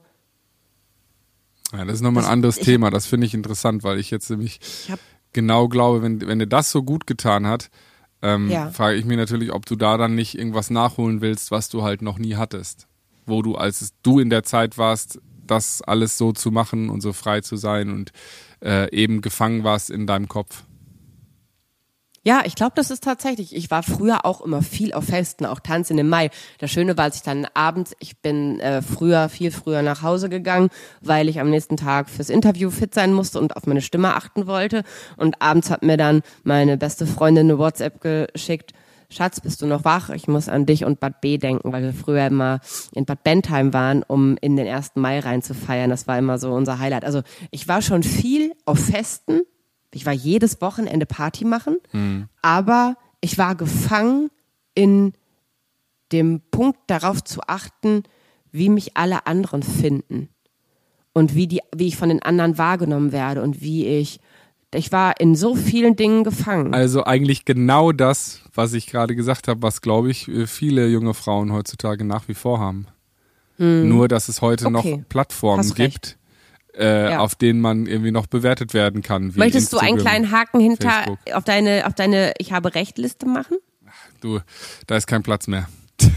Ja, 1.74 1.86
das 1.86 1.96
ist 1.96 2.02
nochmal 2.02 2.26
ein 2.26 2.30
anderes 2.32 2.58
ich- 2.58 2.66
Thema. 2.66 2.90
Das 2.90 3.06
finde 3.06 3.26
ich 3.28 3.34
interessant, 3.34 3.84
weil 3.84 4.00
ich 4.00 4.12
jetzt 4.12 4.30
nämlich 4.30 4.60
ich 4.62 4.94
genau 5.34 5.68
glaube, 5.68 6.02
wenn, 6.02 6.22
wenn 6.28 6.40
dir 6.40 6.48
das 6.48 6.70
so 6.72 6.84
gut 6.84 7.08
getan 7.08 7.48
hat, 7.48 7.70
ähm, 8.22 8.50
Ja. 8.50 8.70
frage 8.72 8.98
ich 8.98 9.06
mich 9.06 9.18
natürlich, 9.18 9.52
ob 9.52 9.66
du 9.66 9.76
da 9.76 9.98
dann 9.98 10.14
nicht 10.16 10.38
irgendwas 10.38 10.70
nachholen 10.70 11.22
willst, 11.22 11.50
was 11.52 11.70
du 11.70 11.82
halt 11.84 12.02
noch 12.02 12.20
nie 12.20 12.36
hattest. 12.36 12.88
Wo 13.26 13.42
du, 13.42 13.56
als 13.56 13.94
du 14.04 14.20
in 14.20 14.30
der 14.30 14.44
Zeit 14.44 14.78
warst, 14.78 15.20
das 15.48 15.82
alles 15.82 16.18
so 16.18 16.32
zu 16.34 16.52
machen 16.52 16.90
und 16.90 17.02
so 17.02 17.14
frei 17.14 17.42
zu 17.42 17.56
sein 17.56 17.90
und 17.92 18.12
äh, 18.64 18.94
eben 18.96 19.22
gefangen 19.22 19.64
warst 19.64 19.90
in 19.90 20.06
deinem 20.08 20.28
Kopf. 20.28 20.64
Ja, 22.24 22.44
ich 22.46 22.54
glaube, 22.54 22.74
das 22.76 22.92
ist 22.92 23.04
tatsächlich. 23.04 23.56
Ich 23.56 23.72
war 23.72 23.82
früher 23.82 24.26
auch 24.26 24.42
immer 24.42 24.62
viel 24.62 24.94
auf 24.94 25.06
Festen, 25.06 25.48
auch 25.48 25.60
tanzen 25.60 25.98
im 25.98 26.08
Mai. 26.08 26.30
Das 26.60 26.70
Schöne 26.70 26.96
war, 26.96 27.06
als 27.06 27.16
ich 27.16 27.24
dann 27.24 27.48
abends, 27.56 27.96
ich 28.00 28.22
bin 28.22 28.60
äh, 28.60 28.84
früher, 28.84 29.28
viel 29.28 29.50
früher 29.50 29.82
nach 29.82 30.04
Hause 30.04 30.30
gegangen, 30.30 30.70
weil 31.02 31.30
ich 31.30 31.40
am 31.40 31.50
nächsten 31.50 31.78
Tag 31.78 32.12
fürs 32.12 32.30
Interview 32.30 32.70
fit 32.70 32.94
sein 32.94 33.12
musste 33.12 33.40
und 33.40 33.56
auf 33.58 33.66
meine 33.66 33.82
Stimme 33.82 34.16
achten 34.16 34.46
wollte. 34.46 34.84
Und 35.18 35.42
abends 35.42 35.72
hat 35.72 35.82
mir 35.82 35.98
dann 35.98 36.22
meine 36.44 36.78
beste 36.78 37.08
Freundin 37.08 37.50
eine 37.50 37.58
WhatsApp 37.58 38.02
geschickt. 38.02 38.74
Schatz, 39.10 39.42
bist 39.42 39.64
du 39.64 39.66
noch 39.66 39.84
wach? 39.84 40.12
Ich 40.12 40.28
muss 40.28 40.48
an 40.48 40.68
dich 40.68 40.86
und 40.86 41.00
Bad 41.00 41.22
B 41.22 41.40
denken, 41.40 41.74
weil 41.74 41.82
wir 41.82 41.94
früher 41.94 42.28
immer 42.28 42.60
in 42.94 43.06
Bad 43.06 43.24
Bentheim 43.24 43.74
waren, 43.74 44.04
um 44.04 44.38
in 44.42 44.56
den 44.56 44.68
1. 44.68 44.92
Mai 44.94 45.20
reinzufeiern. 45.20 45.90
Das 45.90 46.06
war 46.06 46.20
immer 46.20 46.38
so 46.38 46.54
unser 46.54 46.78
Highlight. 46.78 47.04
Also 47.04 47.24
ich 47.50 47.68
war 47.68 47.82
schon 47.82 48.04
viel 48.04 48.54
auf 48.66 48.80
Festen. 48.80 49.42
Ich 49.94 50.06
war 50.06 50.14
jedes 50.14 50.62
Wochenende 50.62 51.06
Party 51.06 51.46
machen, 51.46 51.78
aber 52.42 52.96
ich 53.20 53.38
war 53.38 53.56
gefangen 53.56 54.30
in 54.74 55.14
dem 56.12 56.42
Punkt 56.52 56.80
darauf 56.88 57.24
zu 57.24 57.42
achten, 57.48 58.04
wie 58.52 58.70
mich 58.70 58.98
alle 58.98 59.26
anderen 59.28 59.64
finden 59.64 60.30
und 61.14 61.36
wie 61.36 61.48
die, 61.48 61.62
wie 61.76 61.88
ich 61.88 61.98
von 61.98 62.10
den 62.10 62.22
anderen 62.22 62.58
wahrgenommen 62.58 63.12
werde 63.12 63.42
und 63.42 63.62
wie 63.62 63.86
ich, 63.86 64.20
ich 64.74 64.92
war 64.92 65.20
in 65.20 65.36
so 65.36 65.56
vielen 65.56 65.96
Dingen 65.96 66.24
gefangen. 66.24 66.74
Also 66.74 67.04
eigentlich 67.04 67.46
genau 67.46 67.92
das, 67.92 68.42
was 68.54 68.74
ich 68.74 68.88
gerade 68.88 69.16
gesagt 69.16 69.48
habe, 69.48 69.62
was 69.62 69.82
glaube 69.82 70.10
ich 70.12 70.28
äh, 70.28 70.48
viele 70.48 70.88
junge 70.88 71.14
Frauen 71.14 71.52
heutzutage 71.52 72.06
nach 72.06 72.28
wie 72.28 72.34
vor 72.34 72.60
haben. 72.60 72.88
Nur, 73.58 74.08
dass 74.08 74.28
es 74.28 74.42
heute 74.42 74.66
Hm. 74.66 74.76
Okay. 74.76 74.96
noch 74.98 75.08
Plattformen 75.08 75.74
gibt, 75.76 76.18
äh, 76.78 77.12
Ja. 77.12 77.20
auf 77.20 77.36
denen 77.36 77.60
man 77.62 77.86
irgendwie 77.86 78.12
noch 78.12 78.28
bewertet 78.28 78.74
werden 78.74 79.02
kann. 79.02 79.32
Möchtest 79.36 79.72
du 79.74 79.78
einen 79.78 79.98
Instagram, 79.98 80.12
kleinen 80.24 80.32
Haken 80.32 80.60
hinter 80.60 80.90
Facebook. 80.92 81.20
auf 81.34 81.44
deine 81.44 81.86
auf 81.86 81.94
deine 81.94 82.34
Ich 82.38 82.52
habe 82.52 82.74
Recht 82.76 82.98
Liste 82.98 83.26
machen? 83.26 83.58
Du, 84.22 84.40
da 84.88 84.96
ist 84.96 85.08
kein 85.08 85.24
Platz 85.24 85.48
mehr. 85.48 85.68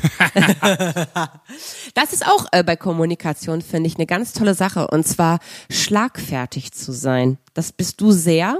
Das 1.94 2.12
ist 2.12 2.26
auch 2.26 2.46
äh, 2.52 2.62
bei 2.64 2.76
Kommunikation, 2.76 3.62
finde 3.62 3.88
ich, 3.88 3.96
eine 3.96 4.06
ganz 4.06 4.32
tolle 4.32 4.54
Sache. 4.54 4.88
Und 4.88 5.06
zwar 5.06 5.38
schlagfertig 5.70 6.72
zu 6.72 6.92
sein. 6.92 7.38
Das 7.54 7.72
bist 7.72 8.00
du 8.00 8.10
sehr. 8.12 8.58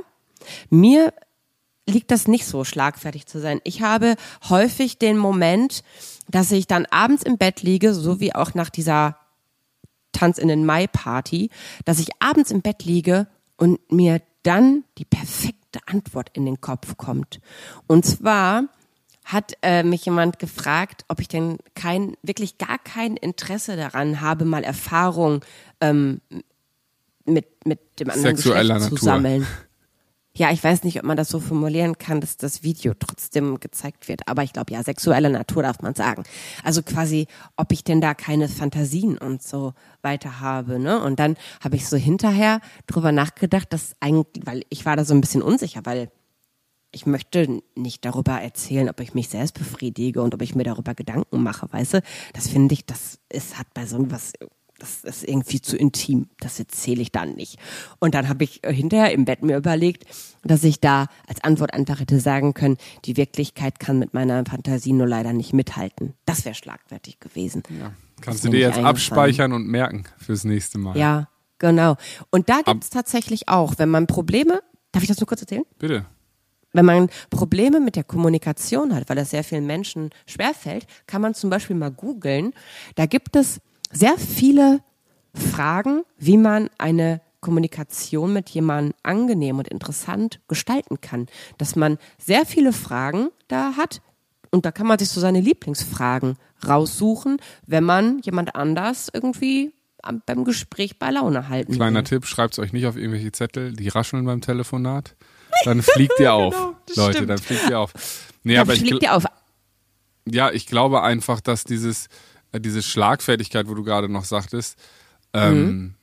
Mir 0.71 1.13
liegt 1.89 2.11
das 2.11 2.29
nicht 2.29 2.47
so, 2.47 2.65
schlagfertig 2.65 3.27
zu 3.27 3.41
sein. 3.41 3.61
Ich 3.65 3.83
habe 3.83 4.17
häufig 4.49 4.99
den 4.99 5.17
Moment, 5.19 5.83
dass 6.29 6.51
ich 6.53 6.67
dann 6.67 6.87
abends 6.87 7.23
im 7.23 7.39
Bett 7.39 7.63
liege, 7.63 7.95
so 7.95 8.21
wie 8.21 8.35
auch 8.35 8.55
nach 8.55 8.71
dieser 8.71 9.17
Tanz 10.15 10.38
in 10.38 10.48
den 10.48 10.65
Mai 10.65 10.87
Party, 10.87 11.50
dass 11.85 11.98
ich 11.98 12.08
abends 12.21 12.50
im 12.50 12.62
Bett 12.62 12.85
liege 12.85 13.27
und 13.56 13.79
mir 13.92 14.23
dann 14.42 14.85
die 14.98 15.04
perfekte 15.04 15.81
Antwort 15.87 16.31
in 16.33 16.46
den 16.46 16.60
Kopf 16.60 16.96
kommt. 16.96 17.40
Und 17.87 18.06
zwar 18.06 18.65
hat 19.25 19.54
äh, 19.62 19.83
mich 19.83 20.04
jemand 20.04 20.38
gefragt, 20.38 21.04
ob 21.08 21.21
ich 21.21 21.29
denn 21.29 21.58
kein, 21.75 22.17
wirklich 22.23 22.58
gar 22.58 22.79
kein 22.79 23.17
Interesse 23.17 23.77
daran 23.77 24.21
habe, 24.21 24.44
mal 24.44 24.65
Erfahrung 24.65 25.44
ähm, 25.81 26.21
mit, 27.25 27.67
mit 27.67 28.00
dem 28.00 28.10
anderen 28.10 28.37
Sexueller 28.37 28.75
Geschlecht 28.75 28.81
Natur. 28.83 28.98
zusammen. 28.98 29.46
Ja, 30.37 30.51
ich 30.51 30.65
weiß 30.65 30.83
nicht, 30.83 30.99
ob 30.99 31.05
man 31.05 31.17
das 31.17 31.29
so 31.29 31.39
formulieren 31.39 31.97
kann, 31.97 32.21
dass 32.21 32.37
das 32.37 32.65
Video 32.65 32.93
trotzdem 32.99 33.61
gezeigt 33.61 34.09
wird. 34.09 34.27
Aber 34.27 34.43
ich 34.43 34.53
glaube, 34.53 34.73
ja, 34.73 34.83
sexuelle 34.83 35.31
Natur 35.31 35.63
darf 35.63 35.81
man 35.81 35.95
sagen. 35.95 36.25
Also 36.65 36.83
quasi, 36.83 37.29
ob 37.57 37.71
ich 37.71 37.85
denn 37.85 38.01
da 38.01 38.15
keine 38.15 38.49
Fantasien 38.49 39.17
und 39.17 39.45
so 39.45 39.75
weiter 40.03 40.41
habe, 40.41 40.81
ne? 40.81 41.01
Und 41.01 41.21
dann 41.21 41.37
habe 41.63 41.77
ich 41.77 41.89
so 41.89 41.97
hinterher 41.97 42.61
drüber 42.89 43.13
nachgedacht, 43.13 43.73
dass 43.73 43.95
eigentlich, 44.01 44.45
weil 44.45 44.65
ich 44.71 44.85
war 44.85 44.97
da 44.97 45.05
so 45.05 45.15
ein 45.15 45.21
bisschen 45.21 45.41
unsicher, 45.41 45.83
weil 45.85 46.11
ich 46.91 47.07
möchte 47.07 47.63
nicht 47.77 48.05
darüber 48.05 48.41
erzählen, 48.41 48.89
ob 48.89 48.99
ich 48.99 49.15
mich 49.15 49.29
selbst 49.29 49.55
befriedige 49.55 50.21
und 50.21 50.35
ob 50.35 50.43
ich 50.43 50.57
mir 50.57 50.65
darüber 50.65 50.95
Gedanken 50.95 51.45
mache, 51.45 51.73
weißt 51.73 51.95
du? 51.95 52.03
Das 52.33 52.49
finde 52.49 52.75
ich, 52.75 52.85
das 52.87 53.21
ist, 53.29 53.57
hat 53.57 53.69
bei 53.73 53.87
so 53.87 54.11
was, 54.11 54.33
das 54.79 55.04
ist 55.04 55.25
irgendwie 55.25 55.60
zu 55.60 55.77
intim. 55.77 56.29
Das 56.40 56.58
erzähle 56.58 57.02
ich 57.02 57.12
dann 57.12 57.35
nicht. 57.35 57.58
Und 58.00 58.14
dann 58.14 58.29
habe 58.29 58.44
ich 58.44 58.64
äh, 58.64 58.72
hinterher 58.72 59.12
im 59.12 59.25
Bett 59.25 59.42
mir 59.42 59.56
überlegt, 59.56 60.04
dass 60.42 60.64
ich 60.64 60.81
da 60.81 61.06
als 61.27 61.42
Antwort 61.42 61.72
einfach 61.72 62.00
hätte 62.00 62.20
sagen 62.20 62.54
können, 62.54 62.77
die 63.04 63.16
Wirklichkeit 63.16 63.79
kann 63.79 63.98
mit 63.98 64.14
meiner 64.14 64.44
Fantasie 64.44 64.92
nur 64.92 65.06
leider 65.06 65.33
nicht 65.33 65.52
mithalten. 65.52 66.14
Das 66.27 66.44
wäre 66.44 66.54
schlagfertig 66.54 67.20
gewesen. 67.20 67.62
Ja. 67.81 67.92
Kannst 68.20 68.44
du 68.44 68.48
dir 68.48 68.60
jetzt 68.60 68.79
abspeichern 68.79 69.52
und 69.52 69.66
merken 69.66 70.04
fürs 70.18 70.44
nächste 70.44 70.79
Mal. 70.79 70.96
Ja, 70.96 71.29
genau. 71.58 71.96
Und 72.31 72.48
da 72.48 72.60
gibt 72.62 72.85
es 72.85 72.90
tatsächlich 72.90 73.48
auch, 73.48 73.75
wenn 73.79 73.88
man 73.88 74.06
Probleme, 74.06 74.62
darf 74.92 75.02
ich 75.02 75.08
das 75.08 75.18
nur 75.18 75.27
kurz 75.27 75.40
erzählen? 75.40 75.64
Bitte. 75.79 76.06
Wenn 76.72 76.85
man 76.85 77.08
Probleme 77.31 77.79
mit 77.81 77.94
der 77.94 78.02
Kommunikation 78.02 78.94
hat, 78.94 79.08
weil 79.08 79.16
das 79.16 79.31
sehr 79.31 79.44
vielen 79.44 79.66
Menschen 79.66 80.10
schwerfällt, 80.27 80.87
kann 81.06 81.22
man 81.22 81.35
zum 81.35 81.48
Beispiel 81.48 81.77
mal 81.77 81.92
googeln. 81.92 82.52
Da 82.96 83.06
gibt 83.06 83.37
es 83.37 83.60
sehr 83.95 84.19
viele 84.19 84.81
Fragen, 85.35 86.03
wie 86.19 86.37
man 86.37 86.69
eine 86.79 87.21
Kommunikation 87.40 88.33
mit 88.33 88.49
jemandem 88.51 88.95
angenehm 89.03 89.59
und 89.59 89.69
interessant 89.69 90.40
gestalten 90.49 91.01
kann. 91.01 91.27
Dass 91.59 91.77
man 91.77 91.99
sehr 92.19 92.47
viele 92.47 92.73
Fragen 92.73 93.29
da 93.49 93.77
hat 93.77 94.01
und 94.51 94.65
da 94.65 94.73
kann 94.73 94.87
man 94.87 94.99
sich 94.99 95.09
so 95.09 95.21
seine 95.21 95.40
Lieblingsfragen 95.40 96.37
raussuchen, 96.67 97.38
wenn 97.67 97.85
man 97.85 98.21
jemand 98.21 98.55
anders 98.55 99.09
irgendwie 99.13 99.73
beim 100.27 100.45
Gespräch 100.45 100.99
bei 100.99 101.11
Laune 101.11 101.49
halten 101.49 101.73
Kleiner 101.75 101.97
will. 102.01 102.05
Tipp, 102.05 102.27
schreibt 102.27 102.55
es 102.55 102.59
euch 102.59 102.73
nicht 102.73 102.87
auf 102.87 102.97
irgendwelche 102.97 103.33
Zettel, 103.33 103.73
die 103.73 103.88
rascheln 103.88 104.25
beim 104.27 104.40
Telefonat. 104.40 105.17
Dann 105.65 105.83
fliegt 105.83 106.19
ihr 106.21 106.33
auf. 106.35 106.55
Genau, 106.55 106.75
Leute, 107.07 107.15
stimmt. 107.15 107.31
dann 107.31 107.38
fliegt 107.38 107.69
ihr 107.71 107.79
auf. 107.81 107.92
Nee, 108.42 108.55
Da 108.55 108.61
aber 108.63 108.75
ich, 108.75 108.81
fliegt 108.81 108.97
gl- 108.97 109.01
dir 109.01 109.15
auf. 109.15 109.25
ja, 110.27 110.51
ich 110.51 110.67
glaube 110.67 111.03
einfach, 111.03 111.40
dass 111.40 111.65
dieses, 111.65 112.09
diese 112.61 112.83
Schlagfertigkeit, 112.83 113.69
wo 113.69 113.75
du 113.75 113.85
gerade 113.85 114.09
noch 114.09 114.25
sagtest, 114.25 114.79
ähm, 115.33 115.67
Mhm. 115.67 115.94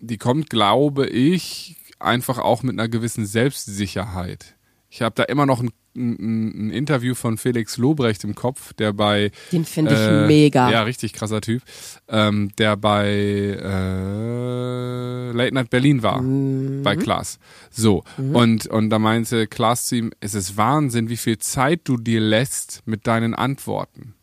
die 0.00 0.18
kommt, 0.18 0.50
glaube 0.50 1.06
ich, 1.06 1.76
einfach 1.98 2.38
auch 2.38 2.62
mit 2.62 2.78
einer 2.78 2.88
gewissen 2.88 3.26
Selbstsicherheit. 3.26 4.54
Ich 4.88 5.02
habe 5.02 5.14
da 5.14 5.24
immer 5.24 5.46
noch 5.46 5.60
ein, 5.60 5.70
ein, 5.94 6.68
ein 6.68 6.70
Interview 6.70 7.14
von 7.14 7.36
Felix 7.36 7.76
Lobrecht 7.76 8.24
im 8.24 8.34
Kopf, 8.34 8.72
der 8.74 8.92
bei 8.92 9.30
Den 9.52 9.64
finde 9.64 9.92
ich 9.92 9.98
äh, 10.00 10.26
mega. 10.26 10.70
Ja, 10.70 10.82
richtig 10.84 11.12
krasser 11.12 11.40
Typ. 11.40 11.62
Ähm, 12.08 12.50
der 12.58 12.76
bei 12.76 13.08
äh, 13.10 15.30
Late 15.32 15.54
Night 15.54 15.70
Berlin 15.70 16.02
war. 16.02 16.22
Mhm. 16.22 16.82
Bei 16.82 16.96
Klaas. 16.96 17.38
So. 17.70 18.04
Und, 18.18 18.66
und 18.66 18.90
da 18.90 18.98
meinte 18.98 19.46
Klaas 19.46 19.86
zu 19.86 19.96
ihm, 19.96 20.12
es 20.20 20.34
ist 20.34 20.56
Wahnsinn, 20.56 21.08
wie 21.08 21.16
viel 21.16 21.38
Zeit 21.38 21.80
du 21.84 21.96
dir 21.96 22.20
lässt 22.20 22.82
mit 22.86 23.06
deinen 23.06 23.34
Antworten. 23.34 24.14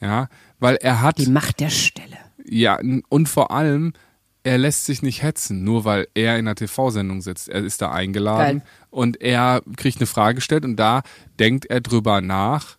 Ja, 0.00 0.28
weil 0.58 0.76
er 0.76 1.00
hat, 1.02 1.18
Die 1.18 1.26
Macht 1.30 1.60
der 1.60 1.70
Stelle. 1.70 2.16
ja, 2.44 2.78
und 3.08 3.28
vor 3.28 3.50
allem, 3.50 3.92
er 4.44 4.58
lässt 4.58 4.86
sich 4.86 5.02
nicht 5.02 5.22
hetzen, 5.22 5.64
nur 5.64 5.84
weil 5.84 6.06
er 6.14 6.34
in 6.38 6.46
einer 6.46 6.54
TV-Sendung 6.54 7.20
sitzt. 7.20 7.48
Er 7.48 7.62
ist 7.64 7.82
da 7.82 7.90
eingeladen 7.92 8.58
Geil. 8.60 8.68
und 8.90 9.20
er 9.20 9.62
kriegt 9.76 9.98
eine 9.98 10.06
Frage 10.06 10.36
gestellt 10.36 10.64
und 10.64 10.76
da 10.76 11.02
denkt 11.38 11.66
er 11.66 11.80
drüber 11.80 12.20
nach, 12.20 12.76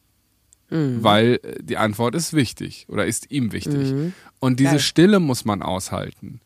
Mhm. 0.72 1.04
weil 1.04 1.40
äh, 1.44 1.64
die 1.64 1.78
Antwort 1.78 2.14
ist 2.14 2.34
wichtig 2.34 2.86
oder 2.90 3.06
ist 3.08 3.32
ihm 3.32 3.52
wichtig. 3.52 3.92
Mhm. 3.92 4.14
Und 4.40 4.60
diese 4.60 4.72
Geil. 4.74 4.80
Stille 4.80 5.20
muss 5.20 5.44
man 5.44 5.64
aushalten. 5.64 6.42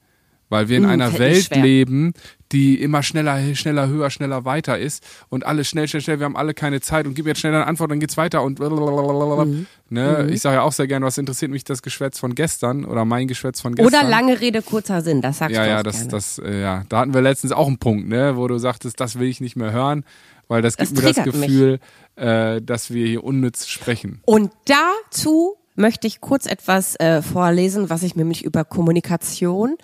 Weil 0.54 0.70
wir 0.70 0.78
in 0.78 0.84
Mm, 0.84 0.90
einer 0.90 1.18
Welt 1.18 1.46
schwer. 1.46 1.64
leben, 1.64 2.14
die 2.52 2.80
immer 2.80 3.02
schneller, 3.02 3.56
schneller, 3.56 3.88
höher, 3.88 4.10
schneller 4.12 4.46
weiter 4.46 4.78
ist 4.78 5.04
und 5.30 5.46
alles 5.46 5.68
schnell, 5.68 5.88
schnell, 5.88 6.02
schnell, 6.02 6.20
wir 6.20 6.26
haben 6.26 6.38
alle 6.38 6.54
keine 6.54 6.80
Zeit 6.80 7.08
und 7.08 7.16
gib 7.16 7.26
jetzt 7.26 7.40
schnell 7.40 7.56
eine 7.56 7.66
Antwort, 7.66 7.90
dann 7.90 8.00
geht's 8.00 8.16
weiter 8.18 8.44
und 8.44 8.60
Mhm. 8.60 9.66
ne, 9.90 10.28
ich 10.30 10.42
sage 10.42 10.58
ja 10.58 10.62
auch 10.62 10.72
sehr 10.72 10.88
gerne, 10.88 11.06
was 11.06 11.18
interessiert 11.18 11.50
mich 11.52 11.64
das 11.64 11.82
Geschwätz 11.82 12.20
von 12.20 12.36
gestern 12.36 12.86
oder 12.86 13.06
mein 13.06 13.28
Geschwätz 13.28 13.62
von 13.62 13.74
gestern. 13.74 14.02
Oder 14.02 14.08
lange 14.10 14.40
Rede, 14.40 14.62
kurzer 14.62 15.02
Sinn, 15.02 15.22
das 15.22 15.40
sagst 15.40 15.56
Ja, 15.56 15.64
du 15.64 15.70
ja, 15.70 15.84
das, 15.84 15.96
gerne. 15.96 16.12
das, 16.12 16.38
äh, 16.40 16.62
ja, 16.62 16.84
da 16.90 17.00
hatten 17.00 17.14
wir 17.14 17.22
letztens 17.22 17.52
auch 17.52 17.68
einen 17.68 17.80
Punkt, 17.80 18.08
ne, 18.08 18.38
wo 18.38 18.48
du 18.48 18.58
sagtest, 18.60 19.00
das 19.00 19.18
will 19.20 19.28
ich 19.28 19.42
nicht 19.42 19.56
mehr 19.56 19.72
hören, 19.72 20.06
weil 20.48 20.62
das 20.62 20.76
Das 20.76 20.90
gibt 20.90 21.02
mir 21.04 21.14
das. 21.14 21.24
Gefühl, 21.24 21.80
äh, 22.16 22.62
dass 22.62 22.92
wir 22.94 23.08
hier 23.08 23.24
unnütz 23.24 23.66
sprechen. 23.68 24.22
Und 24.26 24.52
dazu 24.66 25.56
möchte 25.76 26.06
ich 26.06 26.22
kurz 26.22 26.46
etwas 26.46 26.96
äh, 27.00 27.24
vorlesen, 27.24 27.90
was 27.90 28.04
ich 28.04 28.16
nämlich 28.16 28.44
über 28.46 28.64
Kommunikation 28.64 29.76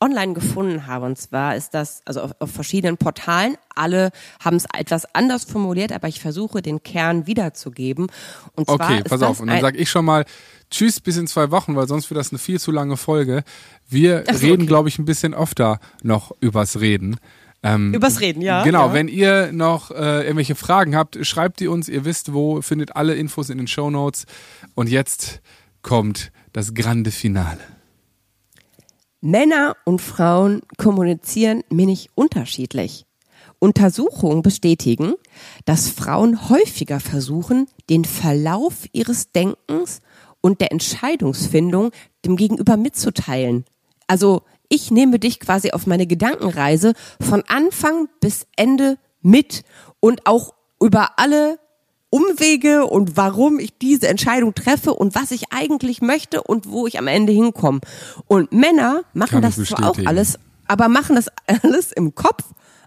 online 0.00 0.34
gefunden 0.34 0.86
habe. 0.86 1.06
Und 1.06 1.18
zwar 1.18 1.56
ist 1.56 1.74
das, 1.74 2.02
also 2.04 2.22
auf, 2.22 2.32
auf 2.38 2.50
verschiedenen 2.50 2.96
Portalen, 2.96 3.56
alle 3.74 4.10
haben 4.40 4.56
es 4.56 4.64
etwas 4.76 5.12
anders 5.14 5.44
formuliert, 5.44 5.92
aber 5.92 6.08
ich 6.08 6.20
versuche 6.20 6.62
den 6.62 6.82
Kern 6.82 7.26
wiederzugeben. 7.26 8.06
Und 8.54 8.66
zwar 8.66 8.76
Okay, 8.76 9.02
pass 9.02 9.22
auf. 9.22 9.40
Und 9.40 9.48
dann 9.48 9.56
ein- 9.56 9.62
sag 9.62 9.76
ich 9.76 9.90
schon 9.90 10.04
mal 10.04 10.24
Tschüss 10.70 11.00
bis 11.00 11.16
in 11.16 11.26
zwei 11.26 11.50
Wochen, 11.50 11.76
weil 11.76 11.88
sonst 11.88 12.10
wird 12.10 12.18
das 12.18 12.30
eine 12.30 12.38
viel 12.38 12.60
zu 12.60 12.70
lange 12.70 12.96
Folge. 12.96 13.42
Wir 13.88 14.24
so, 14.30 14.38
reden, 14.38 14.62
okay. 14.62 14.66
glaube 14.66 14.88
ich, 14.88 14.98
ein 14.98 15.04
bisschen 15.04 15.34
öfter 15.34 15.80
noch 16.02 16.32
übers 16.40 16.80
Reden. 16.80 17.16
Ähm, 17.62 17.92
Übers 17.92 18.20
Reden, 18.20 18.40
ja. 18.40 18.62
Genau, 18.62 18.88
ja. 18.88 18.92
wenn 18.92 19.08
ihr 19.08 19.50
noch 19.50 19.90
äh, 19.90 20.22
irgendwelche 20.22 20.54
Fragen 20.54 20.94
habt, 20.94 21.18
schreibt 21.26 21.58
die 21.58 21.66
uns. 21.66 21.88
Ihr 21.88 22.04
wisst 22.04 22.32
wo, 22.32 22.62
findet 22.62 22.94
alle 22.94 23.14
Infos 23.16 23.50
in 23.50 23.58
den 23.58 23.66
Show 23.66 23.90
Notes. 23.90 24.26
Und 24.76 24.88
jetzt 24.88 25.40
kommt 25.82 26.30
das 26.52 26.74
grande 26.74 27.10
Finale. 27.10 27.58
Männer 29.20 29.76
und 29.84 30.00
Frauen 30.00 30.62
kommunizieren 30.76 31.64
wenig 31.70 32.10
unterschiedlich. 32.14 33.04
Untersuchungen 33.58 34.42
bestätigen, 34.42 35.14
dass 35.64 35.88
Frauen 35.88 36.48
häufiger 36.48 37.00
versuchen, 37.00 37.66
den 37.90 38.04
Verlauf 38.04 38.86
ihres 38.92 39.32
Denkens 39.32 40.00
und 40.40 40.60
der 40.60 40.70
Entscheidungsfindung 40.70 41.90
dem 42.24 42.36
Gegenüber 42.36 42.76
mitzuteilen. 42.76 43.64
Also 44.06 44.42
ich 44.68 44.90
nehme 44.90 45.18
dich 45.18 45.40
quasi 45.40 45.72
auf 45.72 45.86
meine 45.86 46.06
Gedankenreise 46.06 46.92
von 47.20 47.42
Anfang 47.48 48.08
bis 48.20 48.46
Ende 48.56 48.98
mit 49.22 49.64
und 49.98 50.26
auch 50.26 50.54
über 50.80 51.18
alle 51.18 51.58
Umwege 52.10 52.86
und 52.86 53.16
warum 53.16 53.58
ich 53.58 53.76
diese 53.78 54.08
Entscheidung 54.08 54.54
treffe 54.54 54.94
und 54.94 55.14
was 55.14 55.30
ich 55.30 55.52
eigentlich 55.52 56.00
möchte 56.00 56.42
und 56.42 56.70
wo 56.70 56.86
ich 56.86 56.98
am 56.98 57.06
Ende 57.06 57.32
hinkomme. 57.32 57.80
Und 58.26 58.52
Männer 58.52 59.02
machen 59.12 59.40
Kann 59.40 59.42
das 59.42 59.56
zwar 59.56 59.90
auch 59.90 59.98
alles, 60.06 60.38
aber 60.66 60.88
machen 60.88 61.16
das 61.16 61.26
alles 61.62 61.92
im 61.92 62.14
Kopf 62.14 62.44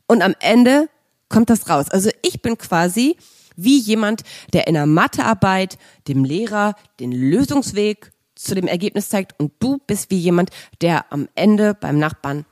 und 0.08 0.22
am 0.24 0.34
Ende 0.40 0.90
kommt 1.30 1.50
das 1.50 1.70
raus. 1.70 1.86
Also 1.90 2.10
ich 2.24 2.42
bin 2.42 2.58
quasi 2.58 3.16
wie 3.56 3.78
jemand, 3.80 4.22
der 4.54 4.68
in 4.68 4.74
der 4.74 4.86
Mathearbeit 4.88 5.78
dem 6.08 6.24
Lehrer 6.24 6.74
den 7.00 7.12
Lösungsweg 7.12 8.12
zu 8.36 8.56
dem 8.56 8.66
Ergebnis 8.68 9.10
zeigt 9.10 9.40
und 9.40 9.52
du 9.60 9.78
bist 9.86 10.10
wie 10.10 10.18
jemand, 10.18 10.50
der 10.82 11.12
am 11.12 11.30
Ende 11.36 11.76
beim 11.76 12.00
Nachbarn 12.00 12.46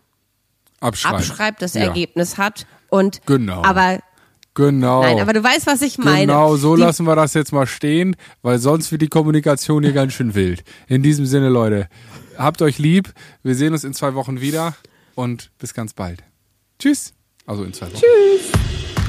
Abschreiben. 0.82 1.17
abschreibt, 1.17 1.61
das 1.61 1.74
Ja. 1.74 1.82
Ergebnis 1.82 2.38
hat 2.38 2.67
und 2.89 3.26
Genau. 3.26 3.63
aber 3.63 3.99
Genau. 4.60 5.01
nein, 5.03 5.20
aber 5.20 5.34
du 5.34 5.43
weißt, 5.43 5.68
was 5.68 5.82
ich 5.82 5.97
meine. 5.97 6.28
Genau, 6.28 6.55
so 6.57 6.76
Die- 6.76 6.82
lassen 6.82 7.05
wir 7.07 7.16
das 7.16 7.34
jetzt 7.34 7.51
mal 7.53 7.66
stehen, 7.68 8.16
weil 8.41 8.60
sonst 8.60 8.91
wird 8.91 9.01
die 9.01 9.07
Kommunikation 9.07 9.84
hier 9.84 9.93
ganz 9.93 10.14
schön 10.14 10.36
wild. 10.36 10.64
In 10.88 11.01
diesem 11.01 11.26
Sinne, 11.26 11.49
Leute, 11.49 11.88
habt 12.38 12.62
euch 12.62 12.78
lieb. 12.78 13.12
Wir 13.43 13.55
sehen 13.55 13.74
uns 13.74 13.84
in 13.84 13.93
zwei 13.93 14.14
Wochen 14.16 14.41
wieder 14.41 14.76
und 15.16 15.49
bis 15.60 15.74
ganz 15.74 15.93
bald. 15.93 16.24
Tschüss. 16.78 17.14
Also 17.45 17.64
in 17.64 17.74
zwei 17.74 17.88
Wochen. 17.88 17.95
Tschüss. 17.95 18.51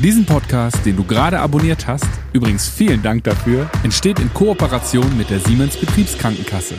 Diesen 0.02 0.24
Podcast, 0.24 0.78
den 0.86 0.96
du 0.96 1.04
gerade 1.04 1.40
abonniert 1.40 1.86
hast, 1.86 2.06
übrigens 2.32 2.68
vielen 2.68 3.02
Dank 3.02 3.24
dafür, 3.24 3.68
entsteht 3.82 4.18
in 4.18 4.32
Kooperation 4.32 5.14
mit 5.18 5.28
der 5.28 5.40
Siemens 5.40 5.76
Betriebskrankenkasse. 5.76 6.74